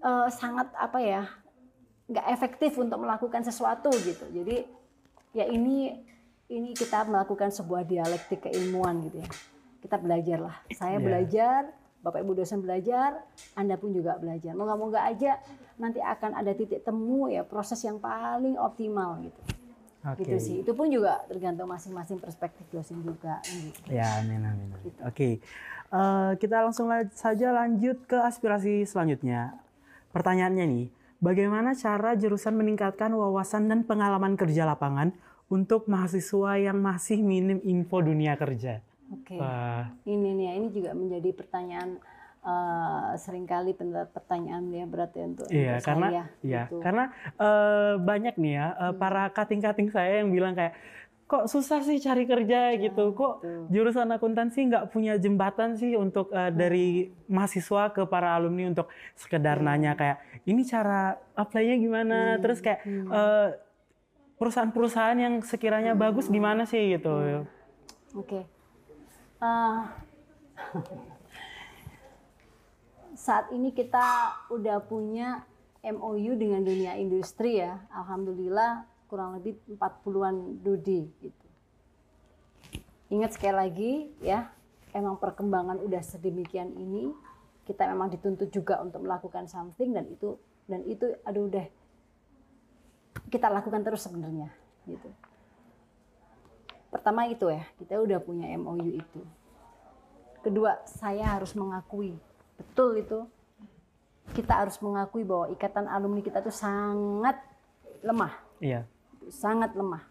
eh, 0.01 0.29
sangat 0.33 0.73
apa 0.73 0.99
ya 1.05 1.29
nggak 2.09 2.27
efektif 2.33 2.73
untuk 2.81 2.97
melakukan 3.05 3.45
sesuatu 3.45 3.93
gitu. 4.01 4.25
Jadi 4.33 4.65
ya 5.37 5.45
ini 5.45 6.01
ini 6.49 6.73
kita 6.73 7.05
melakukan 7.05 7.53
sebuah 7.53 7.85
dialektik 7.85 8.49
keilmuan 8.49 9.05
gitu 9.05 9.21
ya. 9.21 9.29
Kita 9.85 10.01
belajar 10.01 10.39
lah. 10.41 10.57
Saya 10.73 10.99
Ya. 10.99 11.05
belajar, 11.05 11.61
Bapak 12.07 12.23
Ibu 12.23 12.39
dosen 12.39 12.63
belajar, 12.63 13.27
Anda 13.59 13.75
pun 13.75 13.91
juga 13.91 14.15
belajar. 14.15 14.55
Moga-moga 14.55 15.03
aja 15.03 15.43
nanti 15.83 15.99
akan 15.99 16.39
ada 16.39 16.55
titik 16.55 16.87
temu 16.87 17.27
ya 17.27 17.43
proses 17.43 17.83
yang 17.83 17.99
paling 17.99 18.55
optimal 18.55 19.19
gitu. 19.27 19.41
Oke. 20.07 20.23
Gitu 20.23 20.37
sih. 20.39 20.57
Itu 20.63 20.79
pun 20.79 20.87
juga 20.87 21.27
tergantung 21.27 21.67
masing-masing 21.67 22.23
perspektif 22.23 22.63
dosen 22.71 23.03
juga 23.03 23.43
gitu. 23.43 23.91
Ya, 23.91 24.23
amin, 24.23 24.39
amin. 24.39 24.71
amin. 24.71 24.95
Oke, 25.03 25.43
Eh, 25.87 26.33
kita 26.43 26.67
langsung 26.67 26.91
la- 26.91 27.07
saja 27.15 27.55
lanjut 27.55 28.11
ke 28.11 28.19
aspirasi 28.19 28.83
selanjutnya. 28.83 29.55
Pertanyaannya 30.11 30.67
nih, 30.67 30.87
bagaimana 31.23 31.79
cara 31.79 32.19
jurusan 32.19 32.59
meningkatkan 32.59 33.15
wawasan 33.15 33.71
dan 33.71 33.87
pengalaman 33.87 34.35
kerja 34.35 34.67
lapangan 34.67 35.15
untuk 35.47 35.87
mahasiswa 35.87 36.59
yang 36.59 36.83
masih 36.83 37.23
minim 37.23 37.63
info 37.63 38.03
dunia 38.03 38.35
kerja? 38.35 38.83
Oke. 39.15 39.39
Wah, 39.39 39.87
Ini 40.07 40.29
nih, 40.35 40.47
ya, 40.47 40.53
ini 40.59 40.69
juga 40.75 40.91
menjadi 40.95 41.31
pertanyaan 41.35 41.99
eh, 42.47 43.11
sering 43.19 43.47
kali 43.47 43.75
pertanyaan 44.15 44.71
ya 44.71 44.87
berat 44.87 45.13
ya 45.19 45.25
untuk, 45.27 45.47
Iya, 45.51 45.75
untuk 45.79 45.87
karena 45.87 46.09
saya. 46.11 46.25
iya, 46.47 46.63
gitu. 46.71 46.77
karena 46.79 47.05
eh, 47.39 47.93
banyak 47.99 48.35
nih 48.39 48.53
ya 48.55 48.67
eh, 48.87 48.95
para 48.95 49.23
kating-kating 49.35 49.89
saya 49.91 50.23
yang 50.23 50.31
bilang 50.31 50.55
kayak 50.55 50.75
kok 51.27 51.51
susah 51.51 51.83
sih 51.83 51.99
cari 51.99 52.23
kerja 52.23 52.79
gitu, 52.79 53.11
kok 53.11 53.43
betul. 53.43 53.67
jurusan 53.75 54.15
akuntansi 54.15 54.71
nggak 54.71 54.95
punya 54.95 55.19
jembatan 55.19 55.75
sih 55.75 55.99
untuk 55.99 56.31
eh, 56.31 56.55
dari 56.55 57.11
mahasiswa 57.27 57.91
ke 57.91 58.07
para 58.07 58.39
alumni 58.39 58.71
untuk 58.71 58.87
sekedar 59.19 59.59
nanya 59.59 59.99
kayak 59.99 60.23
ini 60.47 60.63
cara 60.63 61.19
apply-nya 61.35 61.77
gimana, 61.83 62.39
terus 62.39 62.63
kayak 62.63 62.87
eh, 62.87 63.49
perusahaan-perusahaan 64.39 65.19
yang 65.19 65.35
sekiranya 65.43 65.99
bagus 65.99 66.31
gimana 66.31 66.63
sih 66.63 66.95
gitu. 66.95 67.43
Oke. 68.15 68.47
Eh, 69.37 69.83
saat 73.13 73.53
ini 73.53 73.77
kita 73.77 74.33
udah 74.49 74.81
punya 74.81 75.45
MOU 75.85 76.33
dengan 76.41 76.65
dunia 76.65 76.97
industri 76.97 77.61
ya. 77.61 77.85
Alhamdulillah 77.93 78.89
kurang 79.07 79.37
lebih 79.37 79.61
40-an 79.69 80.65
dudi 80.65 81.05
gitu. 81.21 81.47
Ingat 83.13 83.39
sekali 83.39 83.55
lagi 83.55 83.93
ya, 84.19 84.51
emang 84.91 85.21
perkembangan 85.21 85.79
udah 85.79 86.03
sedemikian 86.03 86.75
ini, 86.75 87.15
kita 87.69 87.87
memang 87.87 88.11
dituntut 88.11 88.51
juga 88.51 88.83
untuk 88.83 89.07
melakukan 89.07 89.47
something 89.47 89.95
dan 89.95 90.11
itu 90.11 90.35
dan 90.67 90.83
itu 90.83 91.15
aduh 91.23 91.47
deh 91.47 91.71
kita 93.31 93.47
lakukan 93.47 93.83
terus 93.87 94.07
sebenarnya 94.07 94.51
gitu. 94.87 95.07
Pertama 96.97 97.29
itu 97.29 97.53
ya, 97.53 97.61
kita 97.77 98.01
udah 98.01 98.17
punya 98.25 98.57
MOU 98.57 98.97
itu. 98.97 99.21
Kedua, 100.41 100.81
saya 100.89 101.37
harus 101.37 101.53
mengakui, 101.53 102.17
betul 102.57 102.97
itu. 102.97 103.29
Kita 104.33 104.65
harus 104.65 104.81
mengakui 104.81 105.21
bahwa 105.21 105.53
ikatan 105.53 105.85
alumni 105.93 106.25
kita 106.25 106.41
itu 106.41 106.49
sangat 106.49 107.37
lemah, 108.01 108.33
Iya. 108.65 108.89
sangat 109.29 109.77
lemah. 109.77 110.09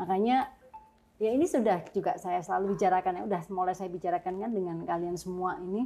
Makanya 0.00 0.48
ya 1.20 1.28
ini 1.28 1.44
sudah 1.44 1.84
juga 1.92 2.16
saya 2.16 2.40
selalu 2.40 2.72
bicarakan 2.78 3.20
ya, 3.20 3.22
udah 3.28 3.40
mulai 3.52 3.76
saya 3.76 3.92
bicarakan 3.92 4.40
kan 4.40 4.50
dengan 4.54 4.80
kalian 4.88 5.18
semua 5.20 5.60
ini 5.60 5.84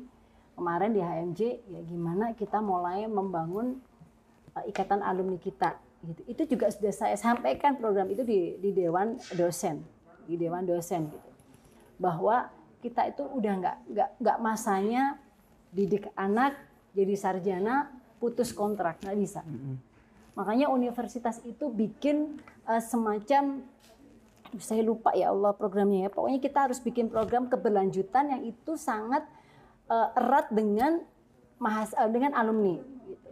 kemarin 0.54 0.92
di 0.92 1.00
HMJ 1.00 1.40
ya 1.66 1.80
gimana 1.82 2.36
kita 2.36 2.60
mulai 2.60 3.08
membangun 3.08 3.80
uh, 4.54 4.64
ikatan 4.68 5.00
alumni 5.00 5.40
kita 5.40 5.80
gitu. 6.04 6.20
Itu 6.28 6.42
juga 6.46 6.68
sudah 6.68 6.92
saya 6.92 7.16
sampaikan 7.16 7.80
program 7.80 8.06
itu 8.12 8.20
di 8.22 8.60
di 8.60 8.70
dewan 8.76 9.16
dosen, 9.32 9.80
di 10.26 10.34
dewan 10.38 10.66
dosen 10.66 11.10
gitu. 11.10 11.30
Bahwa 11.98 12.50
kita 12.82 13.08
itu 13.08 13.22
udah 13.22 13.52
nggak 13.62 13.76
nggak 13.94 14.10
nggak 14.18 14.38
masanya 14.42 15.16
didik 15.70 16.10
anak 16.18 16.58
jadi 16.92 17.14
sarjana 17.16 17.88
putus 18.20 18.52
kontrak 18.52 19.00
nggak 19.02 19.18
bisa. 19.18 19.40
Makanya 20.32 20.72
universitas 20.72 21.40
itu 21.44 21.68
bikin 21.68 22.40
uh, 22.64 22.80
semacam 22.80 23.64
saya 24.60 24.84
lupa 24.84 25.16
ya 25.16 25.32
Allah 25.32 25.56
programnya 25.56 26.08
ya. 26.08 26.10
Pokoknya 26.12 26.40
kita 26.40 26.68
harus 26.68 26.78
bikin 26.80 27.08
program 27.08 27.48
keberlanjutan 27.48 28.36
yang 28.36 28.42
itu 28.44 28.76
sangat 28.76 29.24
uh, 29.88 30.12
erat 30.12 30.52
dengan 30.52 31.00
mahas 31.56 31.92
uh, 31.96 32.08
dengan 32.08 32.36
alumni. 32.36 32.76
Gitu. 33.08 33.30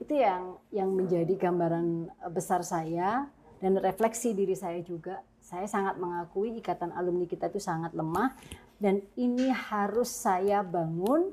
Itu 0.00 0.12
yang 0.16 0.56
yang 0.72 0.90
menjadi 0.92 1.34
gambaran 1.36 2.08
besar 2.32 2.64
saya 2.64 3.28
dan 3.60 3.76
refleksi 3.80 4.32
diri 4.32 4.56
saya 4.56 4.80
juga. 4.80 5.20
Saya 5.52 5.68
sangat 5.68 6.00
mengakui 6.00 6.56
ikatan 6.64 6.96
alumni 6.96 7.28
kita 7.28 7.52
itu 7.52 7.60
sangat 7.60 7.92
lemah 7.92 8.32
dan 8.80 9.04
ini 9.20 9.52
harus 9.52 10.08
saya 10.08 10.64
bangun 10.64 11.28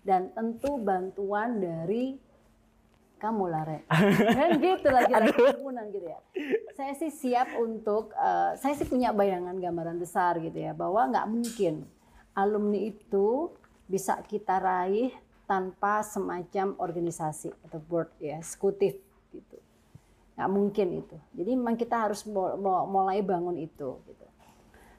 dan 0.00 0.32
tentu 0.32 0.80
bantuan 0.80 1.60
dari 1.60 2.16
kamu 3.20 3.44
Lare. 3.44 3.84
kan 4.40 4.56
gitu 4.56 4.88
lagi 4.88 5.12
lagi 5.12 5.36
gitu 5.92 6.06
ya. 6.08 6.18
Saya 6.72 6.96
sih 6.96 7.12
siap 7.12 7.60
untuk, 7.60 8.16
eh, 8.16 8.56
saya 8.56 8.72
sih 8.72 8.88
punya 8.88 9.12
bayangan 9.12 9.60
gambaran 9.60 10.00
besar 10.00 10.40
gitu 10.40 10.56
ya, 10.56 10.72
bahwa 10.72 11.04
nggak 11.12 11.28
mungkin 11.28 11.84
alumni 12.32 12.88
itu 12.88 13.52
bisa 13.84 14.16
kita 14.24 14.64
raih 14.64 15.12
tanpa 15.44 16.00
semacam 16.08 16.72
organisasi 16.80 17.52
atau 17.68 17.84
board 17.84 18.16
ya, 18.16 18.40
eksekutif 18.40 18.96
gitu. 19.28 19.60
Nggak 20.38 20.50
mungkin 20.50 20.86
itu. 21.02 21.16
Jadi 21.34 21.50
memang 21.52 21.74
kita 21.74 21.98
harus 21.98 22.22
mulai 22.86 23.18
bangun 23.20 23.58
itu 23.58 23.98
gitu. 24.06 24.24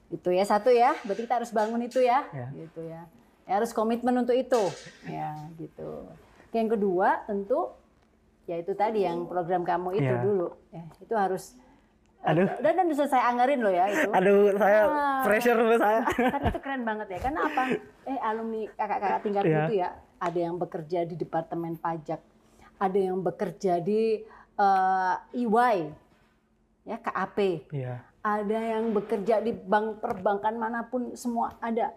Gitu 0.09 0.29
ya 0.29 0.43
satu 0.43 0.67
ya, 0.67 0.91
berarti 1.07 1.21
kita 1.23 1.39
harus 1.39 1.49
bangun 1.49 1.79
itu 1.79 2.03
ya, 2.03 2.27
Ya. 2.29 2.51
gitu 2.51 2.83
ya. 2.83 3.07
Ya, 3.47 3.57
harus 3.57 3.71
komitmen 3.71 4.13
untuk 4.13 4.35
itu, 4.35 4.61
ya 5.07 5.47
gitu. 5.55 6.05
Yang 6.51 6.75
kedua 6.75 7.23
tentu 7.23 7.71
ya 8.45 8.57
itu 8.57 8.73
tadi 8.73 9.05
yang 9.05 9.25
program 9.25 9.63
kamu 9.63 9.95
itu 9.95 10.11
Ya. 10.11 10.19
dulu, 10.19 10.47
ya 10.69 10.83
itu 10.99 11.13
harus. 11.15 11.55
Aduh. 12.19 12.51
Dan 12.59 12.75
dan 12.75 12.85
bisa 12.85 13.07
saya 13.07 13.31
anggarin 13.31 13.63
loh 13.63 13.71
ya 13.71 13.87
itu. 13.87 14.09
Aduh, 14.11 14.51
saya 14.53 14.81
Ah. 14.85 15.21
pressure 15.23 15.55
saya. 15.77 16.03
Tapi 16.35 16.45
itu 16.47 16.59
keren 16.59 16.83
banget 16.83 17.07
ya. 17.09 17.19
Karena 17.23 17.39
apa? 17.47 17.63
Eh 18.03 18.19
alumni 18.19 18.67
kakak-kakak 18.67 19.19
tingkat 19.23 19.43
Iya. 19.47 19.59
itu 19.63 19.73
ya, 19.77 19.89
ada 20.19 20.39
yang 20.41 20.55
bekerja 20.57 20.99
di 21.07 21.15
departemen 21.15 21.79
pajak, 21.79 22.19
ada 22.75 22.99
yang 22.99 23.23
bekerja 23.23 23.79
di 23.79 24.19
eh, 24.59 25.15
EY, 25.39 25.77
ya 26.83 26.97
KAP, 26.99 27.37
Iya. 27.71 28.03
ada 28.19 28.59
yang 28.59 28.91
bekerja 28.91 29.39
di 29.39 29.55
bank 29.55 30.03
perbankan 30.03 30.59
mana 30.59 30.83
pun 30.83 31.15
semua 31.15 31.55
ada. 31.63 31.95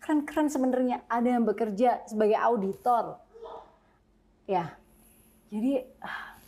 Keren-keren 0.00 0.46
sebenarnya. 0.46 1.02
Ada 1.10 1.28
yang 1.36 1.44
bekerja 1.44 2.06
sebagai 2.06 2.38
auditor. 2.38 3.18
Ya. 4.46 4.78
Jadi 5.50 5.82
ah, 5.98 6.38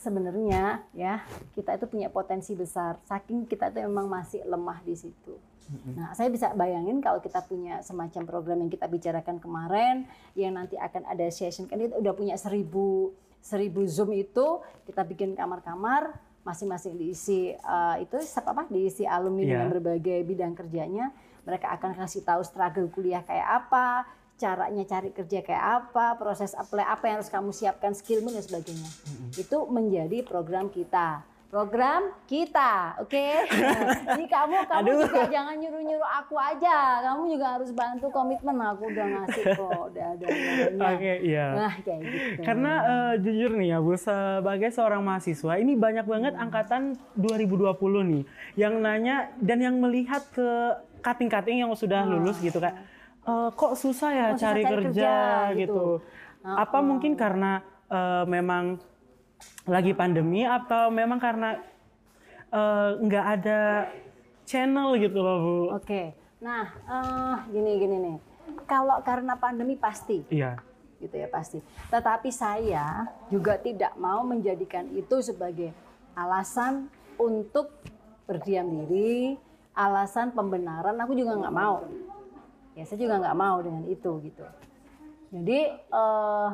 sebenarnya 0.00 0.82
ya 0.96 1.22
kita 1.54 1.78
itu 1.78 1.86
punya 1.86 2.10
potensi 2.10 2.56
besar. 2.58 2.98
Saking 3.06 3.46
kita 3.46 3.70
itu 3.70 3.86
memang 3.86 4.10
masih 4.10 4.42
lemah 4.42 4.82
di 4.82 4.98
situ. 4.98 5.38
Nah, 5.70 6.10
saya 6.18 6.26
bisa 6.34 6.50
bayangin 6.50 6.98
kalau 6.98 7.22
kita 7.22 7.46
punya 7.46 7.78
semacam 7.86 8.26
program 8.26 8.58
yang 8.58 8.70
kita 8.74 8.90
bicarakan 8.90 9.38
kemarin, 9.38 10.02
yang 10.34 10.58
nanti 10.58 10.74
akan 10.74 11.06
ada 11.06 11.30
session, 11.30 11.70
kan 11.70 11.78
kita 11.78 11.94
udah 11.94 12.10
punya 12.10 12.34
seribu, 12.34 13.14
seribu 13.40 13.84
Zoom 13.88 14.12
itu, 14.14 14.60
kita 14.86 15.02
bikin 15.04 15.34
kamar-kamar, 15.34 16.16
masing-masing 16.40 16.96
diisi 16.96 17.52
uh, 17.60 18.00
itu 18.00 18.16
apa 18.16 18.64
diisi 18.72 19.04
alumni 19.04 19.44
Yeah. 19.44 19.50
dengan 19.60 19.68
berbagai 19.76 20.18
bidang 20.24 20.56
kerjanya. 20.56 21.12
Mereka 21.44 21.68
akan 21.80 21.96
kasih 21.96 22.24
tahu 22.24 22.40
struggle 22.44 22.88
kuliah 22.92 23.24
kayak 23.24 23.64
apa, 23.64 24.04
caranya 24.40 24.84
cari 24.88 25.12
kerja 25.12 25.44
kayak 25.44 25.64
apa, 25.84 26.16
proses 26.16 26.56
apply 26.56 26.84
apa 26.84 27.04
yang 27.08 27.16
harus 27.20 27.28
kamu 27.32 27.52
siapkan, 27.52 27.92
skillmu 27.92 28.32
dan 28.32 28.40
sebagainya. 28.40 28.88
Itu 29.36 29.68
menjadi 29.68 30.24
program 30.24 30.72
kita. 30.72 31.24
Program 31.50 32.14
kita, 32.30 32.94
oke? 33.02 33.26
Nah, 33.58 33.90
Jadi 34.14 34.24
kamu 34.30 34.70
kamu 34.70 34.86
Aduh. 34.86 35.02
juga 35.02 35.22
jangan 35.26 35.58
nyuruh-nyuruh 35.58 36.10
aku 36.22 36.38
aja. 36.38 37.02
Kamu 37.02 37.26
juga 37.26 37.46
harus 37.58 37.74
bantu 37.74 38.06
komitmen 38.14 38.54
aku 38.54 38.86
udah 38.86 39.06
ngasih 39.18 39.44
kok, 39.58 39.80
udah 39.90 40.06
ada. 40.14 40.26
Oke, 40.94 41.12
iya. 41.26 41.46
Nah, 41.58 41.74
kayak 41.82 42.00
gitu. 42.06 42.46
Karena 42.46 42.72
eh, 42.86 43.12
jujur 43.18 43.50
nih 43.58 43.74
ya 43.74 43.78
Bu, 43.82 43.98
sebagai 43.98 44.70
seorang 44.70 45.02
mahasiswa, 45.02 45.58
ini 45.58 45.74
banyak 45.74 46.06
banget 46.06 46.38
angkatan 46.38 46.94
2020 47.18 47.74
nih 48.06 48.22
yang 48.54 48.78
nanya 48.78 49.34
dan 49.42 49.58
yang 49.58 49.74
melihat 49.82 50.22
ke 50.30 50.78
kating-kating 51.02 51.66
yang 51.66 51.74
sudah 51.74 52.06
lulus 52.06 52.38
gitu 52.38 52.62
kan. 52.62 52.78
"Eh, 53.26 53.50
kok 53.58 53.74
susah 53.74 54.10
ya 54.14 54.26
Kok 54.30 54.38
susah 54.38 54.46
cari, 54.54 54.62
cari 54.62 54.74
kerja, 54.86 54.86
kerja, 54.86 55.58
gitu. 55.58 55.98
gitu. 55.98 56.46
Apa 56.46 56.78
mungkin 56.78 57.18
karena 57.18 57.58
eh, 57.90 58.22
memang 58.30 58.78
lagi 59.64 59.92
pandemi 59.92 60.42
atau 60.42 60.88
memang 60.90 61.20
karena 61.20 61.60
eh, 62.50 62.88
nggak 62.98 63.26
ada 63.38 63.60
channel 64.44 64.98
gitu 64.98 65.18
loh 65.22 65.38
Bu? 65.38 65.56
Oke. 65.78 66.12
Nah, 66.42 66.66
eh, 66.66 67.36
gini 67.52 67.70
gini 67.78 67.96
nih. 68.00 68.16
Kalau 68.66 68.98
karena 69.06 69.38
pandemi 69.38 69.78
pasti 69.78 70.26
Iya. 70.26 70.58
gitu 70.98 71.14
ya 71.14 71.28
pasti. 71.30 71.62
Tetapi 71.88 72.28
saya 72.28 73.06
juga 73.30 73.56
tidak 73.56 73.94
mau 73.96 74.26
menjadikan 74.26 74.84
itu 74.92 75.22
sebagai 75.22 75.70
alasan 76.12 76.90
untuk 77.16 77.70
berdiam 78.26 78.66
diri, 78.66 79.38
alasan 79.72 80.34
pembenaran. 80.34 80.98
Aku 80.98 81.14
juga 81.14 81.38
nggak 81.38 81.54
mau. 81.54 81.86
Ya 82.74 82.82
saya 82.86 82.98
juga 82.98 83.22
nggak 83.22 83.38
mau 83.38 83.56
dengan 83.62 83.84
itu 83.86 84.10
gitu. 84.24 84.44
Jadi, 85.30 85.60
eh 85.78 86.50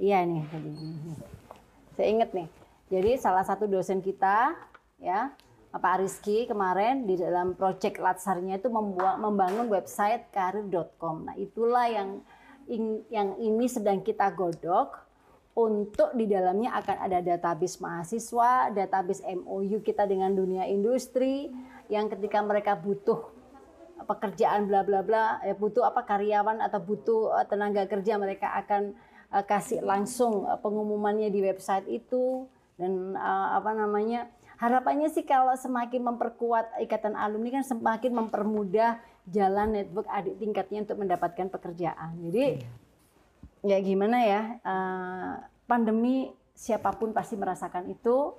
iya 0.00 0.24
nih 0.24 0.44
tadi. 0.48 0.72
Saya 1.96 2.12
ingat 2.12 2.30
nih. 2.36 2.48
Jadi 2.92 3.10
salah 3.18 3.42
satu 3.42 3.66
dosen 3.66 4.04
kita 4.04 4.54
ya 5.00 5.32
Pak 5.76 5.96
Rizky 6.00 6.46
kemarin 6.46 7.04
di 7.04 7.18
dalam 7.18 7.52
proyek 7.56 7.98
Latsarnya 7.98 8.60
itu 8.60 8.70
membuat 8.70 9.18
membangun 9.18 9.66
website 9.68 10.28
karir.com. 10.30 11.26
Nah, 11.26 11.34
itulah 11.36 11.88
yang 11.88 12.22
yang 13.10 13.38
ini 13.40 13.66
sedang 13.66 14.00
kita 14.04 14.32
godok 14.32 15.06
untuk 15.56 16.12
di 16.12 16.28
dalamnya 16.28 16.76
akan 16.76 16.96
ada 17.08 17.18
database 17.24 17.80
mahasiswa, 17.80 18.70
database 18.76 19.24
MOU 19.24 19.80
kita 19.80 20.04
dengan 20.04 20.36
dunia 20.36 20.68
industri 20.68 21.48
yang 21.88 22.12
ketika 22.12 22.44
mereka 22.44 22.76
butuh 22.76 23.32
pekerjaan 24.04 24.68
bla 24.68 24.84
bla 24.84 25.00
bla 25.00 25.40
eh, 25.40 25.56
butuh 25.56 25.88
apa 25.88 26.04
karyawan 26.04 26.60
atau 26.60 26.78
butuh 26.84 27.32
eh, 27.40 27.46
tenaga 27.48 27.88
kerja 27.88 28.20
mereka 28.20 28.52
akan 28.52 28.92
eh, 29.36 29.44
kasih 29.44 29.84
langsung 29.84 30.48
eh, 30.48 30.56
pengumumannya 30.56 31.28
di 31.28 31.44
website 31.44 31.84
itu. 31.92 32.48
Dan 32.80 33.12
eh, 33.12 33.48
apa 33.52 33.76
namanya 33.76 34.32
harapannya 34.56 35.12
sih 35.12 35.24
kalau 35.28 35.52
semakin 35.52 36.00
memperkuat 36.00 36.80
ikatan 36.80 37.12
alumni 37.12 37.60
kan 37.60 37.64
semakin 37.64 38.12
mempermudah 38.16 38.96
jalan 39.28 39.74
network 39.74 40.08
adik 40.08 40.38
tingkatnya 40.40 40.86
untuk 40.86 40.98
mendapatkan 41.02 41.46
pekerjaan. 41.50 42.16
Jadi 42.24 42.64
ya 43.66 43.78
gimana 43.82 44.22
ya 44.22 44.42
eh, 44.62 45.32
pandemi 45.66 46.30
siapa 46.56 46.94
pun 46.96 47.12
pasti 47.12 47.36
merasakan 47.36 47.90
itu 47.90 48.32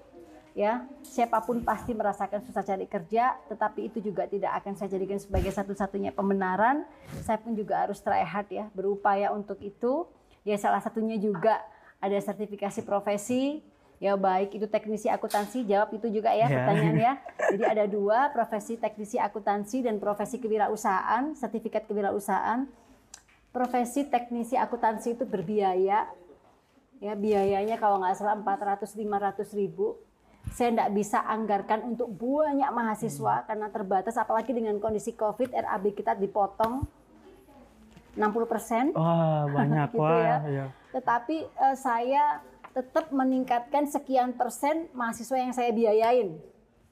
ya. 0.57 0.87
Siapa 1.05 1.43
pun 1.45 1.61
pasti 1.61 1.93
merasakan 1.93 2.41
susah 2.49 2.65
cari 2.65 2.89
kerja 2.89 3.37
tetapi 3.51 3.93
itu 3.93 4.01
juga 4.01 4.25
tidak 4.25 4.57
akan 4.63 4.73
saya 4.73 4.97
jadikan 4.97 5.21
sebagai 5.21 5.53
satu-satunya 5.53 6.15
pembenaran. 6.15 6.87
Saya 7.21 7.37
pun 7.37 7.53
juga 7.53 7.85
harus 7.85 8.01
try 8.01 8.25
hard 8.25 8.49
ya 8.49 8.65
berupaya 8.73 9.29
untuk 9.35 9.61
itu 9.61 10.07
ya 10.47 10.55
salah 10.55 10.79
satunya 10.79 11.19
juga 11.19 11.59
ada 11.99 12.15
sertifikasi 12.15 12.79
profesi. 12.87 13.59
Ya 13.97 14.13
baik 14.13 14.53
itu 14.53 14.69
teknisi 14.69 15.09
akuntansi 15.09 15.65
jawab 15.65 15.89
itu 15.89 16.05
juga 16.13 16.29
ya 16.29 16.45
Ya. 16.45 16.53
pertanyaan 16.53 16.97
ya 17.01 17.13
jadi 17.57 17.63
ada 17.65 17.85
dua 17.89 18.29
profesi 18.29 18.77
teknisi 18.77 19.17
akuntansi 19.17 19.81
dan 19.81 19.97
profesi 19.97 20.37
kewirausahaan 20.37 21.33
sertifikat 21.33 21.89
kewirausahaan. 21.89 22.69
Profesi 23.49 24.05
teknisi 24.05 24.53
akuntansi 24.53 25.17
itu 25.17 25.25
berbiaya. 25.25 26.05
Ya 27.01 27.13
biayanya 27.17 27.81
kalau 27.81 27.97
nggak 27.97 28.15
salah 28.21 28.37
400 28.37 28.85
500 28.85 29.57
ribu. 29.57 29.97
Saya 30.53 30.71
tidak 30.71 30.89
bisa 30.95 31.19
anggarkan 31.27 31.91
untuk 31.91 32.07
banyak 32.13 32.69
mahasiswa 32.71 33.43
karena 33.43 33.67
terbatas 33.67 34.15
apalagi 34.15 34.55
dengan 34.55 34.77
kondisi 34.79 35.11
covid 35.11 35.51
RAB 35.51 35.91
kita 35.91 36.15
dipotong 36.15 36.85
60 38.17 38.51
persen 38.51 38.83
Wah, 38.97 39.45
banyak 39.55 39.93
Gitu 39.93 40.01
wah. 40.01 40.17
ya. 40.17 40.37
iya. 40.49 40.65
tetapi 40.91 41.45
eh, 41.45 41.75
saya 41.77 42.41
tetap 42.73 43.09
meningkatkan 43.09 43.89
sekian 43.89 44.33
persen 44.37 44.89
mahasiswa 44.93 45.37
yang 45.37 45.53
saya 45.53 45.69
biayain 45.73 46.37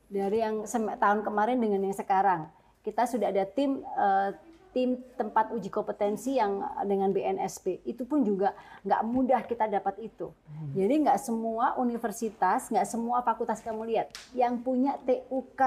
dari 0.09 0.41
yang 0.41 0.65
tahun 1.01 1.25
kemarin 1.25 1.57
dengan 1.61 1.81
yang 1.85 1.97
sekarang. 1.97 2.49
Kita 2.85 3.09
sudah 3.09 3.33
ada 3.33 3.45
tim 3.45 3.81
eh, 3.81 4.31
tim 4.75 4.99
tempat 5.15 5.55
uji 5.55 5.71
kompetensi 5.71 6.35
yang 6.35 6.59
dengan 6.83 7.07
BNSP. 7.15 7.79
Itu 7.87 8.03
pun 8.03 8.27
juga 8.27 8.51
nggak 8.83 9.01
mudah 9.07 9.41
kita 9.47 9.71
dapat 9.71 9.95
itu. 10.03 10.35
Jadi 10.75 10.93
nggak 11.07 11.15
semua 11.23 11.79
universitas, 11.79 12.67
nggak 12.67 12.83
semua 12.83 13.23
fakultas 13.23 13.63
kamu 13.63 13.87
lihat 13.87 14.11
yang 14.35 14.59
punya 14.59 14.99
TUK 15.07 15.61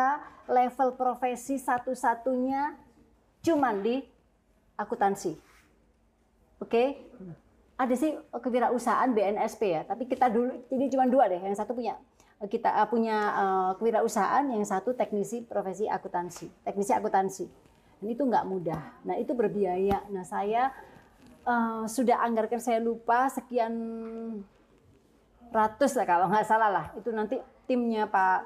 level 0.44 0.92
profesi 0.92 1.56
satu-satunya 1.56 2.76
cuman 3.40 3.80
di 3.80 4.04
akuntansi. 4.76 5.47
Oke, 6.68 7.00
ada 7.80 7.94
sih 7.96 8.12
kewirausahaan 8.28 9.08
BNSP 9.16 9.62
ya, 9.72 9.88
tapi 9.88 10.04
kita 10.04 10.28
dulu 10.28 10.68
jadi 10.68 10.84
cuma 10.92 11.08
dua 11.08 11.32
deh. 11.32 11.40
Yang 11.40 11.64
satu 11.64 11.72
punya 11.72 11.96
kita 12.44 12.68
uh, 12.68 12.84
punya 12.92 13.16
uh, 13.32 13.70
kewirausahaan, 13.80 14.44
yang 14.52 14.68
satu 14.68 14.92
teknisi 14.92 15.48
profesi 15.48 15.88
akuntansi, 15.88 16.52
teknisi 16.60 16.92
akuntansi. 16.92 17.48
Dan 18.04 18.06
itu 18.12 18.20
nggak 18.20 18.44
mudah. 18.44 19.00
Nah 19.08 19.16
itu 19.16 19.32
berbiaya. 19.32 20.04
Nah 20.12 20.28
saya 20.28 20.68
uh, 21.48 21.88
sudah 21.88 22.20
anggarkan 22.20 22.60
saya 22.60 22.84
lupa 22.84 23.32
sekian 23.32 23.72
ratus 25.48 25.96
lah 25.96 26.04
kalau 26.04 26.28
nggak 26.28 26.44
salah 26.44 26.68
lah. 26.68 26.86
Itu 27.00 27.16
nanti 27.16 27.40
timnya 27.64 28.04
Pak 28.12 28.44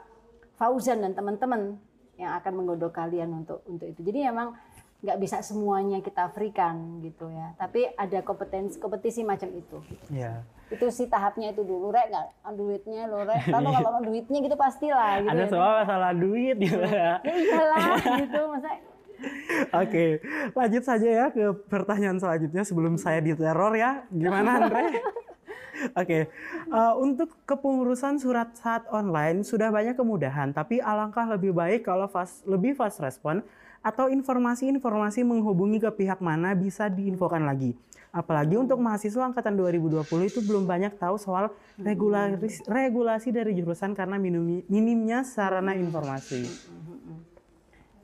Fauzan 0.62 1.02
dan 1.02 1.18
teman-teman 1.18 1.74
yang 2.22 2.38
akan 2.38 2.52
menggodok 2.54 2.94
kalian 2.94 3.34
untuk 3.34 3.66
untuk 3.66 3.90
itu. 3.90 3.98
Jadi 4.06 4.30
memang 4.30 4.54
nggak 5.02 5.18
bisa 5.18 5.42
semuanya 5.42 5.98
kita 5.98 6.30
freekan 6.30 7.02
gitu 7.02 7.26
ya. 7.26 7.58
Tapi 7.58 7.90
ada 7.98 8.22
kompetensi 8.22 8.78
kompetisi 8.78 9.26
macam 9.26 9.50
itu. 9.50 9.82
Iya. 10.14 10.46
Itu 10.70 10.88
sih 10.94 11.10
tahapnya 11.10 11.50
itu 11.50 11.66
dulu 11.66 11.90
rek 11.90 12.14
nggak 12.14 12.26
duitnya 12.54 13.10
lo 13.10 13.26
rek. 13.26 13.42
Kalau 13.54 13.70
kalau 13.74 14.00
duitnya 14.06 14.38
gitu 14.38 14.54
pastilah 14.54 15.26
gitu. 15.26 15.34
Ada 15.34 15.44
ya. 15.44 15.50
soal 15.50 15.72
masalah 15.82 16.12
duit 16.14 16.56
gitu 16.62 16.80
ya. 16.86 17.18
Ya 17.26 17.34
iyalah 17.34 17.98
gitu 18.22 18.40
masa 18.46 18.70
Oke, 19.86 20.18
lanjut 20.54 20.82
saja 20.82 21.06
ya 21.06 21.26
ke 21.30 21.54
pertanyaan 21.70 22.18
selanjutnya 22.18 22.62
sebelum 22.66 22.98
saya 22.98 23.22
diteror 23.22 23.74
ya. 23.78 24.02
Gimana 24.10 24.66
Andre? 24.66 24.98
Oke, 26.00 26.30
eh, 26.68 26.94
untuk 26.98 27.34
kepengurusan 27.46 28.18
surat 28.18 28.54
saat 28.54 28.86
online 28.90 29.42
sudah 29.42 29.70
banyak 29.70 29.98
kemudahan, 29.98 30.54
tapi 30.54 30.78
alangkah 30.78 31.26
lebih 31.26 31.50
baik 31.54 31.86
kalau 31.86 32.06
fast, 32.06 32.46
lebih 32.46 32.74
fast 32.74 33.02
respon 33.02 33.42
atau 33.82 34.06
informasi-informasi 34.06 35.26
menghubungi 35.26 35.82
ke 35.82 35.90
pihak 35.90 36.22
mana 36.22 36.54
bisa 36.54 36.86
diinfokan 36.86 37.42
lagi. 37.42 37.74
Apalagi 38.14 38.54
untuk 38.60 38.78
mahasiswa 38.78 39.24
angkatan 39.26 39.58
2020 39.58 40.04
itu 40.28 40.40
belum 40.44 40.68
banyak 40.68 41.00
tahu 41.00 41.18
soal 41.18 41.50
regulasi, 41.80 42.62
regulasi 42.68 43.32
dari 43.34 43.56
jurusan 43.58 43.96
karena 43.96 44.20
minimi- 44.20 44.62
minimnya 44.70 45.26
sarana 45.26 45.74
informasi. 45.74 46.44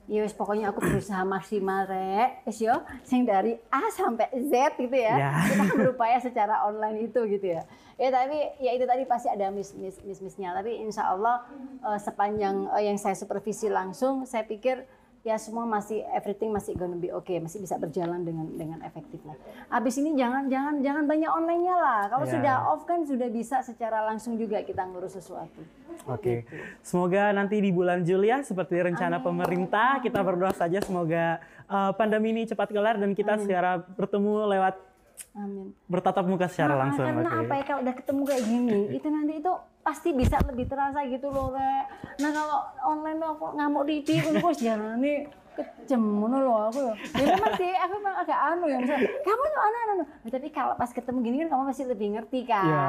Ya 0.09 0.25
wis 0.25 0.33
pokoknya 0.33 0.73
aku 0.73 0.81
berusaha 0.81 1.21
maksimal 1.21 1.85
rek, 1.85 2.41
wis 2.49 2.65
yo, 2.65 2.73
sing 3.05 3.29
dari 3.29 3.61
A 3.69 3.93
sampai 3.93 4.33
Z 4.49 4.81
gitu 4.81 4.97
ya. 4.97 5.29
Ya. 5.29 5.31
Kita 5.53 5.77
berupaya 5.77 6.17
secara 6.17 6.65
online 6.65 7.13
itu 7.13 7.29
gitu 7.29 7.45
ya. 7.45 7.69
Ya 8.01 8.09
tapi 8.09 8.41
ya 8.57 8.73
itu 8.73 8.89
tadi 8.89 9.05
pasti 9.05 9.29
ada 9.29 9.53
miss 9.53 9.77
miss 9.77 10.01
miss 10.09 10.25
missnya. 10.25 10.57
Tapi 10.57 10.81
insya 10.81 11.13
Allah 11.13 11.45
eh, 11.85 12.01
sepanjang 12.01 12.73
eh, 12.81 12.89
yang 12.89 12.97
saya 12.97 13.13
supervisi 13.13 13.69
langsung, 13.69 14.25
saya 14.25 14.49
pikir 14.49 14.89
ya 15.29 15.37
semua 15.37 15.69
masih 15.69 16.01
everything 16.17 16.49
masih 16.49 16.73
gonna 16.73 16.97
be 16.97 17.13
okay, 17.13 17.37
masih 17.37 17.61
bisa 17.61 17.77
berjalan 17.77 18.25
dengan 18.25 18.49
dengan 18.57 18.81
efektif 18.81 19.21
lah. 19.29 19.37
Abis 19.69 20.01
ini 20.01 20.17
jangan 20.17 20.49
jangan 20.49 20.81
jangan 20.81 21.05
banyak 21.05 21.29
online-nya 21.29 21.77
lah. 21.77 22.03
Kalau 22.09 22.25
Ya. 22.25 22.33
sudah 22.33 22.55
off 22.73 22.89
kan 22.89 23.05
sudah 23.05 23.29
bisa 23.29 23.61
secara 23.61 24.09
langsung 24.09 24.41
juga 24.41 24.65
kita 24.65 24.89
ngurus 24.89 25.21
sesuatu. 25.21 25.61
Oke, 26.09 26.49
semoga 26.81 27.29
nanti 27.37 27.61
di 27.61 27.69
bulan 27.69 28.01
Juli 28.01 28.33
ya 28.33 28.41
seperti 28.41 28.81
rencana 28.81 29.21
pemerintah 29.21 30.01
kita 30.01 30.25
berdoa 30.25 30.57
saja 30.57 30.81
semoga 30.81 31.37
uh, 31.69 31.93
pandemi 31.93 32.33
ini 32.33 32.49
cepat 32.49 32.73
kelar 32.73 32.97
dan 32.97 33.13
kita 33.13 33.37
secara 33.37 33.85
bertemu 33.85 34.49
lewat 34.57 34.88
Amin. 35.39 35.71
bertatap 35.87 36.25
muka 36.27 36.51
secara 36.51 36.75
Nah, 36.75 36.81
langsung. 36.89 37.07
Karena 37.07 37.31
Oke. 37.31 37.47
apa 37.47 37.55
ya 37.55 37.65
kalau 37.67 37.81
udah 37.87 37.95
ketemu 37.95 38.23
kayak 38.27 38.45
gini, 38.45 38.81
itu 38.99 39.07
nanti 39.07 39.33
itu 39.39 39.53
pasti 39.87 40.09
bisa 40.13 40.37
lebih 40.45 40.67
terasa 40.67 41.01
gitu 41.07 41.31
loh, 41.31 41.55
Rek. 41.55 41.85
Nah 42.21 42.31
kalau 42.35 42.59
online 42.83 43.19
tuh 43.23 43.29
aku 43.39 43.47
ngamuk 43.57 43.83
di 43.87 44.03
aku 44.05 44.49
jalan 44.59 44.99
nih 45.01 45.19
kejem 45.59 45.99
ngono 46.03 46.39
loh 46.39 46.59
aku 46.71 46.79
ya. 46.87 46.95
Ya 47.19 47.25
memang 47.35 47.55
sih 47.59 47.73
aku 47.75 47.93
memang 47.99 48.17
agak 48.23 48.39
anu 48.39 48.65
ya 48.71 48.79
misalnya 48.79 49.11
kamu 49.27 49.43
tuh 49.43 49.63
anu 49.63 49.77
anu. 49.77 49.95
Nah, 50.07 50.31
tapi 50.31 50.49
kalau 50.55 50.73
pas 50.79 50.91
ketemu 50.95 51.19
gini 51.27 51.37
kan 51.43 51.49
kamu 51.51 51.63
pasti 51.71 51.85
lebih 51.87 52.09
ngerti 52.15 52.41
kan. 52.47 52.67
Ya. 52.67 52.87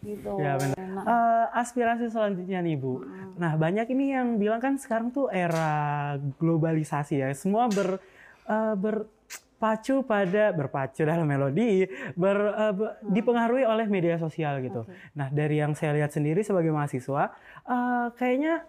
Gitu. 0.00 0.32
Ya 0.40 0.56
benar. 0.56 1.04
Eh, 1.04 1.46
aspirasi 1.60 2.08
selanjutnya 2.08 2.64
nih 2.64 2.80
Bu. 2.80 3.04
Nah 3.36 3.52
banyak 3.54 3.84
ini 3.92 4.16
yang 4.16 4.40
bilang 4.40 4.58
kan 4.58 4.80
sekarang 4.80 5.12
tuh 5.12 5.28
era 5.28 6.16
globalisasi 6.40 7.20
ya. 7.20 7.28
Semua 7.36 7.68
ber 7.68 8.00
eh, 8.48 8.74
berpacu 9.60 10.00
pada 10.08 10.56
berpacu 10.56 11.04
dalam 11.04 11.28
melodi, 11.28 11.84
ber, 12.16 12.36
eh, 12.56 12.72
be- 12.72 12.96
dipengaruhi 13.12 13.68
oleh 13.68 13.84
media 13.92 14.16
sosial 14.16 14.64
gitu. 14.64 14.88
Nah 15.12 15.28
dari 15.28 15.60
yang 15.60 15.76
saya 15.76 15.92
lihat 16.00 16.16
sendiri 16.16 16.40
sebagai 16.40 16.72
mahasiswa, 16.72 17.36
eh, 17.68 18.08
kayaknya 18.16 18.64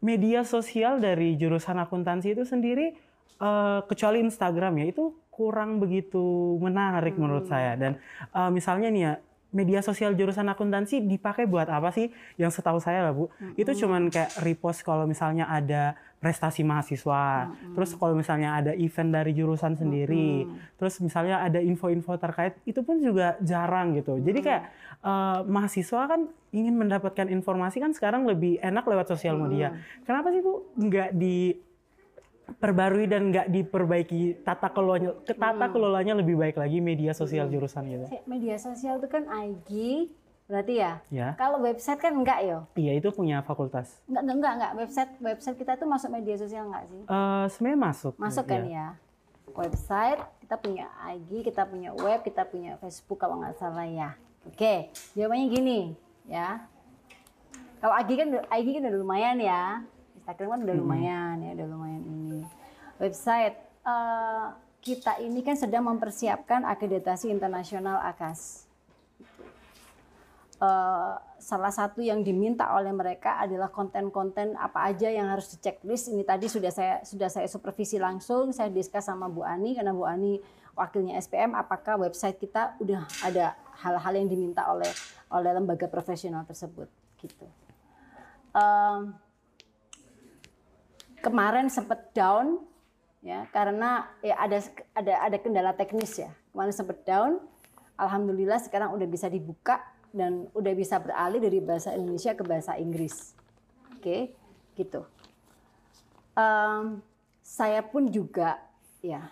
media 0.00 0.40
sosial 0.48 1.04
dari 1.04 1.36
jurusan 1.36 1.76
akuntansi 1.76 2.32
itu 2.32 2.48
sendiri 2.48 2.96
eh, 3.44 3.80
kecuali 3.84 4.24
Instagram 4.24 4.80
ya 4.80 4.86
itu 4.88 5.12
kurang 5.28 5.76
begitu 5.84 6.56
menarik 6.64 7.12
menurut 7.20 7.44
saya. 7.44 7.76
Dan 7.76 8.00
eh, 8.32 8.48
misalnya 8.48 8.88
nih 8.88 9.02
ya 9.04 9.12
media 9.52 9.84
sosial 9.84 10.16
jurusan 10.16 10.48
akuntansi 10.48 11.04
dipakai 11.04 11.44
buat 11.44 11.68
apa 11.68 11.92
sih? 11.92 12.08
Yang 12.40 12.60
setahu 12.60 12.80
saya 12.80 13.04
lah 13.04 13.12
bu. 13.12 13.28
Itu 13.54 13.76
cuman 13.76 14.08
kayak 14.08 14.40
repost 14.42 14.82
kalau 14.82 15.04
misalnya 15.04 15.46
ada 15.46 15.94
prestasi 16.18 16.62
mahasiswa. 16.62 17.50
Terus 17.74 17.90
kalau 17.98 18.14
misalnya 18.16 18.58
ada 18.58 18.72
event 18.72 19.10
dari 19.12 19.36
jurusan 19.36 19.76
sendiri. 19.76 20.48
Terus 20.80 20.98
misalnya 21.04 21.44
ada 21.44 21.58
info-info 21.58 22.14
terkait 22.16 22.56
itu 22.64 22.80
pun 22.80 22.98
juga 22.98 23.36
jarang 23.44 23.92
gitu. 23.98 24.16
Jadi 24.22 24.40
kayak 24.40 24.62
eh, 25.02 25.40
mahasiswa 25.46 26.02
kan 26.08 26.30
ingin 26.54 26.78
mendapatkan 26.78 27.26
informasi 27.26 27.82
kan 27.82 27.90
sekarang 27.92 28.24
lebih 28.24 28.62
enak 28.62 28.86
lewat 28.86 29.10
sosial 29.10 29.34
media. 29.36 29.74
Kenapa 30.06 30.30
sih 30.30 30.40
bu 30.40 30.62
nggak 30.78 31.10
di 31.16 31.58
perbarui 32.52 33.06
dan 33.06 33.28
nggak 33.28 33.48
diperbaiki 33.48 34.42
tata 34.42 34.68
kelolanya 34.68 35.14
ke 35.22 35.32
tata 35.32 35.66
kelolanya 35.68 36.12
lebih 36.14 36.34
baik 36.34 36.56
lagi 36.56 36.78
media 36.78 37.12
sosial 37.12 37.46
jurusan 37.46 37.86
gitu 37.86 38.06
media 38.24 38.56
sosial 38.56 38.98
itu 38.98 39.06
kan 39.06 39.24
IG 39.26 39.70
berarti 40.42 40.74
ya. 40.76 40.92
ya 41.08 41.28
Kalau 41.34 41.58
website 41.58 41.96
kan 41.96 42.12
enggak 42.12 42.44
yo. 42.44 42.66
iya 42.74 42.92
itu 42.92 43.08
punya 43.08 43.40
fakultas 43.40 44.02
Enggak 44.04 44.22
enggak 44.22 44.36
enggak, 44.36 44.52
enggak. 44.52 44.72
website 44.76 45.12
website 45.18 45.56
kita 45.56 45.72
tuh 45.74 45.86
masuk 45.86 46.10
media 46.10 46.36
sosial 46.36 46.66
enggak 46.66 46.84
sih? 46.86 47.02
Eh 47.02 47.44
sebenarnya 47.48 47.80
masuk 47.80 48.12
Masuk 48.18 48.44
kan 48.44 48.62
Iya. 48.62 48.68
ya. 48.68 48.86
Website, 49.52 50.20
kita 50.40 50.56
punya 50.56 50.86
IG, 51.10 51.30
kita 51.42 51.62
punya 51.64 51.90
web, 51.92 52.20
kita 52.20 52.42
punya 52.44 52.76
Facebook 52.78 53.16
kalau 53.16 53.36
nggak 53.36 53.52
salah 53.54 53.84
ya. 53.84 54.16
Oke, 54.44 54.88
jawabannya 55.12 55.46
gini 55.48 55.80
ya. 56.24 56.64
Kalau 57.78 57.94
IG 57.94 58.10
kan 58.14 58.28
IG 58.50 58.66
kan 58.72 58.82
udah 58.82 58.98
lumayan 58.98 59.36
ya. 59.38 59.84
Instagram 60.32 60.48
kan 60.48 60.60
udah 60.64 60.76
lumayan 60.80 61.34
ya, 61.44 61.50
udah 61.60 61.66
lumayan 61.68 62.02
ini. 62.08 62.40
Website 62.96 63.56
eh, 63.84 64.46
kita 64.80 65.20
ini 65.20 65.44
kan 65.44 65.60
sedang 65.60 65.84
mempersiapkan 65.84 66.64
akreditasi 66.64 67.28
internasional 67.28 68.00
AKAS. 68.08 68.64
Eh, 70.62 71.14
salah 71.36 71.72
satu 71.74 72.00
yang 72.00 72.24
diminta 72.24 72.72
oleh 72.72 72.94
mereka 72.96 73.44
adalah 73.44 73.68
konten-konten 73.68 74.56
apa 74.56 74.88
aja 74.88 75.12
yang 75.12 75.28
harus 75.28 75.52
di 75.52 75.60
checklist. 75.60 76.08
Ini 76.08 76.24
tadi 76.24 76.48
sudah 76.48 76.72
saya 76.72 77.04
sudah 77.04 77.28
saya 77.28 77.44
supervisi 77.44 78.00
langsung, 78.00 78.56
saya 78.56 78.72
diskus 78.72 79.04
sama 79.04 79.28
Bu 79.28 79.44
Ani 79.44 79.76
karena 79.76 79.92
Bu 79.92 80.08
Ani 80.08 80.40
wakilnya 80.72 81.20
SPM 81.20 81.52
apakah 81.52 82.00
website 82.00 82.40
kita 82.40 82.80
udah 82.80 83.04
ada 83.20 83.52
hal-hal 83.84 84.16
yang 84.16 84.32
diminta 84.32 84.64
oleh 84.72 84.88
oleh 85.28 85.50
lembaga 85.52 85.84
profesional 85.90 86.48
tersebut 86.48 86.88
gitu. 87.20 87.44
Em, 88.56 89.12
kemarin 91.22 91.70
sempat 91.70 92.10
down 92.10 92.58
ya 93.22 93.46
karena 93.54 94.10
ya 94.18 94.34
ada 94.34 94.58
ada 94.92 95.14
ada 95.30 95.36
kendala 95.38 95.72
teknis 95.72 96.18
ya. 96.18 96.30
Kemarin 96.50 96.74
sempat 96.74 97.06
down. 97.06 97.38
Alhamdulillah 97.94 98.58
sekarang 98.58 98.90
udah 98.92 99.06
bisa 99.06 99.30
dibuka 99.30 99.78
dan 100.10 100.50
udah 100.52 100.72
bisa 100.74 100.98
beralih 100.98 101.38
dari 101.38 101.62
bahasa 101.62 101.94
Indonesia 101.94 102.34
ke 102.34 102.42
bahasa 102.42 102.74
Inggris. 102.74 103.38
Oke, 103.94 104.34
gitu. 104.74 105.06
Em, 106.34 106.98
saya 107.46 107.78
pun 107.86 108.10
juga 108.10 108.58
ya 109.04 109.30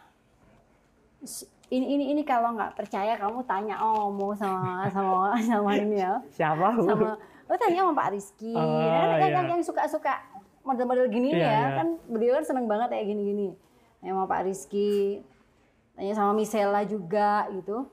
ini 1.70 1.86
ini 1.96 2.04
ini 2.12 2.22
kalau 2.26 2.58
nggak 2.58 2.74
percaya 2.74 3.14
kamu 3.14 3.46
tanya 3.46 3.78
oh 3.78 4.10
mau 4.10 4.34
sama 4.34 4.90
sama 4.90 5.38
sama 5.38 5.70
ini 5.78 6.02
ya 6.02 6.18
siapa 6.36 6.74
sama 6.82 7.14
lo 7.46 7.54
tanya 7.58 7.86
sama 7.86 7.92
Pak 7.94 8.08
Rizky 8.14 8.54
Oh, 8.54 8.62
kan 8.62 9.18
yang, 9.22 9.22
iya. 9.22 9.30
yang, 9.30 9.46
yang 9.58 9.62
suka-suka 9.62 10.12
model-model 10.64 11.08
gini 11.08 11.32
Iya, 11.34 11.40
ya 11.40 11.48
iya. 11.48 11.66
kan 11.80 11.88
beliau 12.06 12.32
kan 12.40 12.44
seneng 12.44 12.66
banget 12.68 12.92
kayak 12.92 13.06
gini-gini. 13.08 13.48
Tanya 14.00 14.12
sama 14.16 14.24
Pak 14.28 14.40
Rizky 14.48 15.24
tanya 15.96 16.12
sama 16.16 16.32
Misela 16.32 16.80
juga 16.88 17.48
gitu. 17.52 17.88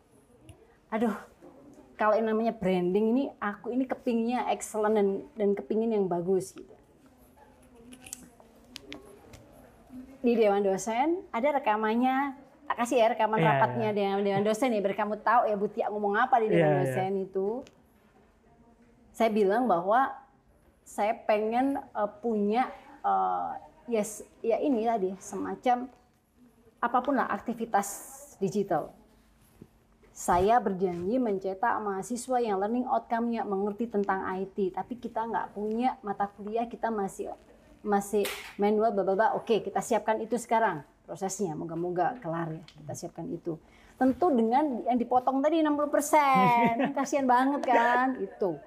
Aduh 0.91 1.15
kalau 1.97 2.13
yang 2.13 2.29
namanya 2.29 2.53
branding 2.53 3.11
ini 3.11 3.23
aku 3.41 3.73
ini 3.73 3.83
kepinginnya 3.83 4.47
excellent 4.53 4.95
dan 4.95 5.07
dan 5.35 5.49
kepingin 5.57 5.91
yang 5.91 6.05
bagus 6.05 6.53
gitu. 6.53 6.75
Di 10.23 10.33
Dewan 10.35 10.63
Dosen 10.63 11.23
ada 11.31 11.59
rekamannya. 11.59 12.47
Tak 12.67 12.83
kasih 12.83 12.99
ya 12.99 13.07
rekaman 13.15 13.39
Iya, 13.39 13.47
rapatnya 13.47 13.89
Dewan, 13.95 14.19
Dewan 14.27 14.43
Dosen 14.43 14.75
ya 14.75 14.83
biar 14.83 14.91
kamu 14.91 15.23
tahu 15.23 15.47
ya 15.47 15.55
Butia 15.55 15.87
ngomong 15.87 16.19
apa 16.19 16.35
di 16.43 16.51
Dewan 16.51 16.59
Iya, 16.59 16.67
iya. 16.67 16.79
Dosen 16.83 17.11
itu. 17.23 17.47
Saya 19.15 19.31
bilang 19.31 19.71
bahwa 19.71 20.11
saya 20.87 21.11
pengen 21.27 21.75
eh, 21.75 22.11
punya 22.23 22.71
eh, 23.03 23.51
yes 23.91 24.23
ya 24.39 24.55
ini 24.63 24.87
tadi 24.87 25.11
semacam 25.19 25.91
apa 26.79 26.97
pun 27.03 27.19
lah 27.19 27.27
aktivitas 27.27 27.87
digital. 28.39 28.95
Saya 30.17 30.57
berjanji 30.57 31.21
mencetak 31.21 31.77
mahasiswa 31.77 32.41
yang 32.41 32.57
learning 32.57 32.89
outcome-nya 32.89 33.45
mengerti 33.45 33.85
tentang 33.85 34.25
IT, 34.33 34.73
tapi 34.73 34.97
kita 34.97 35.29
nggak 35.29 35.53
punya 35.53 35.93
mata 36.01 36.25
kuliah, 36.25 36.65
kita 36.65 36.89
masih 36.89 37.29
masih 37.85 38.25
manual 38.57 38.97
bla 38.97 39.37
Oke, 39.37 39.61
kita 39.61 39.77
siapkan 39.77 40.17
itu 40.17 40.33
sekarang 40.41 40.81
prosesnya. 41.05 41.53
Moga-moga 41.53 42.17
kelar 42.17 42.49
ya. 42.49 42.63
Kita 42.65 42.93
siapkan 42.97 43.29
itu. 43.29 43.61
Tentu 43.97 44.33
dengan 44.33 44.85
yang 44.89 44.97
dipotong 44.97 45.41
tadi 45.41 45.61
60%. 45.61 46.97
Kasihan 46.97 47.29
banget 47.29 47.61
kan 47.65 48.17
itu. 48.17 48.57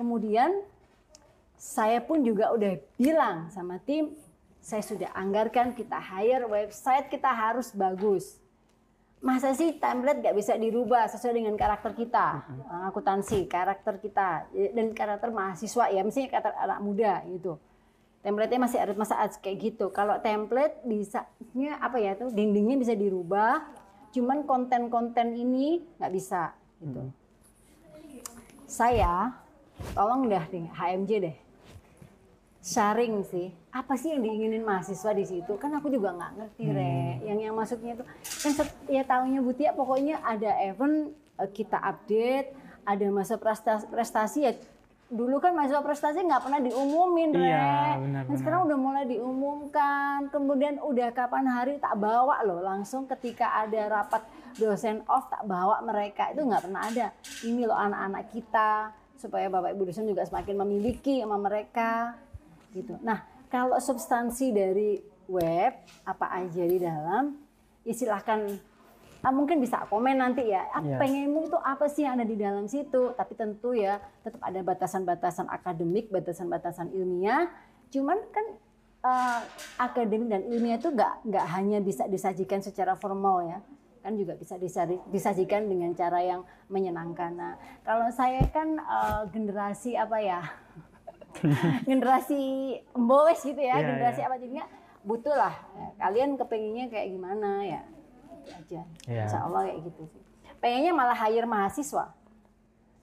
Kemudian 0.00 0.64
saya 1.56 2.04
pun 2.04 2.20
juga 2.20 2.52
udah 2.52 2.76
bilang 3.00 3.48
sama 3.48 3.80
tim, 3.80 4.12
saya 4.60 4.84
sudah 4.84 5.10
anggarkan 5.16 5.72
kita 5.72 5.96
hire 5.96 6.44
website 6.44 7.08
kita 7.08 7.32
harus 7.32 7.72
bagus. 7.72 8.36
Masa 9.24 9.56
sih 9.56 9.80
template 9.80 10.20
gak 10.20 10.36
bisa 10.36 10.54
dirubah 10.54 11.08
sesuai 11.08 11.40
dengan 11.40 11.56
karakter 11.56 11.96
kita, 11.96 12.44
orang 12.68 12.84
akuntansi, 12.92 13.48
karakter 13.48 13.96
kita 13.98 14.52
dan 14.52 14.92
karakter 14.92 15.32
mahasiswa 15.32 15.88
ya, 15.88 16.04
misalnya 16.04 16.36
karakter 16.36 16.54
anak 16.60 16.78
muda 16.84 17.24
gitu. 17.32 17.56
Template-nya 18.20 18.60
masih 18.60 18.78
ada 18.82 18.92
masa 18.98 19.22
kayak 19.38 19.58
gitu. 19.72 19.88
Kalau 19.94 20.18
template 20.20 20.84
bisa 20.84 21.24
apa 21.80 21.96
ya 21.96 22.18
tuh 22.18 22.34
dindingnya 22.34 22.76
bisa 22.76 22.92
dirubah, 22.92 23.64
cuman 24.12 24.44
konten-konten 24.44 25.32
ini 25.32 25.80
nggak 25.96 26.12
bisa 26.12 26.52
gitu. 26.82 27.06
Saya 28.66 29.30
tolong 29.94 30.26
dah 30.26 30.44
deh 30.50 30.66
HMJ 30.74 31.10
deh 31.22 31.36
sharing 32.66 33.22
sih. 33.30 33.54
Apa 33.70 33.94
sih 33.94 34.10
yang 34.10 34.26
diinginin 34.26 34.66
mahasiswa 34.66 35.14
di 35.14 35.22
situ? 35.22 35.54
Kan 35.54 35.70
aku 35.78 35.86
juga 35.86 36.10
nggak 36.18 36.32
ngerti 36.34 36.64
re. 36.74 37.22
Yang 37.22 37.38
yang 37.46 37.54
masuknya 37.54 37.92
itu 37.94 38.04
kan 38.42 38.52
ya 38.90 39.02
tahunya 39.06 39.40
Butia 39.46 39.70
pokoknya 39.70 40.18
ada 40.26 40.50
event 40.66 41.14
eh, 41.38 41.50
kita 41.54 41.78
update 41.78 42.50
ada 42.82 43.06
masa 43.14 43.38
prestasi, 43.38 43.86
prestasi 43.86 44.38
ya 44.42 44.52
dulu 45.06 45.38
kan 45.38 45.54
mahasiswa 45.54 45.86
prestasi 45.86 46.18
nggak 46.26 46.42
pernah 46.42 46.58
diumumin 46.58 47.30
re. 47.30 47.46
Iya, 47.46 48.02
benar, 48.02 48.22
Dan 48.26 48.34
sekarang 48.42 48.60
udah 48.66 48.78
mulai 48.82 49.04
diumumkan 49.06 50.26
kemudian 50.34 50.82
udah 50.82 51.14
kapan 51.14 51.46
hari 51.46 51.78
tak 51.78 51.94
bawa 51.94 52.42
loh. 52.42 52.58
Langsung 52.66 53.06
ketika 53.06 53.62
ada 53.62 54.02
rapat 54.02 54.26
dosen 54.58 55.06
off 55.06 55.30
tak 55.30 55.46
bawa 55.46 55.78
mereka. 55.86 56.34
Itu 56.34 56.42
nggak 56.42 56.66
pernah 56.66 56.82
ada. 56.82 57.06
Ini 57.46 57.62
loh 57.62 57.78
anak-anak 57.78 58.24
kita 58.34 58.90
supaya 59.14 59.46
bapak 59.46 59.72
ibu 59.72 59.86
dosen 59.86 60.10
juga 60.10 60.26
semakin 60.26 60.66
memiliki 60.66 61.22
sama 61.22 61.38
mereka 61.40 62.18
gitu 62.76 63.00
nah 63.00 63.24
kalau 63.46 63.78
substansi 63.78 64.52
dari 64.52 64.98
web 65.30 65.72
apa 66.06 66.26
aja 66.34 66.62
di 66.66 66.78
dalam, 66.82 67.34
silahkan 67.86 68.42
ah, 69.22 69.34
mungkin 69.34 69.62
bisa 69.62 69.86
komen 69.86 70.18
nanti 70.18 70.50
ya. 70.50 70.66
Ah, 70.70 70.82
Iya. 70.82 70.98
Pengenmu 70.98 71.50
itu 71.50 71.58
apa 71.58 71.86
sih 71.90 72.06
yang 72.06 72.18
ada 72.18 72.26
di 72.26 72.38
dalam 72.38 72.66
situ? 72.66 73.14
Tapi 73.14 73.32
tentu 73.38 73.74
ya 73.74 74.02
tetap 74.22 74.42
ada 74.42 74.60
batasan-batasan 74.62 75.46
akademik, 75.50 76.10
batasan-batasan 76.10 76.90
ilmiah. 76.94 77.50
Cuman 77.90 78.18
kan 78.34 78.46
eh, 79.06 79.40
akademik 79.78 80.30
dan 80.30 80.42
ilmiah 80.50 80.78
itu 80.78 80.90
nggak 80.90 81.26
nggak 81.26 81.46
hanya 81.54 81.78
bisa 81.78 82.10
disajikan 82.10 82.62
secara 82.62 82.98
formal 82.98 83.46
ya 83.46 83.58
kan 84.06 84.14
juga 84.14 84.38
bisa 84.38 84.54
disajikan 85.10 85.66
dengan 85.66 85.90
cara 85.90 86.22
yang 86.22 86.46
menyenangkan. 86.70 87.34
Nah, 87.34 87.58
kalau 87.82 88.06
saya 88.14 88.38
kan 88.54 88.78
eh, 88.78 89.22
generasi 89.34 89.98
apa 89.98 90.18
ya? 90.22 90.42
generasi 91.88 92.42
boys 92.94 93.40
gitu 93.42 93.60
ya, 93.60 93.78
Iya, 93.78 93.86
generasi 93.86 94.20
iya. 94.22 94.28
apa 94.28 94.36
jadinya 94.38 94.66
butuh 95.06 95.34
lah. 95.38 95.54
Kalian 96.02 96.34
kepenginnya 96.34 96.86
kayak 96.90 97.08
gimana 97.14 97.50
ya? 97.62 97.80
Itu 98.42 98.50
aja. 98.50 98.82
Iya. 99.06 99.24
Insya 99.30 99.40
Allah 99.46 99.60
kayak 99.70 99.78
gitu 99.86 100.02
sih. 100.10 100.22
Pengennya 100.58 100.92
malah 100.92 101.16
hire 101.16 101.46
mahasiswa. 101.46 102.04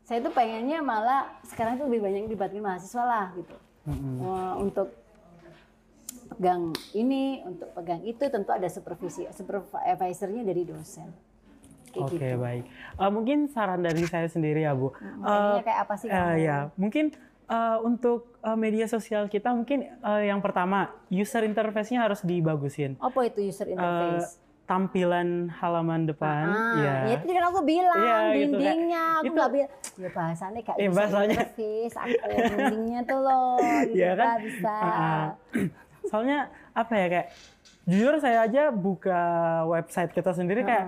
Saya 0.04 0.20
tuh 0.20 0.36
pengennya 0.36 0.84
malah 0.84 1.32
sekarang 1.48 1.80
tuh 1.80 1.88
lebih 1.88 2.04
banyak 2.04 2.28
dibatkan 2.28 2.60
mahasiswa 2.60 3.04
lah 3.08 3.26
gitu. 3.40 3.56
Mm-mm. 3.88 4.16
Eh, 4.20 4.54
untuk 4.60 4.88
pegang 6.34 6.76
ini, 6.92 7.44
untuk 7.48 7.72
pegang 7.72 8.02
itu 8.04 8.24
tentu 8.28 8.52
ada 8.52 8.68
supervisi, 8.68 9.24
supervisornya 9.32 10.44
dari 10.44 10.64
dosen. 10.68 11.08
Oke 11.94 12.18
gitu. 12.18 12.42
baik. 12.42 12.66
Eh, 13.00 13.12
mungkin 13.14 13.48
saran 13.48 13.86
dari 13.86 14.04
saya 14.10 14.26
sendiri 14.28 14.66
ya 14.66 14.74
Bu. 14.74 14.92
Eh, 14.92 15.58
kayak 15.62 15.80
apa 15.88 15.94
sih 15.96 16.10
kamu? 16.10 16.42
ya 16.42 16.58
mungkin 16.76 17.14
eh, 17.54 17.78
untuk 17.80 18.34
eh, 18.40 18.58
media 18.58 18.86
sosial 18.86 19.28
kita 19.28 19.54
mungkin 19.54 19.86
eh, 19.86 20.24
yang 20.26 20.40
pertama 20.40 20.80
user 21.08 21.44
interface-nya 21.44 22.02
harus 22.02 22.22
dibagusin. 22.22 22.98
Apa 22.98 23.20
itu 23.24 23.40
user 23.44 23.70
interface? 23.70 24.42
Tampilan 24.64 25.52
halaman 25.54 26.08
depan, 26.08 26.48
ah, 26.48 26.80
ya. 26.80 26.94
ya 27.04 27.14
itu 27.20 27.28
kan 27.28 27.46
aku 27.46 27.62
bilang 27.62 28.00
gitu, 28.00 28.08
kayak- 28.08 28.36
dindingnya, 28.40 29.04
aku 29.14 29.26
itu- 29.26 29.36
nggak 29.36 29.52
bilang. 29.52 29.72
Ya 29.94 30.10
bahasanya 30.10 30.62
kayak 30.64 30.78
user 30.80 30.96
bahasanya. 30.96 31.36
interface, 31.36 31.94
aku 31.94 32.16
dindingnya 32.32 33.00
tuh 33.04 33.20
loh, 33.20 33.60
gitu 33.84 34.00
Iya 34.00 34.12
kan? 34.16 34.28
bisa. 34.40 34.76
Ah, 34.80 35.28
Soalnya 36.10 36.40
apa 36.72 36.94
ya 36.96 37.08
kayak 37.10 37.28
jujur 37.84 38.16
saya 38.18 38.38
aja 38.42 38.72
buka 38.72 39.22
website 39.66 40.12
kita 40.12 40.32
sendiri 40.32 40.64
kayak 40.64 40.88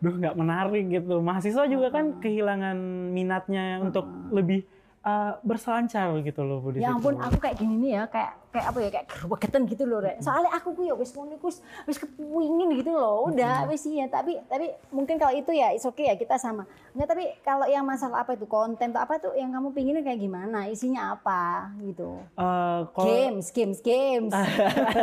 duh 0.00 0.14
nggak 0.14 0.34
menarik 0.34 0.84
gitu. 0.88 1.20
Mahasiswa 1.20 1.64
juga 1.66 1.88
kan 1.90 2.16
kehilangan 2.18 2.76
minatnya 3.10 3.84
untuk 3.84 4.04
lebih 4.30 4.64
eh, 4.98 5.32
berselancar 5.40 6.10
gitu 6.20 6.40
loh 6.42 6.58
Bu 6.58 6.74
di 6.74 6.82
Ya 6.82 6.90
ampun, 6.90 7.14
aku 7.16 7.38
kayak 7.38 7.56
gini 7.56 7.74
nih 7.78 7.90
ya, 7.94 8.02
kayak 8.06 8.32
kayak 8.48 8.66
apa 8.72 8.78
ya, 8.80 8.88
kayak 8.90 9.06
gerbegetan 9.12 9.62
gitu 9.68 9.84
loh, 9.84 10.00
Rek. 10.00 10.18
Soalnya 10.18 10.50
aku 10.50 10.72
ku 10.72 10.82
ya 10.82 10.96
wis 10.96 11.12
ngono 11.12 11.36
wis 11.38 11.60
wis 11.84 11.98
kepingin 11.98 12.74
gitu 12.74 12.90
loh. 12.90 13.28
Udah 13.28 13.68
wis 13.68 13.84
iya, 13.84 14.08
tapi 14.08 14.40
tapi 14.48 14.72
mungkin 14.88 15.20
kalau 15.20 15.36
itu 15.36 15.52
ya 15.52 15.70
it's 15.70 15.84
okay 15.84 16.08
ya 16.08 16.16
kita 16.16 16.34
sama. 16.36 16.64
Enggak, 16.96 17.08
tapi 17.14 17.24
kalau 17.40 17.68
yang 17.68 17.84
masalah 17.84 18.24
apa 18.24 18.34
itu 18.34 18.48
konten 18.48 18.90
atau 18.90 19.00
apa 19.04 19.14
tuh 19.18 19.32
yang 19.36 19.52
kamu 19.52 19.70
pinginnya 19.70 20.02
kayak 20.02 20.18
gimana? 20.18 20.66
Isinya 20.66 21.14
apa 21.14 21.70
gitu. 21.84 22.18
Eh, 22.34 22.80
kalau 22.90 23.06
Games, 23.06 23.46
games, 23.52 23.78
games. 23.78 24.32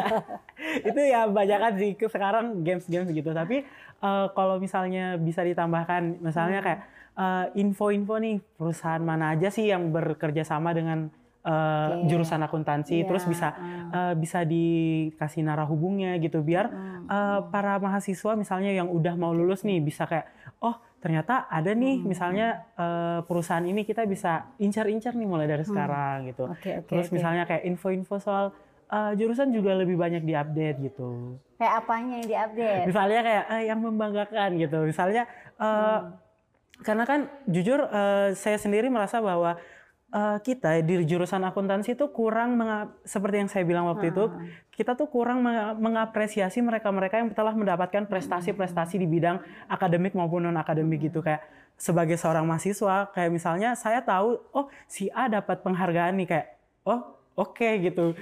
itu 0.90 1.00
ya 1.00 1.28
banyakan 1.28 1.74
sih 1.78 1.92
ke- 1.94 2.10
sekarang 2.10 2.64
games-games 2.64 3.12
gitu 3.12 3.32
tapi 3.32 3.64
eh, 4.02 4.26
kalau 4.34 4.58
misalnya 4.58 5.16
bisa 5.16 5.44
ditambahkan 5.44 6.20
misalnya 6.20 6.60
Hmm. 7.16 7.48
eh, 7.50 7.64
info-info 7.64 8.16
nih 8.18 8.38
perusahaan 8.54 9.00
mana 9.00 9.32
aja 9.32 9.48
sih 9.48 9.66
yang 9.66 9.90
bekerja 9.90 10.44
sama 10.44 10.72
dengan 10.72 11.08
eh, 11.42 11.52
Oke. 11.96 12.10
jurusan 12.10 12.42
akuntansi 12.42 13.00
Iya, 13.00 13.06
terus 13.06 13.24
bisa 13.24 13.56
eh, 13.90 14.14
bisa 14.14 14.44
dikasih 14.44 15.42
narah 15.42 15.64
hubungnya 15.64 16.18
gitu 16.18 16.42
biar 16.42 16.68
Hmm. 16.68 17.06
eh, 17.06 17.40
para 17.48 17.78
mahasiswa 17.78 18.34
misalnya 18.34 18.72
yang 18.72 18.90
udah 18.90 19.14
mau 19.14 19.32
lulus 19.32 19.62
nih 19.62 19.80
bisa 19.80 20.04
kayak 20.04 20.26
oh 20.60 20.74
ternyata 20.98 21.46
ada 21.48 21.72
nih 21.72 22.02
Hmm. 22.02 22.08
misalnya 22.08 22.48
eh, 22.74 23.20
perusahaan 23.22 23.64
ini 23.64 23.82
kita 23.82 24.04
bisa 24.04 24.52
incar-incar 24.58 25.14
nih 25.14 25.26
mulai 25.26 25.46
dari 25.46 25.64
sekarang 25.64 26.28
gitu 26.28 26.46
Hmm. 26.46 26.56
Oke, 26.58 26.72
oke, 26.76 26.88
terus 26.90 27.08
oke. 27.08 27.14
misalnya 27.14 27.44
kayak 27.44 27.64
info-info 27.64 28.18
soal 28.18 28.46
uh, 28.86 29.14
jurusan 29.14 29.50
juga 29.50 29.74
lebih 29.74 29.96
banyak 29.96 30.22
diupdate 30.22 30.78
gitu. 30.84 31.38
Kayak 31.56 31.74
apanya 31.80 32.14
yang 32.16 32.28
diupdate? 32.28 32.86
Misalnya 32.86 33.20
kayak 33.22 33.44
eh, 33.50 33.64
yang 33.66 33.80
membanggakan 33.80 34.50
gitu. 34.58 34.78
Misalnya 34.84 35.24
uh, 35.58 35.66
Hmm. 35.66 36.25
Karena 36.78 37.04
kan 37.04 37.20
jujur 37.46 37.80
uh, 37.80 38.34
saya 38.34 38.56
sendiri 38.56 38.88
merasa 38.88 39.18
bahwa 39.18 39.56
uh, 40.10 40.38
kita 40.40 40.82
di 40.82 41.04
jurusan 41.04 41.40
akuntansi 41.42 41.94
itu 41.94 42.06
kurang 42.10 42.60
seperti 43.02 43.36
yang 43.38 43.48
saya 43.48 43.64
bilang 43.64 43.86
waktu 43.86 44.10
itu 44.10 44.28
Hmm. 44.28 44.44
kita 44.70 44.92
tuh 44.94 45.08
kurang 45.08 45.40
menga- 45.40 45.72
mengapresiasi 45.74 46.60
mereka-mereka 46.60 47.16
yang 47.18 47.32
telah 47.32 47.52
mendapatkan 47.52 48.04
prestasi-prestasi 48.06 48.96
di 48.98 49.08
bidang 49.08 49.40
akademik 49.66 50.12
maupun 50.12 50.44
non 50.44 50.56
akademik 50.56 51.00
gitu 51.02 51.20
kayak 51.20 51.40
sebagai 51.76 52.16
seorang 52.16 52.44
mahasiswa 52.44 53.08
kayak 53.10 53.32
misalnya 53.32 53.72
saya 53.74 54.00
tahu 54.00 54.36
oh 54.52 54.68
si 54.86 55.08
A 55.12 55.28
dapat 55.28 55.60
penghargaan 55.60 56.16
nih 56.16 56.28
kayak 56.30 56.48
oh 56.84 57.04
oke 57.36 57.70
gitu 57.80 58.16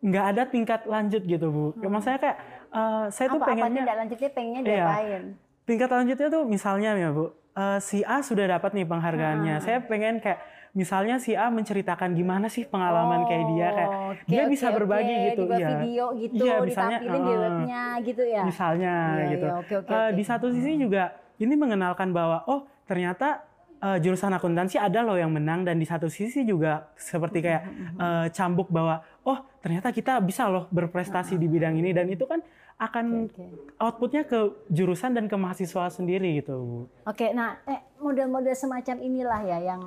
nggak 0.00 0.24
ada 0.26 0.42
tingkat 0.44 0.84
lanjut 0.84 1.20
gitu 1.20 1.48
bu 1.48 1.64
Ya, 1.76 1.88
maksudnya 1.88 2.16
kayak 2.18 2.36
eh, 2.70 3.04
saya 3.08 3.26
tuh 3.28 3.40
apa 3.40 3.44
apa 3.44 3.50
pengennya 3.50 3.82
tidak 3.82 3.96
lanjutnya 3.96 4.30
pengennya 4.30 4.60
Iya. 4.60 4.68
diapain? 4.76 5.22
tingkat 5.64 5.88
lanjutnya 5.90 6.28
tuh 6.28 6.42
misalnya 6.44 6.90
ya 6.94 7.08
bu 7.08 7.26
eh, 7.54 7.78
si 7.78 8.02
A 8.02 8.20
sudah 8.20 8.46
dapat 8.50 8.70
nih 8.72 8.84
penghargaannya. 8.84 9.54
Saya 9.58 9.78
pengen 9.80 10.18
kayak 10.18 10.38
misalnya 10.72 11.16
si 11.16 11.32
A 11.32 11.48
menceritakan 11.48 12.12
gimana 12.12 12.46
sih 12.46 12.66
pengalaman 12.66 13.22
kayak 13.24 13.44
dia 13.48 13.68
kayak 13.70 13.90
Oh, 13.90 14.10
oke, 14.10 14.26
dia 14.26 14.42
oke, 14.42 14.50
bisa 14.50 14.66
berbagi 14.68 15.06
oke. 15.08 15.22
gitu 15.24 15.42
dibuat 15.44 15.60
ya 15.60 15.68
video 15.72 16.04
gitu 16.12 16.34
Iya, 16.34 16.54
misalnya, 16.60 16.96
ditampilin 16.98 17.22
di 17.22 17.30
eh, 17.30 17.38
webnya 17.38 17.82
gitu 18.02 18.22
ya? 18.26 18.42
misalnya 18.42 18.94
Iya, 19.14 19.26
gitu. 19.30 19.46
iya, 19.46 19.54
oke, 19.56 19.74
oke, 19.80 19.88
Eh, 19.88 19.98
oke. 20.02 20.16
di 20.18 20.24
satu 20.24 20.46
sisi 20.50 20.70
juga 20.76 21.02
ini 21.36 21.54
mengenalkan 21.54 22.10
bahwa 22.10 22.42
oh 22.46 22.60
ternyata 22.84 23.46
eh, 23.78 23.98
jurusan 23.98 24.32
akuntansi 24.32 24.74
ada 24.76 25.00
loh 25.00 25.14
yang 25.14 25.30
menang 25.30 25.62
dan 25.62 25.78
di 25.78 25.86
satu 25.86 26.10
sisi 26.10 26.42
juga 26.42 26.90
seperti 26.96 27.38
kayak 27.38 27.62
eh, 27.94 28.26
cambuk 28.30 28.66
bahwa 28.68 28.98
oh 29.22 29.46
ternyata 29.60 29.88
kita 29.88 30.18
bisa 30.18 30.50
loh 30.50 30.66
berprestasi 30.68 31.38
di 31.38 31.46
bidang 31.46 31.78
ini. 31.78 31.94
Dan 31.94 32.10
itu 32.10 32.26
kan 32.26 32.42
akan 32.74 33.30
Oke. 33.30 33.46
outputnya 33.78 34.26
ke 34.26 34.50
jurusan 34.66 35.14
dan 35.14 35.30
ke 35.30 35.36
mahasiswa 35.38 35.86
sendiri 35.94 36.42
gitu 36.42 36.54
Bu. 36.58 36.78
Oke, 37.06 37.30
nah 37.30 37.62
eh, 37.70 37.80
model-model 38.02 38.54
semacam 38.54 38.96
inilah 38.98 39.40
ya 39.46 39.58
yang 39.62 39.82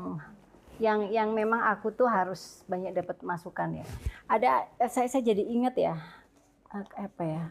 yang 0.78 1.00
yang 1.10 1.30
memang 1.34 1.68
aku 1.68 1.92
tuh 1.92 2.08
harus 2.08 2.64
banyak 2.70 2.96
dapat 2.96 3.20
masukan 3.26 3.84
ya. 3.84 3.86
Ada 4.32 4.72
eh, 4.80 4.92
saya 4.92 5.08
saya 5.12 5.24
jadi 5.26 5.44
ingat 5.44 5.76
ya 5.76 5.96
eh, 6.72 6.86
apa 6.96 7.24
ya? 7.24 7.44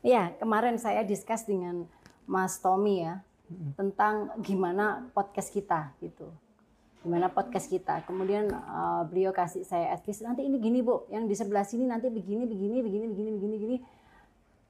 Ya 0.00 0.22
kemarin 0.36 0.76
saya 0.76 1.00
discuss 1.04 1.48
dengan 1.48 1.88
Mas 2.28 2.60
Tommy 2.60 3.04
ya 3.04 3.24
tentang 3.74 4.30
gimana 4.44 5.10
podcast 5.16 5.50
kita 5.50 5.90
gitu. 5.98 6.30
Gimana 7.00 7.32
podcast 7.32 7.72
kita. 7.72 8.04
Kemudian 8.04 8.52
eh, 8.52 9.02
beliau 9.08 9.32
kasih 9.32 9.64
saya 9.64 9.96
advice 9.96 10.20
nanti 10.20 10.44
ini 10.44 10.60
gini 10.60 10.84
bu, 10.84 11.08
yang 11.08 11.24
di 11.24 11.32
sebelah 11.32 11.64
sini 11.64 11.88
nanti 11.88 12.12
begini 12.12 12.44
begini 12.44 12.84
begini 12.84 13.06
begini 13.08 13.30
begini 13.32 13.54
begini. 13.56 13.76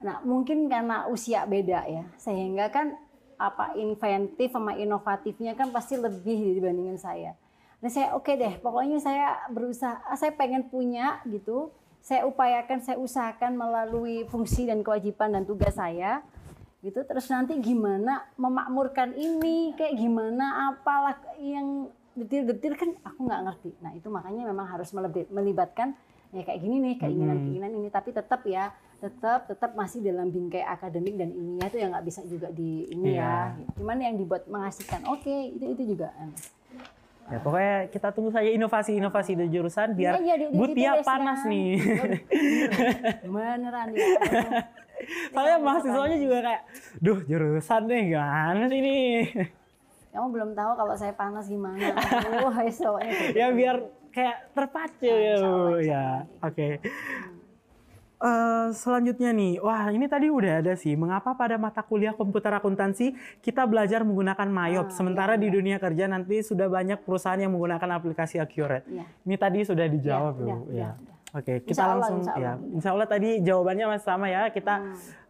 Nah, 0.00 0.24
mungkin 0.24 0.70
karena 0.70 1.10
usia 1.12 1.44
beda 1.44 1.84
ya, 1.84 2.08
sehingga 2.16 2.72
kan 2.72 2.96
apa 3.36 3.76
inventif 3.76 4.52
sama 4.52 4.76
inovatifnya 4.76 5.52
kan 5.56 5.72
pasti 5.72 6.00
lebih 6.00 6.56
dibandingkan 6.56 6.96
saya. 6.96 7.36
Nah, 7.80 7.88
saya 7.88 8.12
oke 8.16 8.32
deh, 8.36 8.60
pokoknya 8.60 9.00
saya 9.00 9.44
berusaha, 9.48 10.04
ah, 10.04 10.16
saya 10.16 10.32
pengen 10.36 10.68
punya 10.68 11.20
gitu. 11.28 11.72
Saya 12.00 12.24
upayakan, 12.24 12.80
saya 12.80 12.96
usahakan 12.96 13.60
melalui 13.60 14.24
fungsi 14.32 14.64
dan 14.64 14.80
kewajiban 14.80 15.36
dan 15.36 15.44
tugas 15.44 15.76
saya 15.76 16.24
gitu. 16.80 17.04
Terus 17.04 17.28
nanti 17.28 17.60
gimana 17.60 18.24
memakmurkan 18.40 19.12
ini, 19.16 19.76
kayak 19.76 20.00
gimana 20.00 20.72
apalah 20.72 21.16
yang 21.36 21.92
detil-detil 22.12 22.74
kan 22.74 22.90
aku 23.02 23.20
nggak 23.22 23.42
ngerti. 23.44 23.70
Nah, 23.78 23.92
itu 23.92 24.08
makanya 24.08 24.42
memang 24.46 24.66
harus 24.66 24.90
melibatkan 25.28 25.94
ya 26.30 26.42
kayak 26.42 26.60
gini 26.60 26.78
nih 26.78 26.94
keinginan-keinginan 26.96 27.70
ini 27.74 27.88
tapi 27.88 28.10
tetap 28.10 28.46
ya 28.46 28.70
tetap 28.98 29.50
tetap 29.50 29.74
masih 29.74 29.98
dalam 29.98 30.30
bingkai 30.30 30.62
akademik 30.62 31.18
dan 31.18 31.34
ilmiah 31.34 31.66
itu 31.66 31.78
yang 31.78 31.90
nggak 31.90 32.06
bisa 32.06 32.22
juga 32.22 32.46
di 32.50 32.86
ini 32.86 33.18
ya 33.18 33.50
cuman 33.74 33.98
yang 33.98 34.14
dibuat 34.14 34.46
mengasihkan 34.46 35.02
oke 35.06 35.26
itu 35.26 35.64
itu 35.66 35.82
juga. 35.90 36.14
Ya 37.26 37.38
pokoknya 37.38 37.90
kita 37.90 38.10
tunggu 38.10 38.30
saja 38.30 38.46
inovasi-inovasi 38.46 39.34
di 39.34 39.46
jurusan 39.48 39.94
biar 39.94 40.18
Iya, 40.18 40.22
iya, 40.22 40.34
di- 40.34 40.50
di 40.50 40.58
Bu 40.58 40.64
situ 40.66 40.76
Tia 40.76 40.92
deh 40.92 41.02
panas 41.02 41.40
nih. 41.42 41.70
beneran 43.34 43.88
ya 43.90 44.06
Soalnya 45.30 45.56
mahasiswanya 45.58 46.16
juga 46.20 46.38
kayak, 46.44 46.62
duh 46.98 47.18
jurusan 47.24 47.82
nih 47.86 48.02
gimana 48.08 48.64
sih 48.66 48.78
ini? 48.78 48.98
Kamu 50.10 50.26
belum 50.28 50.50
tahu 50.52 50.72
kalau 50.74 50.94
saya 50.94 51.12
panas 51.12 51.46
gimana 51.46 51.94
wah 52.44 52.60
gitu. 52.62 52.90
ya 53.32 53.48
biar 53.50 53.76
kayak 54.10 54.36
terpacu 54.50 55.06
ya 55.06 55.32
insya 55.32 55.46
Allah, 55.46 55.62
Bu. 55.62 55.76
insya 55.76 55.86
Ya, 55.86 56.06
oke. 56.42 56.68
Eh, 58.20 58.66
selanjutnya 58.76 59.32
nih, 59.32 59.56
wah 59.58 59.88
ini 59.88 60.04
tadi 60.04 60.28
udah 60.28 60.60
ada 60.60 60.76
sih. 60.76 60.92
Mengapa 60.92 61.32
pada 61.32 61.56
mata 61.56 61.80
kuliah 61.80 62.12
komputer 62.12 62.52
akuntansi 62.52 63.16
kita 63.40 63.64
belajar 63.64 64.04
menggunakan 64.04 64.44
Mayop, 64.44 64.86
Ah, 64.86 64.92
sementara 64.92 65.34
iya, 65.34 65.40
di 65.40 65.48
dunia 65.48 65.80
kerja 65.80 66.04
nanti 66.04 66.44
sudah 66.44 66.68
banyak 66.68 67.00
perusahaan 67.00 67.40
yang 67.40 67.48
menggunakan 67.48 67.88
aplikasi 67.96 68.36
Accurate. 68.36 68.84
Iya. 68.84 69.08
Ini 69.24 69.36
tadi 69.36 69.58
sudah 69.64 69.86
dijawab 69.88 70.34
Iya, 70.36 70.36
Bu. 70.36 70.44
udah, 70.44 70.58
ya. 70.68 70.90
udah. 70.92 70.92
Oke, 71.32 71.52
kita 71.62 71.70
Insya 71.70 71.80
Allah, 71.82 71.94
langsung 71.96 72.18
insya 72.20 72.32
Allah. 72.34 72.44
ya. 72.44 72.74
Insya 72.76 72.90
Allah 72.92 73.08
tadi 73.08 73.30
jawabannya 73.40 73.86
masih 73.88 74.04
sama 74.04 74.26
ya. 74.28 74.42
Kita 74.50 74.74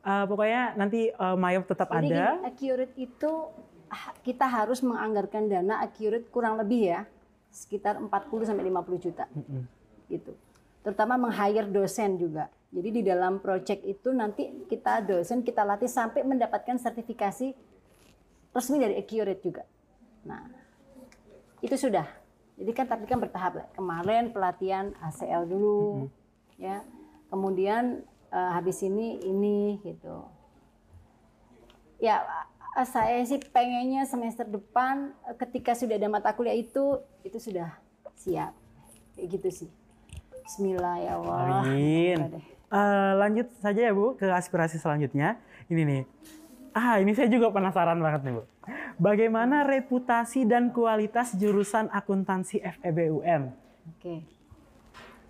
eh, 0.03 0.25
pokoknya 0.27 0.63
nanti 0.75 1.01
eh, 1.07 1.37
Mayop 1.39 1.65
tetap 1.65 1.87
Hmm. 1.87 1.97
Jadi 1.97 2.09
ada. 2.11 2.27
gini, 2.27 2.43
accurate 2.43 2.95
itu 2.99 3.33
kita 4.23 4.47
harus 4.47 4.81
menganggarkan 4.81 5.51
dana 5.51 5.83
accurate 5.83 6.31
kurang 6.31 6.59
lebih 6.59 6.95
ya 6.95 7.01
sekitar 7.51 7.99
40 7.99 8.11
sampai 8.47 8.71
50 8.71 9.05
juta. 9.05 9.25
Gitu. 10.07 10.33
Terutama 10.87 11.19
meng-hire 11.19 11.67
dosen 11.67 12.17
juga. 12.17 12.49
Jadi 12.71 12.89
di 12.89 13.03
dalam 13.03 13.43
project 13.43 13.83
itu 13.83 14.15
nanti 14.15 14.67
kita 14.71 15.03
dosen 15.03 15.43
kita 15.43 15.67
latih 15.67 15.91
sampai 15.91 16.23
mendapatkan 16.23 16.79
sertifikasi 16.79 17.51
resmi 18.55 18.77
dari 18.79 18.95
accurate 18.95 19.43
juga. 19.43 19.67
Nah, 20.23 20.47
itu 21.59 21.75
sudah. 21.75 22.07
Jadi 22.55 22.71
kan 22.71 22.87
tapi 22.87 23.11
kan 23.11 23.19
bertahap. 23.19 23.75
Kemarin 23.75 24.31
pelatihan 24.31 24.95
ACL 25.03 25.51
dulu 25.51 26.07
ya. 26.63 26.87
Kemudian 27.27 28.07
eh, 28.31 28.51
habis 28.55 28.79
ini 28.87 29.19
ini 29.27 29.83
gitu 29.83 30.41
ya 32.01 32.25
saya 32.87 33.21
sih 33.27 33.43
pengennya 33.51 34.07
semester 34.07 34.47
depan 34.47 35.11
eh, 35.27 35.37
ketika 35.37 35.75
sudah 35.75 35.99
ada 35.99 36.09
mata 36.09 36.31
kuliah 36.33 36.55
itu 36.55 37.03
itu 37.27 37.39
sudah 37.39 37.75
siap 38.15 38.55
kayak 39.17 39.27
gitu 39.39 39.49
sih 39.51 39.71
Bismillah 40.47 40.97
ya 40.99 41.13
Allah 41.19 41.63
Amin. 41.63 42.43
Eh, 42.71 43.13
lanjut 43.19 43.51
saja 43.59 43.91
ya 43.91 43.91
Bu 43.91 44.15
ke 44.15 44.31
aspirasi 44.31 44.79
selanjutnya. 44.79 45.43
Ini 45.67 45.83
nih. 45.83 46.03
Ah, 46.71 47.03
ini 47.03 47.19
saya 47.19 47.27
juga 47.27 47.51
penasaran 47.51 47.99
banget 47.99 48.23
nih 48.23 48.35
Bu. 48.39 48.43
Bagaimana 48.95 49.67
reputasi 49.67 50.47
dan 50.47 50.71
kualitas 50.71 51.35
jurusan 51.35 51.91
akuntansi 51.91 52.63
FEBUM? 52.63 53.51
oke 53.91 54.15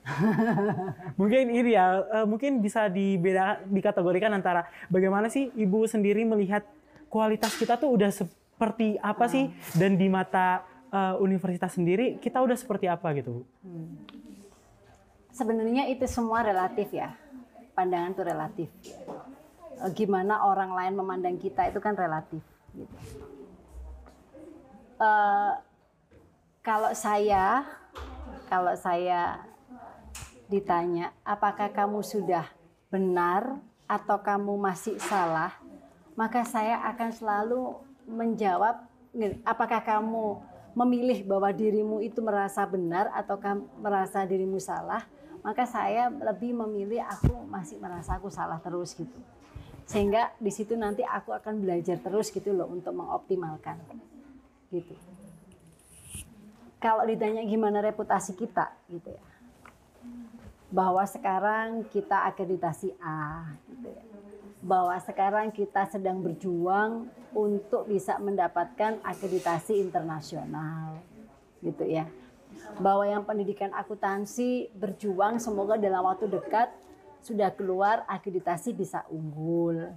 Mungkin 1.20 1.44
ini 1.48 1.76
ya, 1.76 2.02
eh, 2.02 2.26
mungkin 2.28 2.60
bisa 2.60 2.92
dibeda 2.92 3.60
dikategorikan 3.68 4.32
antara 4.36 4.68
bagaimana 4.92 5.32
sih 5.32 5.48
Ibu 5.54 5.88
sendiri 5.88 6.24
melihat 6.28 6.64
kualitas 7.10 7.58
kita 7.58 7.74
tuh 7.76 7.90
udah 7.90 8.14
seperti 8.14 8.96
apa 9.02 9.26
sih? 9.26 9.50
Dan 9.74 9.98
di 9.98 10.06
mata 10.06 10.62
eh, 10.94 11.14
universitas 11.18 11.74
sendiri 11.74 12.22
kita 12.22 12.38
udah 12.38 12.54
seperti 12.54 12.86
apa 12.86 13.10
gitu 13.18 13.42
Bu? 13.42 13.44
sebenarnya 15.40 15.88
itu 15.88 16.04
semua 16.04 16.44
relatif 16.44 16.90
ya. 16.92 17.16
Pandangan 17.72 18.12
itu 18.12 18.22
relatif. 18.22 18.68
Eh, 19.80 19.90
gimana 19.96 20.44
orang 20.44 20.76
lain 20.76 20.94
memandang 21.00 21.40
kita 21.40 21.70
itu 21.72 21.80
kan 21.80 21.96
relatif 21.96 22.44
gitu. 22.76 22.96
Eh, 25.00 25.52
kalau 26.60 26.92
saya 26.92 27.64
kalau 28.52 28.74
saya 28.76 29.40
ditanya 30.50 31.14
apakah 31.22 31.70
kamu 31.70 32.02
sudah 32.02 32.44
benar 32.90 33.62
atau 33.86 34.18
kamu 34.18 34.58
masih 34.58 34.98
salah 34.98 35.54
maka 36.20 36.44
saya 36.44 36.84
akan 36.92 37.10
selalu 37.16 37.80
menjawab 38.04 38.84
apakah 39.48 39.80
kamu 39.80 40.36
memilih 40.76 41.24
bahwa 41.24 41.48
dirimu 41.48 42.04
itu 42.04 42.20
merasa 42.20 42.60
benar 42.68 43.08
atau 43.16 43.40
kamu 43.40 43.64
merasa 43.80 44.28
dirimu 44.28 44.60
salah? 44.60 45.08
Maka 45.40 45.64
saya 45.64 46.12
lebih 46.12 46.52
memilih 46.52 47.00
aku 47.00 47.32
masih 47.48 47.80
merasa 47.80 48.20
aku 48.20 48.28
salah 48.28 48.60
terus 48.60 48.92
gitu. 48.92 49.16
Sehingga 49.88 50.28
di 50.36 50.52
situ 50.52 50.76
nanti 50.76 51.00
aku 51.00 51.32
akan 51.32 51.64
belajar 51.64 51.96
terus 51.96 52.28
gitu 52.28 52.52
loh 52.52 52.68
untuk 52.68 52.92
mengoptimalkan 52.92 53.80
gitu. 54.68 54.92
Kalau 56.76 57.08
ditanya 57.08 57.40
gimana 57.48 57.80
reputasi 57.80 58.36
kita 58.36 58.68
gitu 58.92 59.08
ya. 59.08 59.24
Bahwa 60.68 61.00
sekarang 61.08 61.88
kita 61.88 62.28
akreditasi 62.28 62.92
A 63.00 63.56
gitu 63.72 63.88
ya. 63.88 64.09
Bahwa 64.60 64.92
sekarang 65.00 65.48
kita 65.52 65.88
sedang 65.88 66.20
berjuang 66.20 67.08
untuk 67.32 67.88
bisa 67.88 68.20
mendapatkan 68.20 69.00
akreditasi 69.00 69.80
internasional 69.80 71.00
gitu 71.64 71.84
ya 71.88 72.08
bahwa 72.76 73.04
yang 73.08 73.24
pendidikan 73.24 73.72
akuntansi 73.72 74.68
berjuang 74.76 75.40
semoga 75.40 75.80
dalam 75.80 76.04
waktu 76.04 76.28
dekat 76.28 76.68
sudah 77.20 77.52
keluar 77.52 78.04
akreditasi 78.08 78.76
bisa 78.76 79.04
unggul 79.08 79.92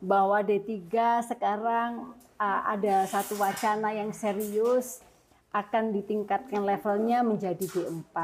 bahwa 0.00 0.40
D3 0.40 0.88
sekarang 1.28 2.16
uh, 2.40 2.60
ada 2.66 3.04
satu 3.04 3.36
wacana 3.36 3.92
yang 3.92 4.10
serius 4.16 5.04
akan 5.52 5.92
ditingkatkan 5.92 6.62
levelnya 6.62 7.20
menjadi 7.20 7.66
D4. 7.68 8.16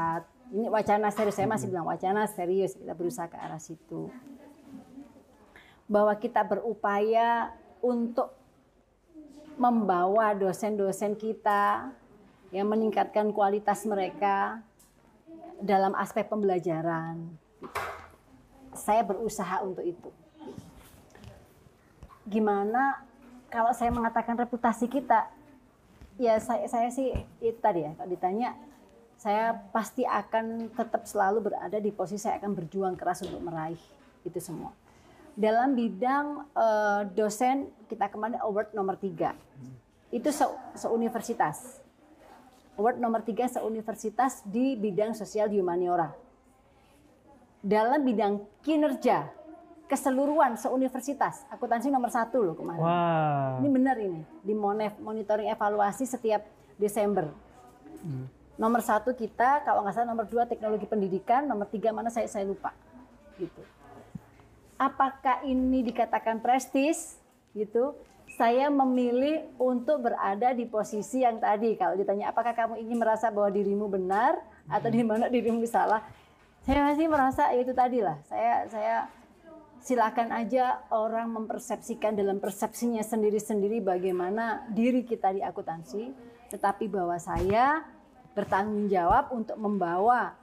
Ini 0.47 0.71
wacana 0.71 1.11
serius, 1.11 1.35
saya 1.35 1.45
masih 1.45 1.67
bilang 1.67 1.85
wacana 1.85 2.23
serius, 2.25 2.73
kita 2.73 2.95
berusaha 2.95 3.27
ke 3.27 3.35
arah 3.35 3.59
situ. 3.59 4.07
Bahwa 5.87 6.13
kita 6.19 6.43
berupaya 6.43 7.55
untuk 7.79 8.35
membawa 9.57 10.37
dosen-dosen 10.37 11.17
kita 11.17 11.89
yang 12.53 12.69
meningkatkan 12.69 13.33
kualitas 13.33 13.83
mereka 13.83 14.61
dalam 15.57 15.97
aspek 15.97 16.29
pembelajaran. 16.29 17.25
Saya 18.77 19.01
berusaha 19.01 19.65
untuk 19.65 19.81
itu. 19.81 20.13
Gimana 22.29 23.01
kalau 23.49 23.73
saya 23.73 23.89
mengatakan 23.89 24.37
reputasi 24.37 24.85
kita? 24.85 25.31
Ya 26.21 26.37
saya 26.37 26.69
saya 26.69 26.89
sih 26.93 27.13
itu 27.41 27.57
tadi 27.61 27.85
ya 27.85 27.93
kalau 27.97 28.09
ditanya 28.09 28.57
saya 29.17 29.57
pasti 29.73 30.05
akan 30.05 30.69
tetap 30.73 31.05
selalu 31.09 31.49
berada 31.49 31.77
di 31.81 31.89
posisi 31.89 32.25
saya 32.25 32.37
akan 32.37 32.53
berjuang 32.53 32.93
keras 32.97 33.25
untuk 33.25 33.41
meraih 33.41 33.81
itu 34.25 34.37
semua 34.41 34.73
dalam 35.37 35.77
bidang 35.77 36.49
eh, 36.57 37.01
dosen 37.13 37.69
kita 37.85 38.09
kemarin 38.09 38.41
award 38.41 38.73
nomor 38.73 38.97
tiga 38.97 39.37
itu 40.09 40.33
se 40.33 40.43
seuniversitas 40.73 41.79
award 42.75 42.97
nomor 42.97 43.21
tiga 43.21 43.45
seuniversitas 43.45 44.41
di 44.41 44.73
bidang 44.73 45.13
sosial 45.13 45.47
humaniora 45.53 46.09
dalam 47.61 48.01
bidang 48.01 48.41
kinerja 48.65 49.29
keseluruhan 49.85 50.57
seuniversitas 50.57 51.45
akuntansi 51.53 51.93
nomor 51.93 52.09
satu 52.09 52.41
loh 52.41 52.57
kemarin 52.57 52.81
Wah. 52.81 53.61
ini 53.61 53.69
benar 53.69 53.95
ini 54.01 54.21
di 54.41 54.57
Monef 54.57 54.97
monitoring 54.99 55.53
evaluasi 55.53 56.03
setiap 56.03 56.43
Desember. 56.77 57.33
Nomor 58.57 58.81
satu 58.81 59.13
kita, 59.13 59.65
kalau 59.65 59.85
nggak 59.85 59.93
salah 59.93 60.09
nomor 60.09 60.25
dua 60.29 60.49
teknologi 60.49 60.85
pendidikan, 60.89 61.45
nomor 61.45 61.69
tiga 61.69 61.93
mana 61.93 62.09
saya 62.09 62.25
saya 62.29 62.45
lupa. 62.45 62.73
Gitu. 63.37 63.61
Apakah 64.77 65.41
ini 65.41 65.81
dikatakan 65.81 66.41
prestis? 66.41 67.17
Gitu. 67.57 67.97
Saya 68.37 68.69
memilih 68.69 69.49
untuk 69.57 70.05
berada 70.05 70.53
di 70.53 70.69
posisi 70.69 71.25
yang 71.25 71.41
tadi. 71.41 71.73
Kalau 71.73 71.97
ditanya 71.97 72.29
apakah 72.29 72.53
kamu 72.53 72.77
ingin 72.85 72.97
merasa 73.01 73.33
bahwa 73.33 73.49
dirimu 73.49 73.89
benar 73.89 74.37
atau 74.69 74.89
di 74.93 75.01
mana 75.01 75.25
dirimu 75.25 75.65
salah? 75.65 76.05
Saya 76.61 76.85
masih 76.85 77.09
merasa 77.09 77.49
itu 77.57 77.73
tadi 77.73 78.03
lah. 78.03 78.21
Saya 78.29 78.69
saya 78.69 78.95
silakan 79.81 80.35
aja 80.35 80.83
orang 80.91 81.31
mempersepsikan 81.31 82.13
dalam 82.13 82.43
persepsinya 82.43 83.01
sendiri-sendiri 83.01 83.79
bagaimana 83.79 84.67
diri 84.69 85.07
kita 85.07 85.31
di 85.31 85.39
akuntansi, 85.39 86.11
tetapi 86.51 86.91
bahwa 86.91 87.15
saya 87.17 87.87
bertanggung 88.35 88.91
jawab 88.91 89.31
untuk 89.31 89.55
membawa 89.57 90.35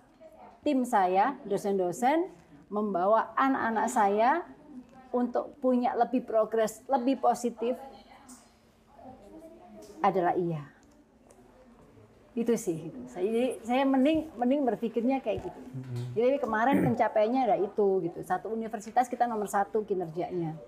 tim 0.64 0.82
saya, 0.88 1.36
dosen-dosen, 1.44 2.32
membawa 2.74 3.30
anak-anak 3.38 3.86
saya 3.86 4.42
untuk 5.14 5.54
punya 5.62 5.94
lebih 5.94 6.26
progres, 6.26 6.82
lebih 6.90 7.22
positif 7.22 7.78
adalah 10.02 10.34
iya. 10.34 10.66
Itu 12.34 12.58
sih. 12.58 12.90
Gitu. 12.90 12.98
Saya, 13.06 13.30
jadi 13.30 13.48
saya 13.62 13.82
mending 13.86 14.34
mending 14.34 14.66
berpikirnya 14.66 15.22
kayak 15.22 15.46
gitu. 15.46 15.60
Jadi 16.18 16.42
kemarin 16.42 16.82
pencapaiannya 16.82 17.42
ada 17.46 17.56
itu 17.62 18.02
gitu. 18.10 18.18
Satu 18.26 18.50
universitas 18.50 19.06
kita 19.06 19.30
nomor 19.30 19.46
satu 19.46 19.86
kinerjanya. 19.86 20.58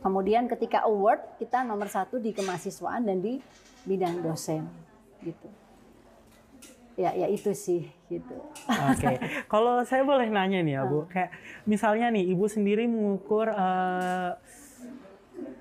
Kemudian 0.00 0.48
ketika 0.48 0.88
award 0.88 1.36
kita 1.36 1.60
nomor 1.60 1.92
satu 1.92 2.16
di 2.16 2.32
kemahasiswaan 2.32 3.04
dan 3.04 3.20
di 3.20 3.36
bidang 3.84 4.24
dosen 4.24 4.64
gitu. 5.20 5.67
Ya, 6.98 7.14
ya 7.14 7.30
itu 7.30 7.54
sih 7.54 7.86
gitu. 8.10 8.34
Oke, 8.66 9.22
kalau 9.46 9.86
saya 9.86 10.02
boleh 10.02 10.26
nanya 10.26 10.58
nih 10.66 10.74
ya 10.74 10.82
Bu, 10.82 11.06
kayak 11.06 11.30
misalnya 11.62 12.10
nih 12.10 12.26
Ibu 12.34 12.50
sendiri 12.50 12.90
mengukur 12.90 13.46
eh, 13.54 14.34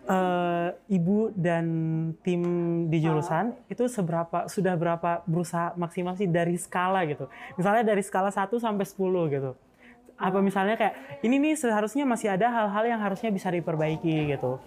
eh, 0.10 0.70
Ibu 0.98 1.38
dan 1.38 1.66
tim 2.26 2.42
di 2.90 2.98
jurusan 3.06 3.54
itu 3.70 3.86
seberapa 3.86 4.50
sudah 4.50 4.74
berapa 4.74 5.22
berusaha 5.30 5.78
maksimal 5.78 6.18
sih 6.18 6.26
dari 6.26 6.58
skala 6.58 7.06
gitu. 7.06 7.30
Misalnya 7.54 7.86
dari 7.86 8.02
skala 8.02 8.34
1 8.34 8.58
sampai 8.58 8.86
10 8.90 8.98
gitu. 9.30 9.54
Apa 10.18 10.42
misalnya 10.42 10.74
kayak 10.74 11.22
ini 11.22 11.38
nih 11.38 11.54
seharusnya 11.54 12.02
masih 12.10 12.34
ada 12.34 12.50
hal-hal 12.50 12.98
yang 12.98 12.98
harusnya 12.98 13.30
bisa 13.30 13.54
diperbaiki 13.54 14.34
gitu. 14.34 14.58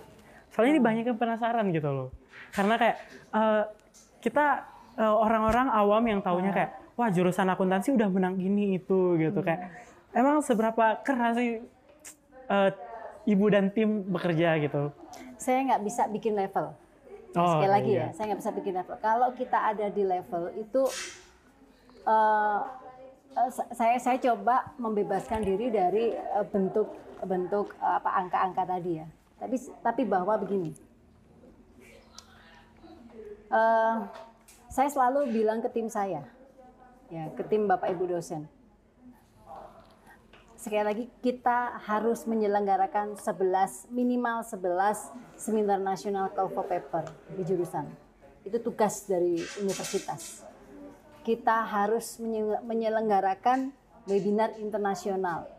Soalnya 0.55 0.79
ini 0.79 0.83
banyak 0.87 1.05
yang 1.11 1.19
penasaran 1.19 1.67
gitu 1.75 1.91
loh. 1.91 2.09
Karena 2.55 2.79
kayak 2.79 2.97
eh, 3.35 3.63
kita 4.23 4.79
orang-orang 4.97 5.69
awam 5.69 6.03
yang 6.03 6.21
taunya 6.21 6.51
kayak 6.51 6.71
wah 6.95 7.09
jurusan 7.09 7.47
akuntansi 7.47 7.95
udah 7.95 8.09
menang 8.09 8.37
ini 8.37 8.77
itu 8.77 9.17
gitu 9.17 9.41
kayak 9.41 9.71
emang 10.11 10.43
seberapa 10.43 10.99
keras 11.01 11.39
sih 11.39 11.63
eh, 12.47 12.71
ibu 13.25 13.47
dan 13.47 13.71
tim 13.71 14.03
bekerja 14.05 14.59
gitu. 14.59 14.91
Saya 15.37 15.65
nggak 15.65 15.83
bisa 15.85 16.03
bikin 16.09 16.35
level. 16.35 16.75
Oh, 17.31 17.47
Sekali 17.57 17.71
lagi 17.71 17.93
iya. 17.95 18.11
ya, 18.11 18.13
saya 18.13 18.25
nggak 18.33 18.41
bisa 18.43 18.53
bikin 18.53 18.75
level. 18.75 18.97
Kalau 18.99 19.29
kita 19.33 19.59
ada 19.71 19.87
di 19.87 20.03
level 20.03 20.51
itu, 20.59 20.83
eh, 22.05 22.61
eh, 23.39 23.51
sa- 23.55 23.71
saya 23.71 23.97
saya 23.97 24.19
coba 24.19 24.75
membebaskan 24.77 25.41
diri 25.41 25.71
dari 25.71 26.11
eh, 26.13 26.45
bentuk 26.45 26.91
bentuk 27.23 27.73
eh, 27.79 27.95
apa 27.97 28.11
angka-angka 28.19 28.67
tadi 28.67 28.99
ya. 28.99 29.07
Tapi 29.39 29.57
tapi 29.81 30.03
bahwa 30.05 30.37
begini, 30.37 30.75
Eh, 33.51 33.95
saya 34.71 34.87
selalu 34.87 35.35
bilang 35.35 35.59
ke 35.59 35.69
tim 35.69 35.91
saya, 35.91 36.23
ya 37.11 37.27
ke 37.35 37.43
tim 37.43 37.67
bapak 37.67 37.91
ibu 37.91 38.07
dosen. 38.07 38.47
Sekali 40.55 40.85
lagi 40.87 41.05
kita 41.25 41.83
harus 41.83 42.23
menyelenggarakan 42.29 43.19
11 43.19 43.91
minimal 43.91 44.47
11 44.47 45.11
seminar 45.35 45.83
nasional 45.83 46.31
Calvo 46.31 46.63
Paper 46.63 47.11
di 47.35 47.43
jurusan. 47.43 47.91
Itu 48.47 48.63
tugas 48.63 49.11
dari 49.11 49.43
universitas. 49.59 50.47
Kita 51.27 51.67
harus 51.67 52.21
menye- 52.23 52.63
menyelenggarakan 52.63 53.75
webinar 54.07 54.55
internasional. 54.61 55.51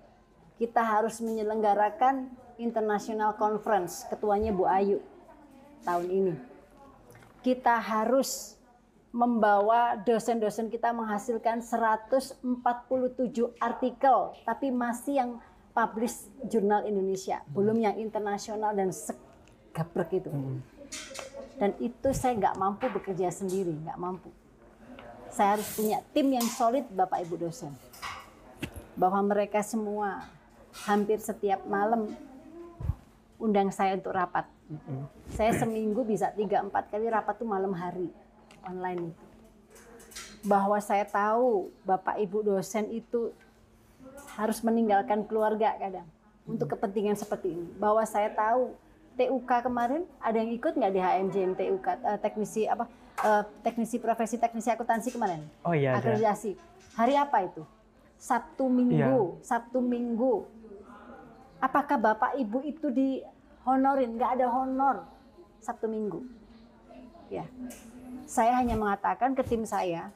Kita 0.55 0.85
harus 0.85 1.19
menyelenggarakan 1.19 2.29
international 2.61 3.35
conference, 3.35 4.05
ketuanya 4.07 4.53
Bu 4.53 4.69
Ayu 4.69 5.01
tahun 5.81 6.07
ini. 6.13 6.33
Kita 7.41 7.81
harus 7.81 8.60
membawa 9.11 9.99
dosen-dosen 9.99 10.71
kita 10.71 10.95
menghasilkan 10.95 11.59
147 11.59 12.39
artikel, 13.59 14.17
tapi 14.47 14.71
masih 14.71 15.13
yang 15.19 15.31
publish 15.75 16.31
jurnal 16.47 16.87
Indonesia, 16.87 17.43
belum 17.51 17.79
yang 17.79 17.95
internasional 17.99 18.71
dan 18.71 18.95
segabrek 18.95 20.23
itu. 20.23 20.31
Dan 21.59 21.75
itu 21.83 22.09
saya 22.15 22.39
nggak 22.39 22.55
mampu 22.55 22.87
bekerja 22.87 23.27
sendiri, 23.31 23.75
nggak 23.83 23.99
mampu. 23.99 24.31
Saya 25.31 25.59
harus 25.59 25.67
punya 25.75 26.03
tim 26.11 26.27
yang 26.31 26.47
solid, 26.47 26.87
Bapak 26.91 27.23
Ibu 27.27 27.35
dosen. 27.39 27.71
Bahwa 28.95 29.23
mereka 29.23 29.63
semua 29.63 30.23
hampir 30.87 31.19
setiap 31.19 31.63
malam 31.67 32.15
undang 33.39 33.71
saya 33.75 33.95
untuk 33.99 34.15
rapat. 34.15 34.47
Saya 35.35 35.51
seminggu 35.55 36.07
bisa 36.07 36.31
3-4 36.31 36.71
kali 36.91 37.11
rapat 37.11 37.35
tuh 37.39 37.47
malam 37.47 37.75
hari 37.75 38.07
online 38.65 39.13
itu. 39.13 39.23
Bahwa 40.41 40.77
saya 40.81 41.05
tahu 41.05 41.69
Bapak 41.85 42.17
Ibu 42.17 42.41
dosen 42.41 42.89
itu 42.89 43.29
harus 44.37 44.63
meninggalkan 44.65 45.27
keluarga 45.27 45.75
kadang 45.77 46.07
untuk 46.49 46.73
kepentingan 46.73 47.17
seperti 47.17 47.53
ini. 47.53 47.67
Bahwa 47.77 48.01
saya 48.07 48.31
tahu 48.33 48.73
TUK 49.19 49.51
kemarin 49.67 50.07
ada 50.17 50.37
yang 50.39 50.51
ikut 50.55 50.73
nggak 50.73 50.93
di 50.93 50.99
HMJ 51.01 51.35
yang 51.35 51.53
TUK 51.53 51.87
eh, 51.87 52.19
teknisi 52.23 52.61
apa 52.65 52.89
eh, 53.21 53.43
teknisi 53.61 53.97
profesi 54.01 54.35
teknisi 54.41 54.69
akuntansi 54.71 55.09
kemarin? 55.13 55.45
Oh 55.61 55.75
iya 55.75 55.93
ada. 55.93 56.01
akreditasi. 56.01 56.57
Hari 56.97 57.13
apa 57.15 57.37
itu? 57.45 57.63
Sabtu 58.21 58.69
Minggu, 58.69 59.41
Sabtu 59.41 59.81
Minggu. 59.81 60.45
Apakah 61.61 61.97
Bapak 61.97 62.37
Ibu 62.37 62.61
itu 62.65 62.89
dihonorin? 62.93 64.17
Nggak 64.17 64.41
ada 64.41 64.45
honor 64.49 65.05
Sabtu 65.61 65.89
Minggu. 65.89 66.25
Ya. 67.29 67.45
Saya 68.31 68.55
hanya 68.63 68.79
mengatakan 68.79 69.35
ke 69.35 69.43
tim 69.43 69.67
saya, 69.67 70.07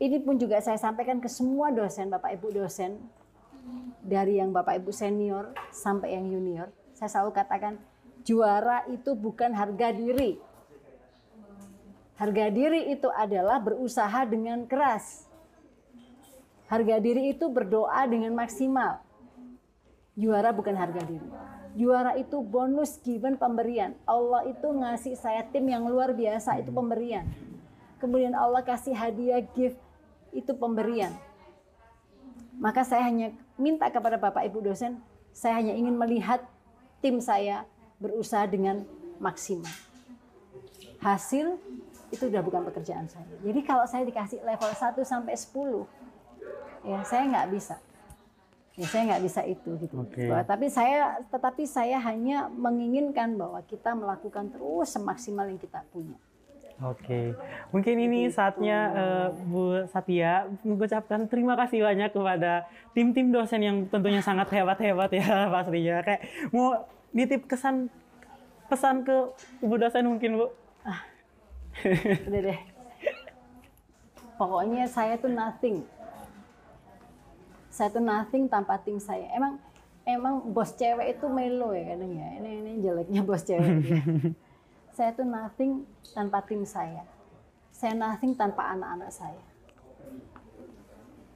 ini 0.00 0.16
pun 0.24 0.40
juga 0.40 0.56
saya 0.64 0.80
sampaikan 0.80 1.20
ke 1.20 1.28
semua 1.28 1.68
dosen, 1.68 2.08
Bapak 2.08 2.32
Ibu 2.40 2.48
dosen, 2.48 2.96
dari 4.00 4.40
yang 4.40 4.56
Bapak 4.56 4.80
Ibu 4.80 4.88
senior 4.88 5.52
sampai 5.68 6.16
yang 6.16 6.32
junior, 6.32 6.72
saya 6.96 7.12
selalu 7.12 7.36
katakan 7.36 7.76
juara 8.24 8.88
itu 8.88 9.12
bukan 9.12 9.52
harga 9.52 9.92
diri. 9.92 10.40
Harga 12.16 12.48
diri 12.48 12.96
itu 12.96 13.12
adalah 13.12 13.60
berusaha 13.60 14.24
dengan 14.24 14.64
keras. 14.64 15.28
Harga 16.72 16.96
diri 17.04 17.36
itu 17.36 17.52
berdoa 17.52 18.00
dengan 18.08 18.32
maksimal. 18.32 19.04
Juara 20.16 20.56
bukan 20.56 20.72
harga 20.72 21.04
diri. 21.04 21.55
Juara 21.76 22.16
itu 22.16 22.40
bonus 22.40 22.96
given 23.04 23.36
pemberian. 23.36 23.92
Allah 24.08 24.48
itu 24.48 24.64
ngasih 24.64 25.12
saya 25.20 25.44
tim 25.44 25.68
yang 25.68 25.84
luar 25.84 26.16
biasa 26.16 26.56
itu 26.64 26.72
pemberian. 26.72 27.28
Kemudian 28.00 28.32
Allah 28.32 28.64
kasih 28.64 28.96
hadiah 28.96 29.44
gift 29.52 29.76
itu 30.32 30.56
pemberian. 30.56 31.12
Maka 32.56 32.80
saya 32.88 33.04
hanya 33.04 33.36
minta 33.60 33.92
kepada 33.92 34.16
Bapak 34.16 34.48
Ibu 34.48 34.64
dosen, 34.64 35.04
saya 35.36 35.60
hanya 35.60 35.76
ingin 35.76 36.00
melihat 36.00 36.40
tim 37.04 37.20
saya 37.20 37.68
berusaha 38.00 38.48
dengan 38.48 38.88
maksimal. 39.20 39.68
Hasil 41.04 41.60
itu 42.08 42.24
udah 42.32 42.40
bukan 42.40 42.64
pekerjaan 42.72 43.04
saya. 43.04 43.28
Jadi 43.44 43.60
kalau 43.60 43.84
saya 43.84 44.08
dikasih 44.08 44.40
level 44.40 44.72
1 44.72 44.96
sampai 45.04 45.36
10, 45.36 45.84
ya 46.88 47.04
saya 47.04 47.22
nggak 47.28 47.48
bisa. 47.52 47.76
Ya 48.76 48.84
saya 48.84 49.02
nggak 49.08 49.24
bisa 49.24 49.40
itu 49.42 49.70
gitu. 49.80 49.94
Bahwa- 50.28 50.44
tapi 50.44 50.68
saya 50.68 51.16
tetapi 51.32 51.64
saya 51.64 51.96
hanya 51.96 52.44
menginginkan 52.52 53.32
bahwa 53.34 53.64
kita 53.64 53.96
melakukan 53.96 54.52
terus 54.52 54.92
semaksimal 54.92 55.48
yang 55.48 55.56
kita 55.56 55.80
punya. 55.88 56.16
Oke, 56.84 57.32
mungkin 57.72 57.96
ini 57.96 58.28
saatnya 58.28 58.78
eh, 58.92 59.28
Bu 59.48 59.88
Satya 59.88 60.44
mengucapkan 60.60 61.24
terima 61.24 61.56
kasih 61.56 61.80
banyak 61.80 62.12
kepada 62.12 62.68
tim-tim 62.92 63.32
dosen 63.32 63.64
yang 63.64 63.88
tentunya 63.88 64.20
sangat 64.20 64.52
hebat-hebat 64.52 65.08
ya 65.08 65.24
pastinya. 65.56 66.04
Kayak 66.04 66.28
mau 66.52 66.84
nitip 67.16 67.48
kesan 67.48 67.88
pesan 68.68 69.08
ke 69.08 69.16
ibu 69.64 69.72
dosen 69.80 70.04
mungkin 70.04 70.36
Bu. 70.36 70.52
Udah 72.28 72.40
deh. 72.44 72.60
Pokoknya 74.36 74.84
saya 74.84 75.16
tuh 75.16 75.32
nothing. 75.32 75.80
Saya 77.76 77.92
tuh 77.92 78.00
nothing 78.00 78.48
tanpa 78.48 78.80
tim 78.80 78.96
saya. 78.96 79.28
Emang 79.36 79.60
emang 80.08 80.40
bos 80.48 80.72
cewek 80.72 81.20
itu 81.20 81.28
melo 81.28 81.76
ya 81.76 81.92
kadang 81.92 82.12
ya. 82.16 82.28
Ini 82.40 82.50
ini 82.64 82.72
jeleknya 82.80 83.20
bos 83.20 83.44
cewek. 83.44 83.84
saya 84.96 85.12
tuh 85.12 85.28
nothing 85.28 85.84
tanpa 86.16 86.40
tim 86.48 86.64
saya. 86.64 87.04
Saya 87.68 87.92
nothing 87.92 88.32
tanpa 88.32 88.72
anak-anak 88.72 89.12
saya. 89.12 89.44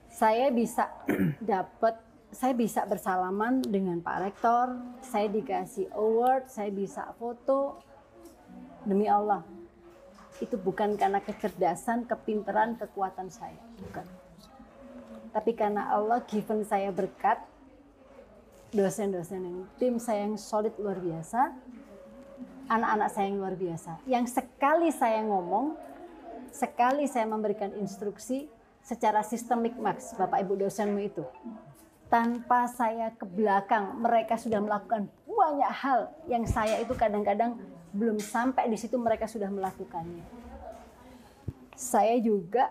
Saya 0.08 0.48
bisa 0.48 0.88
dapat 1.52 2.00
saya 2.32 2.56
bisa 2.56 2.88
bersalaman 2.88 3.60
dengan 3.60 4.00
Pak 4.00 4.16
Rektor, 4.22 4.78
saya 5.02 5.26
dikasih 5.28 5.92
award, 5.92 6.48
saya 6.48 6.70
bisa 6.72 7.10
foto. 7.20 7.82
Demi 8.80 9.04
Allah, 9.10 9.44
itu 10.40 10.56
bukan 10.56 10.96
karena 10.96 11.20
kecerdasan, 11.20 12.08
kepintaran, 12.08 12.80
kekuatan 12.80 13.28
saya, 13.28 13.60
bukan. 13.76 14.19
Tapi 15.30 15.54
karena 15.54 15.90
Allah 15.94 16.22
given 16.26 16.66
saya 16.66 16.90
berkat, 16.90 17.38
dosen-dosen 18.70 19.42
yang 19.42 19.58
tim 19.78 19.94
saya 19.98 20.26
yang 20.26 20.38
solid 20.38 20.74
luar 20.78 20.98
biasa, 20.98 21.54
anak-anak 22.70 23.08
saya 23.10 23.26
yang 23.30 23.38
luar 23.42 23.54
biasa. 23.58 23.92
Yang 24.06 24.26
sekali 24.38 24.90
saya 24.94 25.22
ngomong, 25.26 25.74
sekali 26.54 27.06
saya 27.10 27.26
memberikan 27.26 27.74
instruksi 27.78 28.46
secara 28.82 29.22
sistemik, 29.26 29.74
Max, 29.78 30.14
Bapak 30.14 30.42
Ibu 30.46 30.66
dosenmu 30.66 30.98
itu, 31.02 31.26
tanpa 32.10 32.66
saya 32.70 33.14
ke 33.14 33.26
belakang, 33.26 33.98
mereka 33.98 34.34
sudah 34.38 34.58
melakukan 34.62 35.10
banyak 35.26 35.72
hal 35.72 36.00
yang 36.30 36.44
saya 36.46 36.78
itu 36.82 36.92
kadang-kadang 36.94 37.58
belum 37.90 38.22
sampai 38.22 38.70
di 38.70 38.78
situ 38.78 38.94
mereka 38.98 39.26
sudah 39.26 39.50
melakukannya. 39.50 40.22
Saya 41.74 42.18
juga 42.22 42.70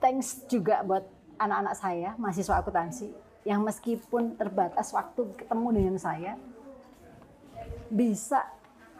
thanks 0.00 0.42
juga 0.48 0.82
buat 0.82 1.04
anak-anak 1.40 1.74
saya, 1.76 2.10
mahasiswa 2.16 2.60
akuntansi, 2.60 3.08
yang 3.44 3.64
meskipun 3.64 4.36
terbatas 4.36 4.92
waktu 4.92 5.28
ketemu 5.36 5.68
dengan 5.72 5.96
saya, 5.96 6.36
bisa 7.88 8.44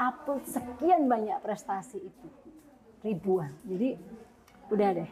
upload 0.01 0.45
sekian 0.49 1.05
banyak 1.09 1.37
prestasi 1.45 2.01
itu. 2.01 2.29
Ribuan. 3.01 3.53
Jadi 3.65 3.97
udah 4.73 4.89
deh, 4.97 5.11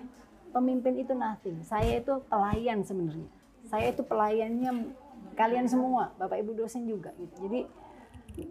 pemimpin 0.52 1.01
itu 1.01 1.12
nothing. 1.12 1.60
Saya 1.65 2.01
itu 2.01 2.20
pelayan 2.28 2.85
sebenarnya. 2.85 3.28
Saya 3.69 3.93
itu 3.93 4.01
pelayannya 4.05 4.93
kalian 5.36 5.69
semua, 5.69 6.12
Bapak 6.16 6.40
Ibu 6.40 6.56
dosen 6.56 6.89
juga 6.89 7.12
gitu. 7.16 7.48
Jadi 7.48 7.60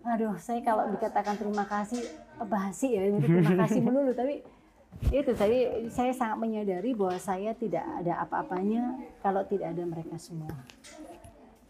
aduh, 0.04 0.36
saya 0.36 0.60
kalau 0.68 0.90
dikatakan 0.92 1.40
terima 1.40 1.64
kasih 1.64 2.04
basi 2.44 3.00
ya, 3.00 3.08
jadi 3.08 3.24
terima 3.24 3.56
kasih 3.64 3.80
melulu 3.80 4.12
tapi 4.12 4.44
itu 5.08 5.32
tadi 5.38 5.88
saya 5.94 6.12
sangat 6.12 6.38
menyadari 6.42 6.92
bahwa 6.92 7.16
saya 7.22 7.54
tidak 7.56 7.86
ada 7.86 8.28
apa-apanya 8.28 8.98
kalau 9.22 9.46
tidak 9.46 9.72
ada 9.72 9.84
mereka 9.86 10.18
semua. 10.20 10.52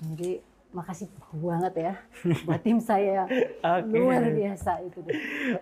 Jadi 0.01 0.41
makasih 0.67 1.07
banget 1.31 1.73
ya 1.79 1.93
buat 2.43 2.59
tim 2.59 2.77
saya 2.83 3.23
Oke. 3.79 3.97
luar 3.97 4.23
biasa 4.29 4.71
itu. 4.83 4.99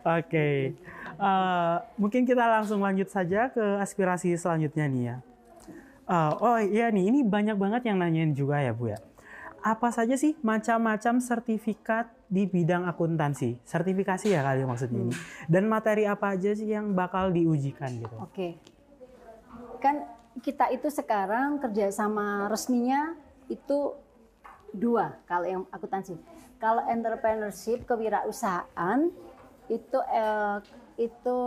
Oke, 0.02 0.76
Uh, 1.16 1.80
mungkin 1.96 2.28
kita 2.28 2.44
langsung 2.44 2.84
lanjut 2.84 3.08
saja 3.08 3.48
ke 3.48 3.64
aspirasi 3.80 4.36
selanjutnya 4.36 4.84
nih 4.92 5.04
ya. 5.08 5.18
Uh, 6.04 6.32
oh 6.44 6.60
iya 6.60 6.92
nih, 6.92 7.08
ini 7.08 7.20
banyak 7.24 7.56
banget 7.56 7.88
yang 7.88 8.04
nanyain 8.04 8.36
juga 8.36 8.60
ya 8.60 8.76
Bu 8.76 8.92
ya. 8.92 9.00
Apa 9.64 9.96
saja 9.96 10.20
sih 10.20 10.36
macam-macam 10.44 11.24
sertifikat 11.24 12.12
di 12.26 12.50
bidang 12.50 12.90
akuntansi? 12.90 13.62
Sertifikasi 13.64 14.34
ya 14.34 14.42
kali 14.42 14.66
maksudnya 14.66 15.10
ini. 15.10 15.14
Dan 15.46 15.70
materi 15.70 16.10
apa 16.10 16.34
aja 16.34 16.52
sih 16.54 16.70
yang 16.70 16.94
bakal 16.98 17.30
diujikan 17.30 17.92
gitu? 18.02 18.16
Oke. 18.22 18.58
Kan 19.80 20.06
kita 20.42 20.68
itu 20.74 20.92
sekarang 20.92 21.62
kerjasama 21.64 22.52
resminya 22.52 23.16
itu 23.48 23.96
dua 24.76 25.16
kalau 25.30 25.46
yang 25.48 25.64
akuntansi. 25.72 26.18
Kalau 26.60 26.84
entrepreneurship 26.90 27.86
kewirausahaan 27.88 29.14
itu 29.70 29.98
eh, 30.12 30.58
itu 31.00 31.38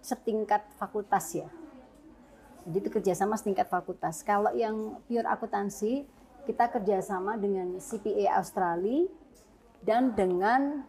setingkat 0.00 0.64
fakultas 0.76 1.32
ya. 1.36 1.48
Jadi 2.68 2.76
itu 2.76 2.90
kerjasama 2.92 3.34
setingkat 3.40 3.72
fakultas. 3.72 4.20
Kalau 4.20 4.52
yang 4.52 5.00
pure 5.08 5.24
akuntansi 5.24 6.04
kita 6.44 6.68
kerjasama 6.72 7.36
dengan 7.36 7.78
CPA 7.80 8.40
Australia 8.40 9.08
dan 9.80 10.12
dengan 10.12 10.84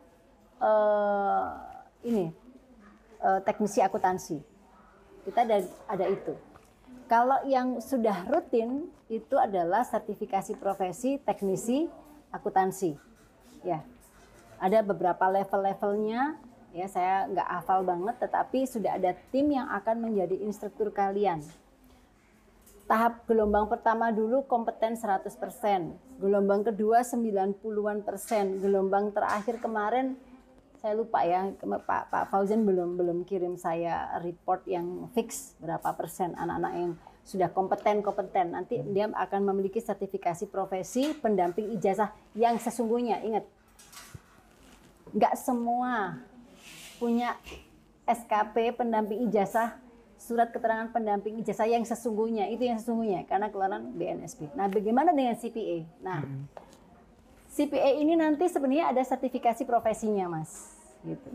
uh, 0.60 1.56
ini 2.04 2.32
uh, 3.24 3.40
teknisi 3.44 3.80
akuntansi. 3.80 4.40
Kita 5.22 5.46
ada, 5.46 5.58
ada 5.88 6.06
itu. 6.10 6.34
Kalau 7.06 7.44
yang 7.44 7.84
sudah 7.84 8.24
rutin 8.32 8.88
itu 9.12 9.36
adalah 9.36 9.84
sertifikasi 9.84 10.56
profesi 10.56 11.20
teknisi 11.20 11.86
akuntansi. 12.32 12.96
Ya, 13.68 13.84
ada 14.58 14.80
beberapa 14.82 15.28
level-levelnya. 15.28 16.40
Ya, 16.72 16.88
saya 16.88 17.28
nggak 17.28 17.50
hafal 17.52 17.84
banget, 17.84 18.16
tetapi 18.24 18.64
sudah 18.64 18.96
ada 18.96 19.12
tim 19.28 19.52
yang 19.52 19.68
akan 19.68 20.08
menjadi 20.08 20.40
instruktur 20.40 20.88
kalian 20.88 21.44
tahap 22.90 23.26
gelombang 23.30 23.70
pertama 23.70 24.10
dulu 24.14 24.46
kompeten 24.46 24.98
100%, 24.98 25.28
gelombang 26.22 26.62
kedua 26.66 27.02
90-an 27.06 28.06
persen, 28.06 28.60
gelombang 28.62 29.14
terakhir 29.16 29.62
kemarin 29.62 30.18
saya 30.82 30.98
lupa 30.98 31.22
ya 31.22 31.46
Pak 31.62 32.10
Pak 32.10 32.34
Fauzan 32.34 32.66
belum 32.66 32.98
belum 32.98 33.22
kirim 33.22 33.54
saya 33.54 34.18
report 34.18 34.66
yang 34.66 35.14
fix 35.14 35.54
berapa 35.62 35.94
persen 35.94 36.34
anak-anak 36.34 36.74
yang 36.74 36.92
sudah 37.22 37.54
kompeten 37.54 38.02
kompeten. 38.02 38.58
Nanti 38.58 38.82
dia 38.90 39.06
akan 39.14 39.54
memiliki 39.54 39.78
sertifikasi 39.78 40.50
profesi 40.50 41.14
pendamping 41.14 41.70
ijazah 41.78 42.10
yang 42.34 42.58
sesungguhnya. 42.58 43.22
Ingat 43.22 43.46
nggak 45.14 45.36
semua 45.38 46.18
punya 46.98 47.38
SKP 48.10 48.74
pendamping 48.74 49.30
ijazah 49.30 49.78
surat 50.22 50.54
keterangan 50.54 50.94
pendamping 50.94 51.42
ijazah 51.42 51.66
yang 51.66 51.82
sesungguhnya 51.82 52.46
itu 52.54 52.70
yang 52.70 52.78
sesungguhnya 52.78 53.26
karena 53.26 53.50
keluaran 53.50 53.90
BNSP. 53.98 54.54
Nah, 54.54 54.70
bagaimana 54.70 55.10
dengan 55.18 55.34
CPA? 55.34 55.82
Nah, 56.06 56.22
hmm. 56.22 56.46
CPA 57.50 57.90
ini 57.98 58.14
nanti 58.14 58.46
sebenarnya 58.46 58.94
ada 58.94 59.02
sertifikasi 59.02 59.66
profesinya, 59.66 60.30
Mas. 60.30 60.78
Gitu. 61.02 61.26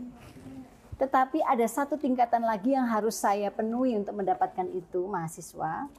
Tetapi 0.97 1.43
ada 1.43 1.67
satu 1.67 1.99
tingkatan 1.99 2.47
lagi 2.47 2.73
yang 2.73 2.87
harus 2.87 3.19
saya 3.19 3.51
penuhi 3.51 3.93
untuk 3.93 4.15
mendapatkan 4.17 4.65
itu 4.71 5.05
mahasiswa, 5.05 5.91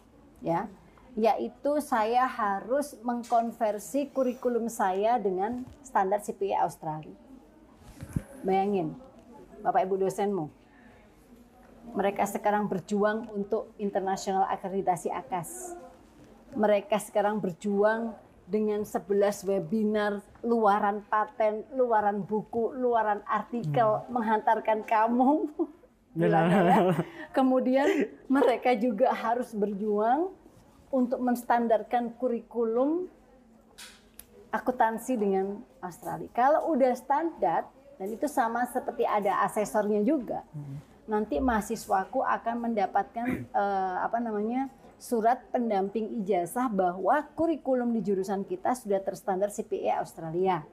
ya, 0.42 0.66
yaitu 1.14 1.78
saya 1.84 2.26
harus 2.26 2.98
mengkonversi 3.04 4.10
kurikulum 4.10 4.66
saya 4.66 5.20
dengan 5.20 5.62
standar 5.84 6.24
CPA 6.24 6.66
Australia. 6.66 7.14
Bayangin, 8.42 8.96
Bapak 9.62 9.86
Ibu 9.86 10.02
dosenmu, 10.02 10.57
mereka 11.94 12.28
sekarang 12.28 12.68
berjuang 12.68 13.28
untuk 13.32 13.72
internasional 13.80 14.44
akreditasi 14.50 15.08
AKAS. 15.08 15.76
Mereka 16.56 16.96
sekarang 17.00 17.40
berjuang 17.40 18.16
dengan 18.48 18.80
11 18.82 19.44
webinar, 19.44 20.24
luaran 20.40 21.04
paten, 21.04 21.68
luaran 21.76 22.24
buku, 22.24 22.72
luaran 22.72 23.20
artikel, 23.28 24.00
hmm. 24.00 24.08
menghantarkan 24.08 24.80
kamu. 24.88 25.52
ya. 26.16 26.96
Kemudian 27.36 28.08
mereka 28.26 28.72
juga 28.72 29.12
harus 29.12 29.52
berjuang 29.52 30.32
untuk 30.88 31.20
menstandarkan 31.20 32.16
kurikulum 32.16 33.12
akuntansi 34.48 35.20
dengan 35.20 35.60
Australia. 35.84 36.32
Kalau 36.32 36.72
udah 36.72 36.96
standar, 36.96 37.68
dan 38.00 38.08
itu 38.08 38.24
sama 38.24 38.64
seperti 38.72 39.04
ada 39.04 39.44
asesornya 39.44 40.00
juga. 40.00 40.40
Hmm 40.56 40.88
nanti 41.08 41.40
mahasiswaku 41.40 42.20
akan 42.20 42.70
mendapatkan 42.70 43.48
uh, 43.56 43.96
apa 44.06 44.20
namanya 44.20 44.68
surat 45.00 45.40
pendamping 45.48 46.20
ijazah 46.22 46.68
bahwa 46.68 47.24
kurikulum 47.32 47.90
di 47.96 48.04
jurusan 48.04 48.44
kita 48.44 48.76
sudah 48.76 49.00
terstandar 49.00 49.48
CPA 49.48 50.04
Australia. 50.04 50.66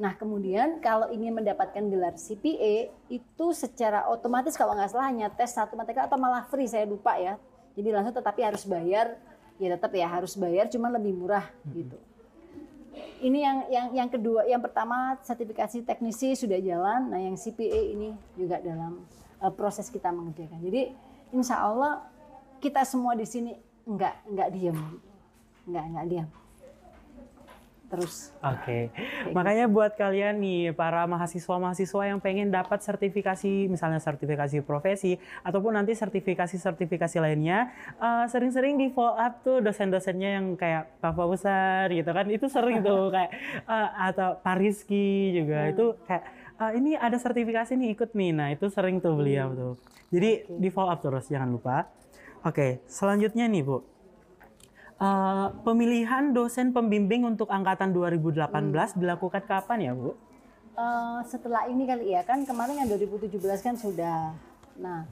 Nah 0.00 0.16
kemudian 0.16 0.80
kalau 0.80 1.12
ingin 1.12 1.36
mendapatkan 1.36 1.84
gelar 1.86 2.16
CPA 2.16 2.88
itu 3.12 3.46
secara 3.52 4.08
otomatis 4.08 4.56
kalau 4.56 4.72
nggak 4.72 4.90
salah 4.90 5.12
hanya 5.12 5.28
tes 5.28 5.52
satu 5.52 5.76
matematika 5.76 6.08
atau 6.08 6.16
malah 6.16 6.48
free 6.48 6.66
saya 6.66 6.88
lupa 6.88 7.20
ya. 7.20 7.36
Jadi 7.76 7.88
langsung 7.92 8.16
tetapi 8.16 8.40
harus 8.40 8.64
bayar 8.64 9.20
ya 9.60 9.76
tetap 9.76 9.92
ya 9.92 10.08
harus 10.08 10.32
bayar 10.40 10.72
cuma 10.72 10.88
lebih 10.88 11.12
murah 11.12 11.44
gitu. 11.68 12.00
Ini 13.20 13.38
yang 13.44 13.58
yang 13.68 13.86
yang 13.92 14.08
kedua, 14.08 14.48
yang 14.48 14.64
pertama 14.64 15.20
sertifikasi 15.20 15.84
teknisi 15.84 16.32
sudah 16.32 16.56
jalan. 16.58 17.12
Nah 17.12 17.20
yang 17.20 17.36
CPA 17.36 17.92
ini 17.92 18.16
juga 18.40 18.56
dalam 18.56 19.04
uh, 19.40 19.52
proses 19.52 19.88
kita 19.88 20.12
mengerjakan. 20.12 20.60
Jadi 20.60 20.92
insya 21.32 21.60
Allah 21.64 22.04
kita 22.60 22.84
semua 22.84 23.16
di 23.16 23.24
sini 23.24 23.56
nggak 23.88 24.14
nggak 24.36 24.48
diam, 24.52 24.78
nggak 25.66 25.84
nggak 25.96 26.06
diam. 26.08 26.28
Terus. 27.90 28.30
Oke. 28.38 28.86
Okay. 28.94 29.34
Makanya 29.34 29.66
buat 29.66 29.98
kalian 29.98 30.38
nih 30.38 30.70
para 30.78 31.02
mahasiswa-mahasiswa 31.10 32.02
yang 32.06 32.22
pengen 32.22 32.54
dapat 32.54 32.78
sertifikasi, 32.86 33.66
misalnya 33.66 33.98
sertifikasi 33.98 34.62
profesi 34.62 35.18
ataupun 35.42 35.74
nanti 35.74 35.98
sertifikasi-sertifikasi 35.98 37.18
lainnya, 37.18 37.74
uh, 37.98 38.30
sering-sering 38.30 38.78
di 38.78 38.94
follow 38.94 39.18
up 39.18 39.42
tuh 39.42 39.58
dosen-dosennya 39.58 40.38
yang 40.38 40.54
kayak 40.54 41.02
Pak 41.02 41.18
Fauzan 41.18 41.90
gitu 41.90 42.10
kan, 42.14 42.30
itu 42.30 42.46
sering 42.46 42.78
tuh 42.86 43.10
kayak 43.14 43.34
uh, 43.66 43.90
atau 44.06 44.38
Pak 44.38 44.54
Rizky 44.62 45.34
juga 45.34 45.66
hmm. 45.66 45.72
itu 45.74 45.86
kayak 46.06 46.24
uh, 46.60 46.72
ini 46.76 46.94
ada 46.94 47.16
sertifikasi 47.16 47.72
nih 47.72 47.96
ikut 47.96 48.12
nih. 48.12 48.30
Nah, 48.36 48.48
itu 48.52 48.68
sering 48.68 49.00
tuh 49.00 49.16
beliau 49.16 49.50
hmm. 49.50 49.56
tuh. 49.56 49.74
Jadi 50.12 50.30
okay. 50.44 50.60
di 50.60 50.68
follow 50.68 50.92
up 50.92 51.00
terus 51.00 51.26
jangan 51.32 51.48
lupa. 51.48 51.88
Oke, 52.44 52.54
okay, 52.54 52.70
selanjutnya 52.84 53.48
nih, 53.48 53.64
Bu. 53.64 53.80
Uh, 55.00 55.48
pemilihan 55.64 56.36
dosen 56.36 56.76
pembimbing 56.76 57.24
untuk 57.24 57.48
angkatan 57.48 57.96
2018 57.96 58.36
hmm. 58.44 59.00
dilakukan 59.00 59.42
kapan 59.48 59.78
ya, 59.80 59.92
Bu? 59.96 60.12
Uh, 60.76 61.20
setelah 61.24 61.64
ini 61.66 61.88
kali 61.88 62.12
ya, 62.12 62.20
kan 62.22 62.44
kemarin 62.44 62.84
yang 62.84 62.88
2017 62.92 63.40
kan 63.64 63.74
sudah. 63.80 64.36
Nah, 64.76 65.08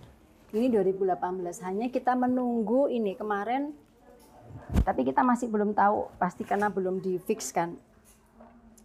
ini 0.52 0.72
2018 0.72 1.16
hanya 1.64 1.86
kita 1.92 2.16
menunggu 2.16 2.88
ini 2.88 3.16
kemarin 3.16 3.72
tapi 4.84 5.04
kita 5.04 5.20
masih 5.20 5.48
belum 5.48 5.76
tahu 5.76 6.08
pasti 6.16 6.44
karena 6.44 6.72
belum 6.72 7.04
di 7.04 7.20
fix 7.20 7.52
kan 7.52 7.76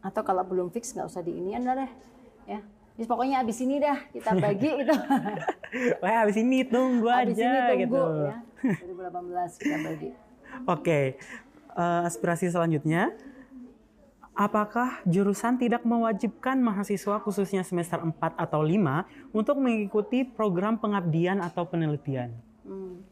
atau 0.03 0.19
kalau 0.27 0.43
belum 0.43 0.67
fix 0.71 0.91
nggak 0.91 1.07
usah 1.07 1.23
di 1.23 1.31
ini 1.31 1.55
deh 1.55 1.91
ya 2.47 2.61
Jadi 2.93 3.09
pokoknya 3.09 3.41
abis 3.41 3.57
ini 3.65 3.81
dah 3.81 3.97
kita 4.13 4.37
bagi 4.37 4.69
itu. 4.85 4.95
Wah 5.97 6.17
abis 6.29 6.37
ini 6.37 6.61
tunggu 6.61 7.09
abis 7.09 7.41
aja 7.41 7.73
ini 7.73 7.89
tunggu, 7.89 7.89
gitu. 7.89 8.03
Ya, 8.29 8.37
2018 9.49 9.61
kita 9.65 9.77
bagi. 9.81 10.09
Oke, 10.13 10.17
okay. 10.69 11.05
uh, 11.73 11.81
eh, 11.81 12.01
aspirasi 12.05 12.53
selanjutnya. 12.53 13.09
Apakah 14.33 15.01
jurusan 15.05 15.61
tidak 15.61 15.85
mewajibkan 15.85 16.57
mahasiswa 16.57 17.21
khususnya 17.21 17.61
semester 17.61 18.01
4 18.01 18.17
atau 18.33 18.65
5 18.65 19.33
untuk 19.33 19.61
mengikuti 19.61 20.25
program 20.25 20.77
pengabdian 20.77 21.37
atau 21.37 21.69
penelitian? 21.69 22.33
Hmm. 22.65 23.05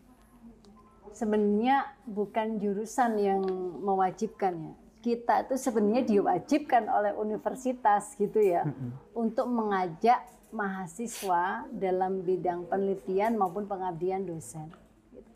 Sebenarnya 1.13 1.93
bukan 2.09 2.57
jurusan 2.57 3.21
yang 3.21 3.41
mewajibkan 3.81 4.53
ya 4.61 4.73
kita 5.01 5.49
itu 5.49 5.57
sebenarnya 5.57 6.05
diwajibkan 6.05 6.85
oleh 6.87 7.11
universitas 7.17 8.13
gitu 8.15 8.37
ya 8.37 8.63
mm-hmm. 8.63 9.17
untuk 9.17 9.49
mengajak 9.49 10.21
mahasiswa 10.53 11.65
dalam 11.73 12.21
bidang 12.21 12.69
penelitian 12.69 13.35
maupun 13.39 13.65
pengabdian 13.65 14.23
dosen. 14.23 14.69
Gitu. 15.09 15.31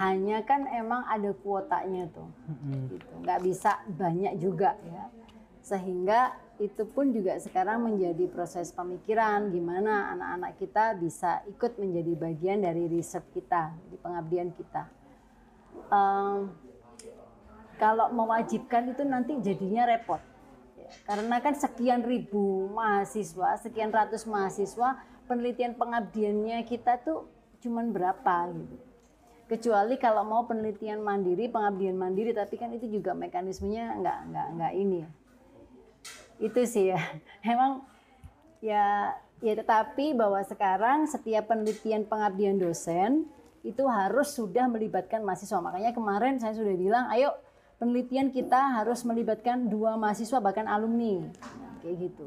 Hanya 0.00 0.42
kan 0.48 0.64
emang 0.72 1.04
ada 1.06 1.30
kuotanya 1.36 2.08
tuh, 2.10 2.30
mm-hmm. 2.48 2.80
gitu. 2.96 3.12
nggak 3.20 3.40
bisa 3.44 3.84
banyak 3.86 4.34
juga 4.40 4.80
ya. 4.88 5.04
Sehingga 5.60 6.34
itu 6.62 6.86
pun 6.86 7.10
juga 7.10 7.34
sekarang 7.42 7.82
menjadi 7.82 8.30
proses 8.30 8.70
pemikiran 8.70 9.50
gimana 9.50 10.14
anak-anak 10.14 10.52
kita 10.62 10.94
bisa 10.94 11.42
ikut 11.50 11.82
menjadi 11.82 12.12
bagian 12.14 12.62
dari 12.62 12.86
riset 12.86 13.26
kita 13.34 13.74
di 13.90 13.98
pengabdian 13.98 14.54
kita. 14.54 14.86
Um, 15.90 16.54
kalau 17.76 18.10
mewajibkan 18.14 18.90
itu 18.90 19.02
nanti 19.02 19.38
jadinya 19.42 19.84
repot. 19.88 20.22
Karena 21.04 21.42
kan 21.42 21.58
sekian 21.58 22.06
ribu 22.06 22.70
mahasiswa, 22.70 23.58
sekian 23.58 23.90
ratus 23.90 24.24
mahasiswa 24.28 25.00
penelitian 25.24 25.74
pengabdiannya 25.74 26.62
kita 26.68 27.00
tuh 27.02 27.26
cuman 27.64 27.90
berapa 27.90 28.52
gitu. 28.52 28.76
Kecuali 29.44 30.00
kalau 30.00 30.24
mau 30.24 30.48
penelitian 30.48 31.04
mandiri, 31.04 31.52
pengabdian 31.52 31.96
mandiri, 31.96 32.32
tapi 32.32 32.56
kan 32.56 32.72
itu 32.72 32.88
juga 32.88 33.12
mekanismenya 33.12 34.00
nggak 34.00 34.18
nggak 34.32 34.48
nggak 34.56 34.72
ini 34.72 34.96
ya. 35.04 35.10
Itu 36.40 36.60
sih 36.64 36.92
ya. 36.92 37.00
Emang 37.52 37.84
ya 38.64 39.12
ya 39.44 39.52
tetapi 39.60 40.16
bahwa 40.16 40.40
sekarang 40.48 41.04
setiap 41.04 41.52
penelitian 41.52 42.08
pengabdian 42.08 42.56
dosen 42.56 43.28
itu 43.64 43.84
harus 43.88 44.32
sudah 44.32 44.68
melibatkan 44.68 45.24
mahasiswa. 45.24 45.60
Makanya 45.60 45.96
kemarin 45.96 46.36
saya 46.36 46.52
sudah 46.52 46.76
bilang, 46.76 47.08
ayo 47.12 47.32
penelitian 47.78 48.30
kita 48.30 48.80
harus 48.80 49.02
melibatkan 49.02 49.66
dua 49.68 49.98
mahasiswa 49.98 50.38
bahkan 50.40 50.66
alumni. 50.66 51.26
Nah, 51.26 51.74
kayak 51.82 51.96
gitu. 52.10 52.26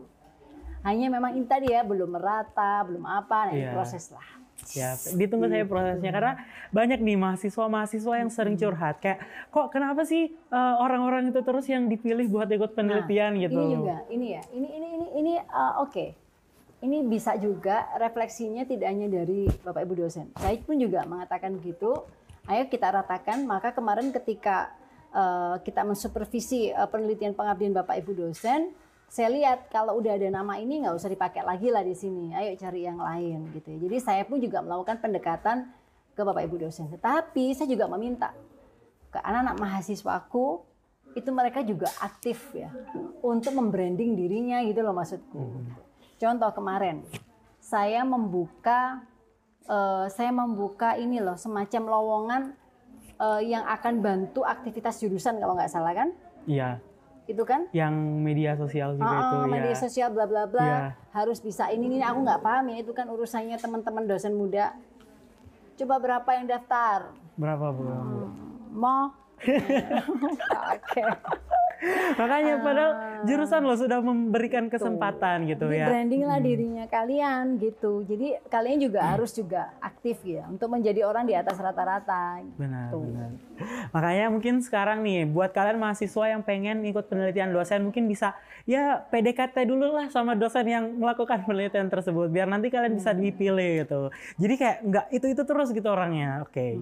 Hanya 0.85 1.11
memang 1.11 1.35
ini 1.35 1.47
tadi 1.49 1.73
ya 1.73 1.83
belum 1.83 2.15
merata, 2.15 2.85
belum 2.87 3.03
apa, 3.03 3.51
nah, 3.51 3.55
Iya. 3.55 3.71
proses 3.75 4.07
lah. 4.13 4.23
Ya, 4.73 4.97
ditunggu 5.15 5.47
saya 5.47 5.63
prosesnya 5.69 6.11
karena 6.11 6.33
banyak 6.73 6.99
nih 6.99 7.15
mahasiswa-mahasiswa 7.15 8.13
yang 8.19 8.27
sering 8.33 8.57
curhat 8.57 8.99
kayak 8.99 9.21
kok 9.53 9.69
kenapa 9.69 10.01
sih 10.03 10.33
eh, 10.33 10.75
orang-orang 10.81 11.29
itu 11.29 11.39
terus 11.45 11.69
yang 11.69 11.87
dipilih 11.87 12.25
buat 12.27 12.49
ikut 12.49 12.73
penelitian 12.73 13.37
gitu. 13.37 13.53
Ini 13.53 13.73
juga, 13.77 13.97
ini 14.09 14.27
ya, 14.33 14.41
ini 14.51 14.67
ini 14.67 14.87
ini 14.97 15.07
ini 15.23 15.33
uh, 15.39 15.85
oke. 15.85 16.05
Ini 16.77 17.09
bisa 17.09 17.33
juga 17.41 17.89
refleksinya 17.97 18.61
tidak 18.69 18.85
hanya 18.93 19.09
dari 19.09 19.49
Bapak 19.65 19.81
Ibu 19.81 20.05
dosen. 20.05 20.29
Saya 20.37 20.61
pun 20.61 20.77
juga 20.77 21.09
mengatakan 21.09 21.57
gitu. 21.61 22.05
Ayo 22.45 22.69
kita 22.69 22.93
ratakan. 22.93 23.49
Maka 23.49 23.73
kemarin 23.73 24.13
ketika 24.13 24.69
uh, 25.13 25.59
kita 25.61 25.83
mensupervisi 25.83 26.71
uh, 26.71 26.87
penelitian 26.89 27.35
pengabdian 27.37 27.75
Bapak 27.75 27.99
Ibu 28.01 28.27
dosen, 28.27 28.73
saya 29.07 29.31
lihat 29.31 29.71
kalau 29.71 29.99
udah 30.03 30.19
ada 30.19 30.27
nama 30.27 30.59
ini 30.59 30.83
nggak 30.83 30.95
usah 30.95 31.07
dipakai 31.07 31.43
lagi 31.43 31.71
lah 31.71 31.83
di 31.83 31.95
sini. 31.95 32.35
Ayo 32.35 32.59
cari 32.59 32.83
yang 32.83 32.99
lain 32.99 33.55
gitu. 33.55 33.75
ya. 33.75 33.77
Jadi 33.87 33.97
saya 34.03 34.23
pun 34.27 34.43
juga 34.43 34.59
melakukan 34.59 34.99
pendekatan 34.99 35.71
ke 36.11 36.21
Bapak 36.25 36.43
Ibu 36.43 36.67
dosen. 36.67 36.91
Tetapi 36.91 37.55
saya 37.55 37.67
juga 37.71 37.87
meminta 37.87 38.35
ke 39.07 39.19
anak-anak 39.23 39.55
mahasiswaku 39.63 40.65
itu 41.15 41.29
mereka 41.33 41.63
juga 41.65 41.89
aktif 42.03 42.53
ya 42.53 42.69
untuk 43.25 43.55
membranding 43.55 44.13
dirinya 44.13 44.61
gitu 44.67 44.83
loh 44.83 44.93
maksudku. 44.93 45.65
Contoh 46.19 46.51
kemarin 46.53 47.01
saya 47.63 48.05
membuka 48.05 49.01
eh, 49.65 50.05
saya 50.13 50.29
membuka 50.29 50.93
ini 50.99 51.17
loh 51.17 51.39
semacam 51.39 51.83
lowongan 51.89 52.43
eh, 53.17 53.41
yang 53.45 53.63
akan 53.63 53.99
bantu 53.99 54.41
aktivitas 54.41 54.99
jurusan 54.99 55.37
kalau 55.37 55.53
nggak 55.53 55.67
salah 55.67 55.93
kan? 55.93 56.09
Iya, 56.45 56.79
Itu 57.25 57.43
kan? 57.43 57.67
yang 57.71 57.91
media 58.23 58.55
sosial 58.55 58.95
juga 58.95 59.11
Oh, 59.11 59.19
itu 59.19 59.35
media 59.51 59.73
ya. 59.73 59.79
sosial 59.79 60.09
bla 60.09 60.23
bla 60.23 60.47
bla 60.47 60.63
Iya. 60.63 60.79
harus 61.11 61.39
bisa 61.39 61.67
ini 61.67 61.89
ini 61.89 61.99
aku 61.99 62.23
nggak 62.23 62.39
paham 62.39 62.71
ya 62.71 62.77
itu 62.79 62.91
kan 62.91 63.07
urusannya 63.07 63.57
teman-teman 63.57 64.05
dosen 64.05 64.31
muda. 64.31 64.71
Coba 65.75 65.99
berapa 65.99 66.29
yang 66.33 66.47
daftar? 66.47 67.11
Berapa 67.35 67.65
Bu? 67.69 67.83
Mau? 68.71 69.11
Oke. 70.73 71.01
Makanya 72.15 72.59
padahal 72.59 72.91
jurusan 73.23 73.61
lo 73.61 73.73
sudah 73.73 73.99
memberikan 73.99 74.67
kesempatan 74.67 75.45
gitu 75.45 75.67
Jadi 75.67 75.77
ya. 75.77 75.85
branding 75.87 76.23
lah 76.23 76.39
dirinya 76.39 76.85
kalian 76.85 77.57
gitu. 77.57 78.01
Jadi 78.03 78.37
kalian 78.45 78.77
juga 78.79 78.99
harus 79.07 79.31
juga 79.31 79.73
aktif 79.79 80.17
ya 80.21 80.45
untuk 80.45 80.67
menjadi 80.67 81.03
orang 81.03 81.23
di 81.23 81.33
atas 81.33 81.57
rata-rata. 81.57 82.41
Benar, 82.55 82.89
Tuh. 82.89 83.01
benar. 83.03 83.29
Makanya 83.89 84.25
mungkin 84.29 84.59
sekarang 84.59 85.01
nih 85.01 85.25
buat 85.25 85.49
kalian 85.49 85.77
mahasiswa 85.77 86.25
yang 86.27 86.41
pengen 86.41 86.81
ikut 86.83 87.05
penelitian 87.05 87.49
dosen 87.49 87.81
mungkin 87.83 88.05
bisa 88.05 88.33
ya 88.63 89.01
PDKT 89.03 89.63
dulu 89.63 89.93
lah 89.93 90.07
sama 90.07 90.33
dosen 90.33 90.65
yang 90.65 90.85
melakukan 90.93 91.41
penelitian 91.41 91.87
tersebut 91.87 92.27
biar 92.27 92.45
nanti 92.45 92.67
kalian 92.67 92.93
bisa 92.93 93.11
Hmm. 93.11 93.21
dipilih 93.23 93.71
gitu. 93.81 94.01
Jadi 94.37 94.53
kayak 94.55 94.77
nggak 94.83 95.05
itu-itu 95.11 95.43
terus 95.43 95.69
gitu 95.71 95.87
orangnya. 95.87 96.43
Oke. 96.43 96.81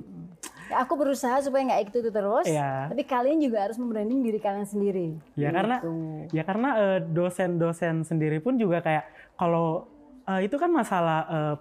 Ya, 0.65 0.81
aku 0.81 0.93
berusaha 0.97 1.37
supaya 1.45 1.61
nggak 1.61 1.81
itu 1.93 2.09
terus. 2.09 2.45
Iya. 2.49 2.89
Tapi 2.89 3.03
kalian 3.05 3.37
juga 3.37 3.69
harus 3.69 3.77
membranding 3.77 4.25
diri 4.25 4.39
kalian 4.41 4.65
sendiri. 4.65 5.07
Ya 5.37 5.53
karena 5.53 5.77
Gitu. 5.79 5.91
ya 6.33 6.43
karena 6.43 6.69
eh, 6.77 6.99
dosen-dosen 7.05 8.01
sendiri 8.01 8.41
pun 8.41 8.57
juga 8.57 8.81
kayak 8.81 9.05
kalau 9.37 9.85
eh, 10.25 10.49
itu 10.49 10.57
kan 10.57 10.73
masalah 10.73 11.19
eh, 11.29 11.55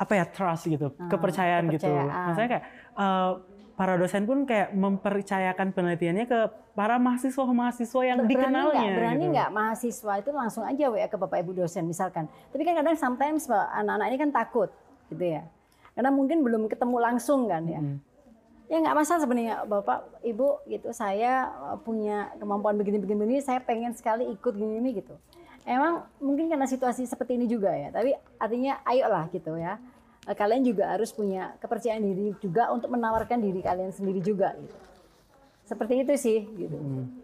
apa 0.00 0.12
ya 0.16 0.24
trust 0.24 0.64
gitu, 0.64 0.96
kepercayaan, 1.10 1.68
gitu. 1.68 1.84
Ah, 1.84 1.92
kepercayaan. 1.98 2.26
Maksudnya 2.30 2.50
kayak 2.56 2.64
eh, 2.94 3.30
para 3.74 3.94
dosen 3.96 4.28
pun 4.28 4.44
kayak 4.44 4.76
mempercayakan 4.76 5.72
penelitiannya 5.72 6.28
ke 6.28 6.40
para 6.76 7.00
mahasiswa-mahasiswa 7.00 8.02
yang 8.04 8.18
berani 8.22 8.30
dikenalnya. 8.30 8.76
nggak 8.76 8.96
berani 9.00 9.24
gitu. 9.24 9.32
nggak 9.32 9.50
mahasiswa 9.50 10.12
itu 10.20 10.30
langsung 10.36 10.64
aja 10.68 10.84
WA 10.92 11.08
ke 11.08 11.16
bapak 11.16 11.40
ibu 11.40 11.52
dosen 11.56 11.88
misalkan 11.88 12.28
tapi 12.52 12.60
kan 12.62 12.76
kadang 12.76 12.96
sometimes 13.00 13.48
anak-anak 13.48 14.06
ini 14.12 14.18
kan 14.20 14.30
takut 14.36 14.68
gitu 15.08 15.24
ya 15.40 15.42
karena 15.94 16.10
mungkin 16.12 16.42
belum 16.44 16.66
ketemu 16.70 16.96
langsung 17.00 17.50
kan 17.50 17.64
ya. 17.66 17.80
Ya 18.70 18.78
nggak 18.78 19.02
masalah 19.02 19.20
sebenarnya 19.26 19.66
bapak 19.66 20.22
ibu 20.22 20.62
gitu. 20.70 20.94
Saya 20.94 21.50
uh, 21.50 21.78
punya 21.82 22.30
kemampuan 22.38 22.78
begini-begini 22.78 23.42
saya 23.42 23.58
pengen 23.58 23.94
sekali 23.98 24.30
ikut 24.30 24.54
gini-gini 24.54 25.02
gitu. 25.02 25.18
Emang 25.66 26.06
mungkin 26.22 26.46
karena 26.46 26.70
situasi 26.70 27.04
seperti 27.04 27.34
ini 27.34 27.50
juga 27.50 27.74
ya. 27.74 27.90
Tapi 27.90 28.14
artinya 28.38 28.78
ayolah 28.86 29.26
gitu 29.34 29.58
ya. 29.58 29.82
Eh, 30.28 30.36
kalian 30.36 30.62
juga 30.62 30.94
harus 30.94 31.10
punya 31.10 31.58
kepercayaan 31.58 32.04
diri 32.04 32.36
juga 32.38 32.70
untuk 32.70 32.92
menawarkan 32.92 33.40
diri 33.40 33.64
kalian 33.64 33.90
sendiri 33.90 34.22
juga 34.22 34.52
gitu 34.54 34.89
seperti 35.70 36.02
itu 36.02 36.12
sih 36.18 36.38
gitu 36.58 36.76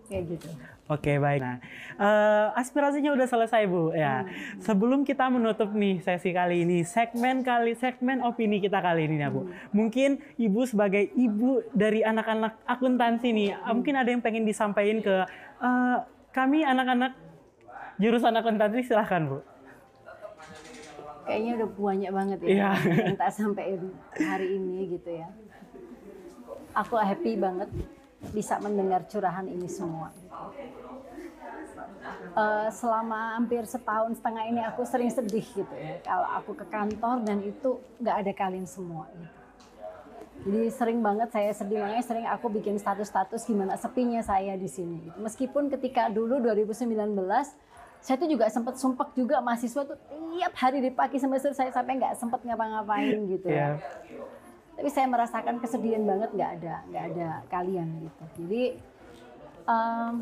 kayak 0.06 0.24
gitu 0.38 0.48
Oke 0.86 1.18
baik. 1.18 1.42
Nah, 1.42 1.58
eh, 1.98 2.46
aspirasinya 2.54 3.10
udah 3.10 3.26
selesai 3.26 3.66
bu. 3.66 3.90
Ya, 3.90 4.22
sebelum 4.62 5.02
kita 5.02 5.26
menutup 5.26 5.74
nih 5.74 5.98
sesi 5.98 6.30
kali 6.30 6.62
ini, 6.62 6.86
segmen 6.86 7.42
kali 7.42 7.74
segmen 7.74 8.22
opini 8.22 8.62
kita 8.62 8.78
kali 8.78 9.10
ini 9.10 9.18
ya 9.18 9.26
bu. 9.26 9.50
Mungkin 9.74 10.22
ibu 10.38 10.62
sebagai 10.62 11.10
ibu 11.18 11.58
dari 11.74 12.06
anak-anak 12.06 12.62
akuntansi 12.70 13.34
nih, 13.34 13.58
eh, 13.58 13.74
mungkin 13.74 13.98
ada 13.98 14.14
yang 14.14 14.22
pengen 14.22 14.46
disampaikan 14.46 15.02
ke 15.02 15.26
eh, 15.58 15.96
kami 16.30 16.62
anak-anak 16.62 17.18
jurusan 17.98 18.38
akuntansi 18.38 18.86
silahkan 18.86 19.26
bu. 19.26 19.38
kayaknya 21.26 21.58
udah 21.58 21.68
banyak 21.74 22.10
banget 22.14 22.38
ya 22.38 22.46
Iya. 22.46 22.70
yang 23.10 23.18
tak 23.18 23.34
sampai 23.34 23.74
hari 24.14 24.54
ini 24.54 24.94
gitu 24.94 25.10
ya. 25.18 25.26
Aku 26.78 26.94
happy 26.94 27.34
banget 27.34 27.66
bisa 28.32 28.58
mendengar 28.58 29.04
curahan 29.06 29.46
ini 29.46 29.68
semua. 29.68 30.10
Eh, 32.36 32.68
selama 32.70 33.40
hampir 33.40 33.64
setahun 33.64 34.20
setengah 34.20 34.44
ini 34.46 34.60
aku 34.60 34.84
sering 34.84 35.08
sedih 35.08 35.42
gitu 35.42 35.72
ya 35.72 35.96
kalau 36.04 36.28
aku 36.36 36.52
ke 36.52 36.68
kantor 36.68 37.24
dan 37.24 37.40
itu 37.40 37.80
nggak 37.96 38.16
ada 38.22 38.32
kalian 38.36 38.68
semua 38.68 39.08
gitu. 39.16 39.34
Jadi 40.46 40.62
sering 40.68 41.00
banget 41.00 41.32
saya 41.32 41.50
sedih 41.56 41.80
makanya 41.80 42.04
sering 42.04 42.26
aku 42.28 42.46
bikin 42.52 42.76
status-status 42.76 43.40
gimana 43.48 43.74
sepinya 43.80 44.20
saya 44.20 44.52
di 44.54 44.68
sini. 44.68 45.08
gitu. 45.08 45.16
Meskipun 45.18 45.72
ketika 45.72 46.12
dulu 46.12 46.38
2019 46.38 47.16
saya 48.04 48.16
tuh 48.20 48.28
juga 48.28 48.46
sempat 48.52 48.76
sumpek 48.78 49.16
juga 49.16 49.40
mahasiswa 49.40 49.82
tuh 49.82 49.96
tiap 50.36 50.52
hari 50.60 50.84
di 50.84 50.92
pagi 50.92 51.16
semester 51.18 51.50
saya 51.56 51.72
sampai 51.72 51.96
nggak 51.98 52.14
sempat 52.20 52.44
ngapa-ngapain 52.44 53.16
gitu 53.32 53.48
Iya. 53.48 53.80
Tapi 54.76 54.88
saya 54.92 55.06
merasakan 55.08 55.56
kesedihan 55.58 56.04
banget 56.04 56.30
nggak 56.36 56.50
ada 56.60 56.74
nggak 56.92 57.04
ada 57.12 57.28
kalian 57.48 57.88
gitu. 58.04 58.24
Jadi 58.44 58.62
em, 59.64 60.14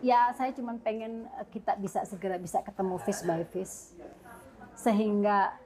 ya 0.00 0.30
saya 0.38 0.54
cuma 0.54 0.78
pengen 0.78 1.26
kita 1.50 1.74
bisa 1.76 2.06
segera 2.06 2.38
bisa 2.38 2.62
ketemu 2.62 2.94
face 3.02 3.22
by 3.26 3.42
face. 3.50 3.76
Sehingga 4.78 5.58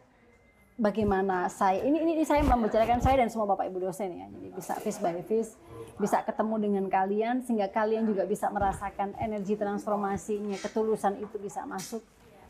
bagaimana 0.81 1.53
saya 1.53 1.85
ini 1.85 2.01
ini 2.01 2.25
saya 2.25 2.41
membicarakan 2.41 3.05
saya 3.05 3.21
dan 3.21 3.29
semua 3.29 3.45
bapak 3.53 3.69
ibu 3.69 3.85
dosen 3.85 4.17
ya. 4.17 4.27
Jadi 4.33 4.49
bisa 4.57 4.73
face 4.81 5.01
by 5.05 5.21
face 5.23 5.53
bisa 5.99 6.23
ketemu 6.23 6.55
dengan 6.63 6.85
kalian 6.87 7.43
sehingga 7.43 7.67
kalian 7.75 8.07
juga 8.07 8.23
bisa 8.23 8.47
merasakan 8.55 9.19
energi 9.19 9.59
transformasinya 9.59 10.55
ketulusan 10.63 11.19
itu 11.19 11.37
bisa 11.43 11.67
masuk 11.67 12.01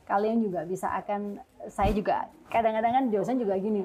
kalian 0.09 0.41
juga 0.41 0.65
bisa 0.65 0.89
akan 0.91 1.37
saya 1.69 1.93
juga 1.93 2.27
kadang-kadang 2.49 2.93
kan 2.93 3.05
dosen 3.09 3.37
juga 3.37 3.55
gini 3.55 3.85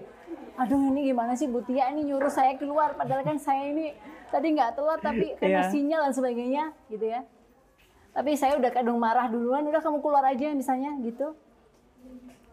aduh 0.55 0.79
ini 0.87 1.11
gimana 1.11 1.35
sih 1.35 1.45
Bu 1.45 1.59
Tia 1.61 1.91
ini 1.91 2.07
nyuruh 2.07 2.29
saya 2.29 2.55
keluar 2.55 2.95
padahal 2.95 3.21
kan 3.21 3.35
saya 3.37 3.67
ini 3.67 3.91
tadi 4.29 4.53
nggak 4.53 4.71
telat 4.73 4.99
tapi 4.99 5.35
karena 5.35 5.61
Iya. 5.61 5.69
sinyal 5.69 6.01
dan 6.07 6.13
sebagainya 6.13 6.63
gitu 6.87 7.05
ya 7.05 7.21
tapi 8.13 8.33
saya 8.33 8.55
udah 8.55 8.69
kadang 8.69 8.95
marah 8.95 9.25
duluan 9.25 9.65
udah 9.65 9.81
kamu 9.81 9.97
keluar 9.99 10.23
aja 10.23 10.53
misalnya 10.53 10.93
gitu 11.01 11.33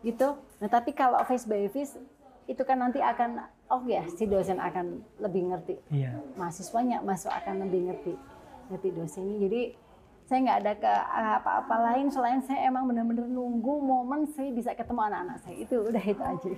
gitu. 0.00 0.32
Nah 0.56 0.68
tapi 0.68 0.90
kalau 0.90 1.20
face 1.22 1.44
by 1.44 1.68
face 1.68 2.00
itu 2.48 2.62
kan 2.64 2.80
nanti 2.80 2.98
akan 2.98 3.44
oh 3.68 3.84
ya 3.84 4.00
si 4.08 4.24
dosen 4.24 4.56
akan 4.56 5.04
lebih 5.20 5.52
ngerti 5.52 5.76
Iya. 5.92 6.16
mahasiswanya, 6.34 7.04
mahasiswa 7.04 7.36
akan 7.36 7.68
lebih 7.68 7.80
ngerti 7.86 8.14
ngerti 8.72 8.88
dosennya. 8.90 9.36
Jadi 9.38 9.62
saya 10.30 10.46
nggak 10.46 10.58
ada 10.62 10.72
ke 10.78 10.92
apa-apa 11.42 11.76
lain 11.90 12.06
selain 12.06 12.38
saya 12.46 12.70
emang 12.70 12.86
benar-benar 12.86 13.26
nunggu 13.26 13.82
momen 13.82 14.30
saya 14.30 14.54
bisa 14.54 14.70
ketemu 14.78 15.10
anak-anak 15.10 15.42
saya 15.42 15.58
itu 15.58 15.74
udah 15.74 16.04
itu 16.06 16.22
aja 16.22 16.50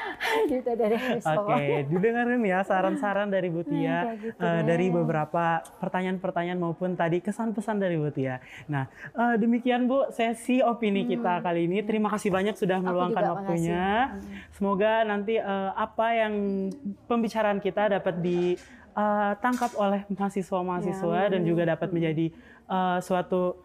gitu 0.54 0.70
dari 0.78 0.94
Oke, 0.94 1.26
okay. 1.26 1.82
didengarin 1.90 2.38
ya 2.46 2.62
saran-saran 2.62 3.26
dari 3.26 3.50
Bu 3.50 3.66
Tia 3.66 4.14
gitu 4.14 4.38
uh, 4.38 4.62
dari 4.62 4.94
beberapa 4.94 5.58
pertanyaan-pertanyaan 5.82 6.54
maupun 6.54 6.94
tadi 6.94 7.18
kesan-pesan 7.18 7.82
dari 7.82 7.98
Bu 7.98 8.14
Tia. 8.14 8.38
Nah, 8.70 8.86
uh, 9.18 9.34
demikian 9.34 9.90
Bu 9.90 10.06
sesi 10.14 10.62
opini 10.62 11.02
hmm. 11.02 11.10
kita 11.18 11.42
kali 11.42 11.66
ini. 11.66 11.82
Terima 11.82 12.06
kasih 12.14 12.30
banyak 12.30 12.54
sudah 12.54 12.78
meluangkan 12.78 13.42
waktunya. 13.42 14.14
Hmm. 14.14 14.22
Semoga 14.54 15.02
nanti 15.02 15.42
uh, 15.42 15.74
apa 15.74 16.14
yang 16.14 16.34
pembicaraan 17.10 17.58
kita 17.58 17.90
dapat 17.90 18.22
ditangkap 18.96 19.76
oleh 19.76 20.08
mahasiswa-mahasiswa 20.08 21.16
ya, 21.20 21.26
dan 21.28 21.44
juga 21.44 21.68
dapat 21.68 21.92
menjadi 21.92 22.32
uh, 22.64 22.98
suatu 23.04 23.60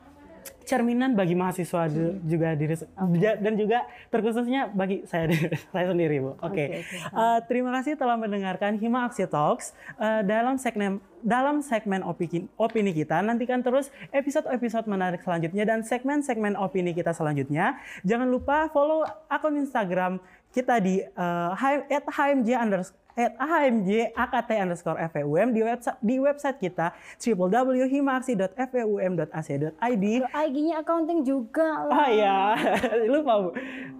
cerminan 0.62 1.18
bagi 1.18 1.36
mahasiswa 1.36 1.90
hmm. 1.90 2.26
juga 2.26 2.56
diri 2.56 2.76
okay. 2.78 3.34
dan 3.44 3.54
juga 3.60 3.84
terkhususnya 4.08 4.72
bagi 4.72 5.04
saya 5.10 5.28
saya 5.74 5.86
sendiri 5.92 6.22
bu. 6.22 6.38
Oke. 6.40 6.40
Okay. 6.40 6.68
Okay, 6.82 6.98
okay. 7.02 7.18
uh, 7.18 7.40
terima 7.46 7.70
kasih 7.76 7.94
telah 7.98 8.16
mendengarkan 8.16 8.78
Hima 8.78 9.10
Aksi 9.10 9.26
Talks 9.28 9.74
uh, 10.00 10.22
dalam 10.24 10.56
segmen 10.56 11.04
dalam 11.22 11.62
segmen 11.62 12.02
opini, 12.02 12.50
opini 12.58 12.92
kita. 12.96 13.22
Nantikan 13.22 13.62
terus 13.62 13.94
episode-episode 14.10 14.90
menarik 14.90 15.22
selanjutnya 15.22 15.68
dan 15.68 15.86
segmen-segmen 15.86 16.58
opini 16.58 16.98
kita 16.98 17.14
selanjutnya. 17.14 17.78
Jangan 18.02 18.26
lupa 18.26 18.72
follow 18.74 19.06
akun 19.30 19.62
Instagram 19.62 20.18
kita 20.52 20.84
di 20.84 21.00
uh, 21.16 21.56
@hmj 21.88 22.50
underscore 22.58 23.01
at 23.18 23.34
AHMJ 23.36 24.16
AKT 24.16 24.62
underscore 24.62 25.10
FEUM 25.12 25.52
di 25.52 25.60
website 25.64 25.98
di 26.00 26.20
website 26.20 26.58
kita 26.60 26.92
www.himaksi.feum.ac.id. 27.20 30.06
IG-nya 30.32 30.80
accounting 30.80 31.24
juga 31.28 31.84
lah. 31.88 31.92
Oh 31.92 32.08
iya, 32.10 32.56
lupa 33.12 33.34
Bu. 33.48 33.50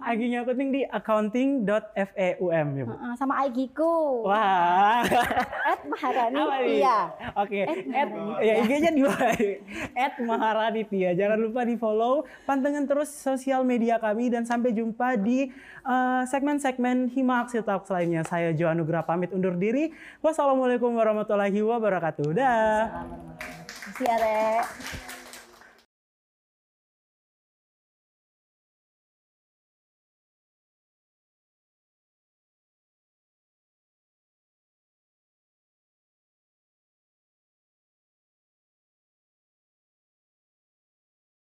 IG-nya 0.02 0.42
accounting 0.44 0.70
di 0.72 0.84
accounting.feum 0.88 2.66
ya 2.76 2.84
Bu. 2.88 2.94
Sama 3.20 3.46
IG-ku. 3.48 4.22
Wah. 4.26 5.04
at 5.72 5.80
Maharani 5.84 6.42
Tia. 6.64 6.98
Oke. 7.36 7.60
At 7.68 8.08
ya 8.40 8.54
IG-nya 8.64 8.90
di 8.96 9.04
at 9.96 10.14
Maharani 10.20 10.84
Tia. 10.88 11.12
Jangan 11.12 11.38
lupa 11.38 11.64
di 11.68 11.76
follow, 11.76 12.24
pantengin 12.48 12.88
terus 12.88 13.12
sosial 13.12 13.60
media 13.62 14.00
kami 14.00 14.32
dan 14.32 14.48
sampai 14.48 14.72
jumpa 14.72 15.20
di 15.20 15.52
segmen-segmen 16.28 17.10
Hima 17.12 17.44
Aksi 17.44 17.60
Talk 17.62 17.86
lainnya. 17.90 18.22
Saya 18.22 18.54
Jo 18.54 18.70
Anugrah 18.70 19.02
pamit 19.02 19.34
undur 19.34 19.58
diri. 19.58 19.90
Wassalamualaikum 20.22 20.94
warahmatullahi 20.94 21.58
wabarakatuh. 21.62 22.28
Dah. 22.34 23.06
Terima 23.98 24.16
kasih, 24.16 25.11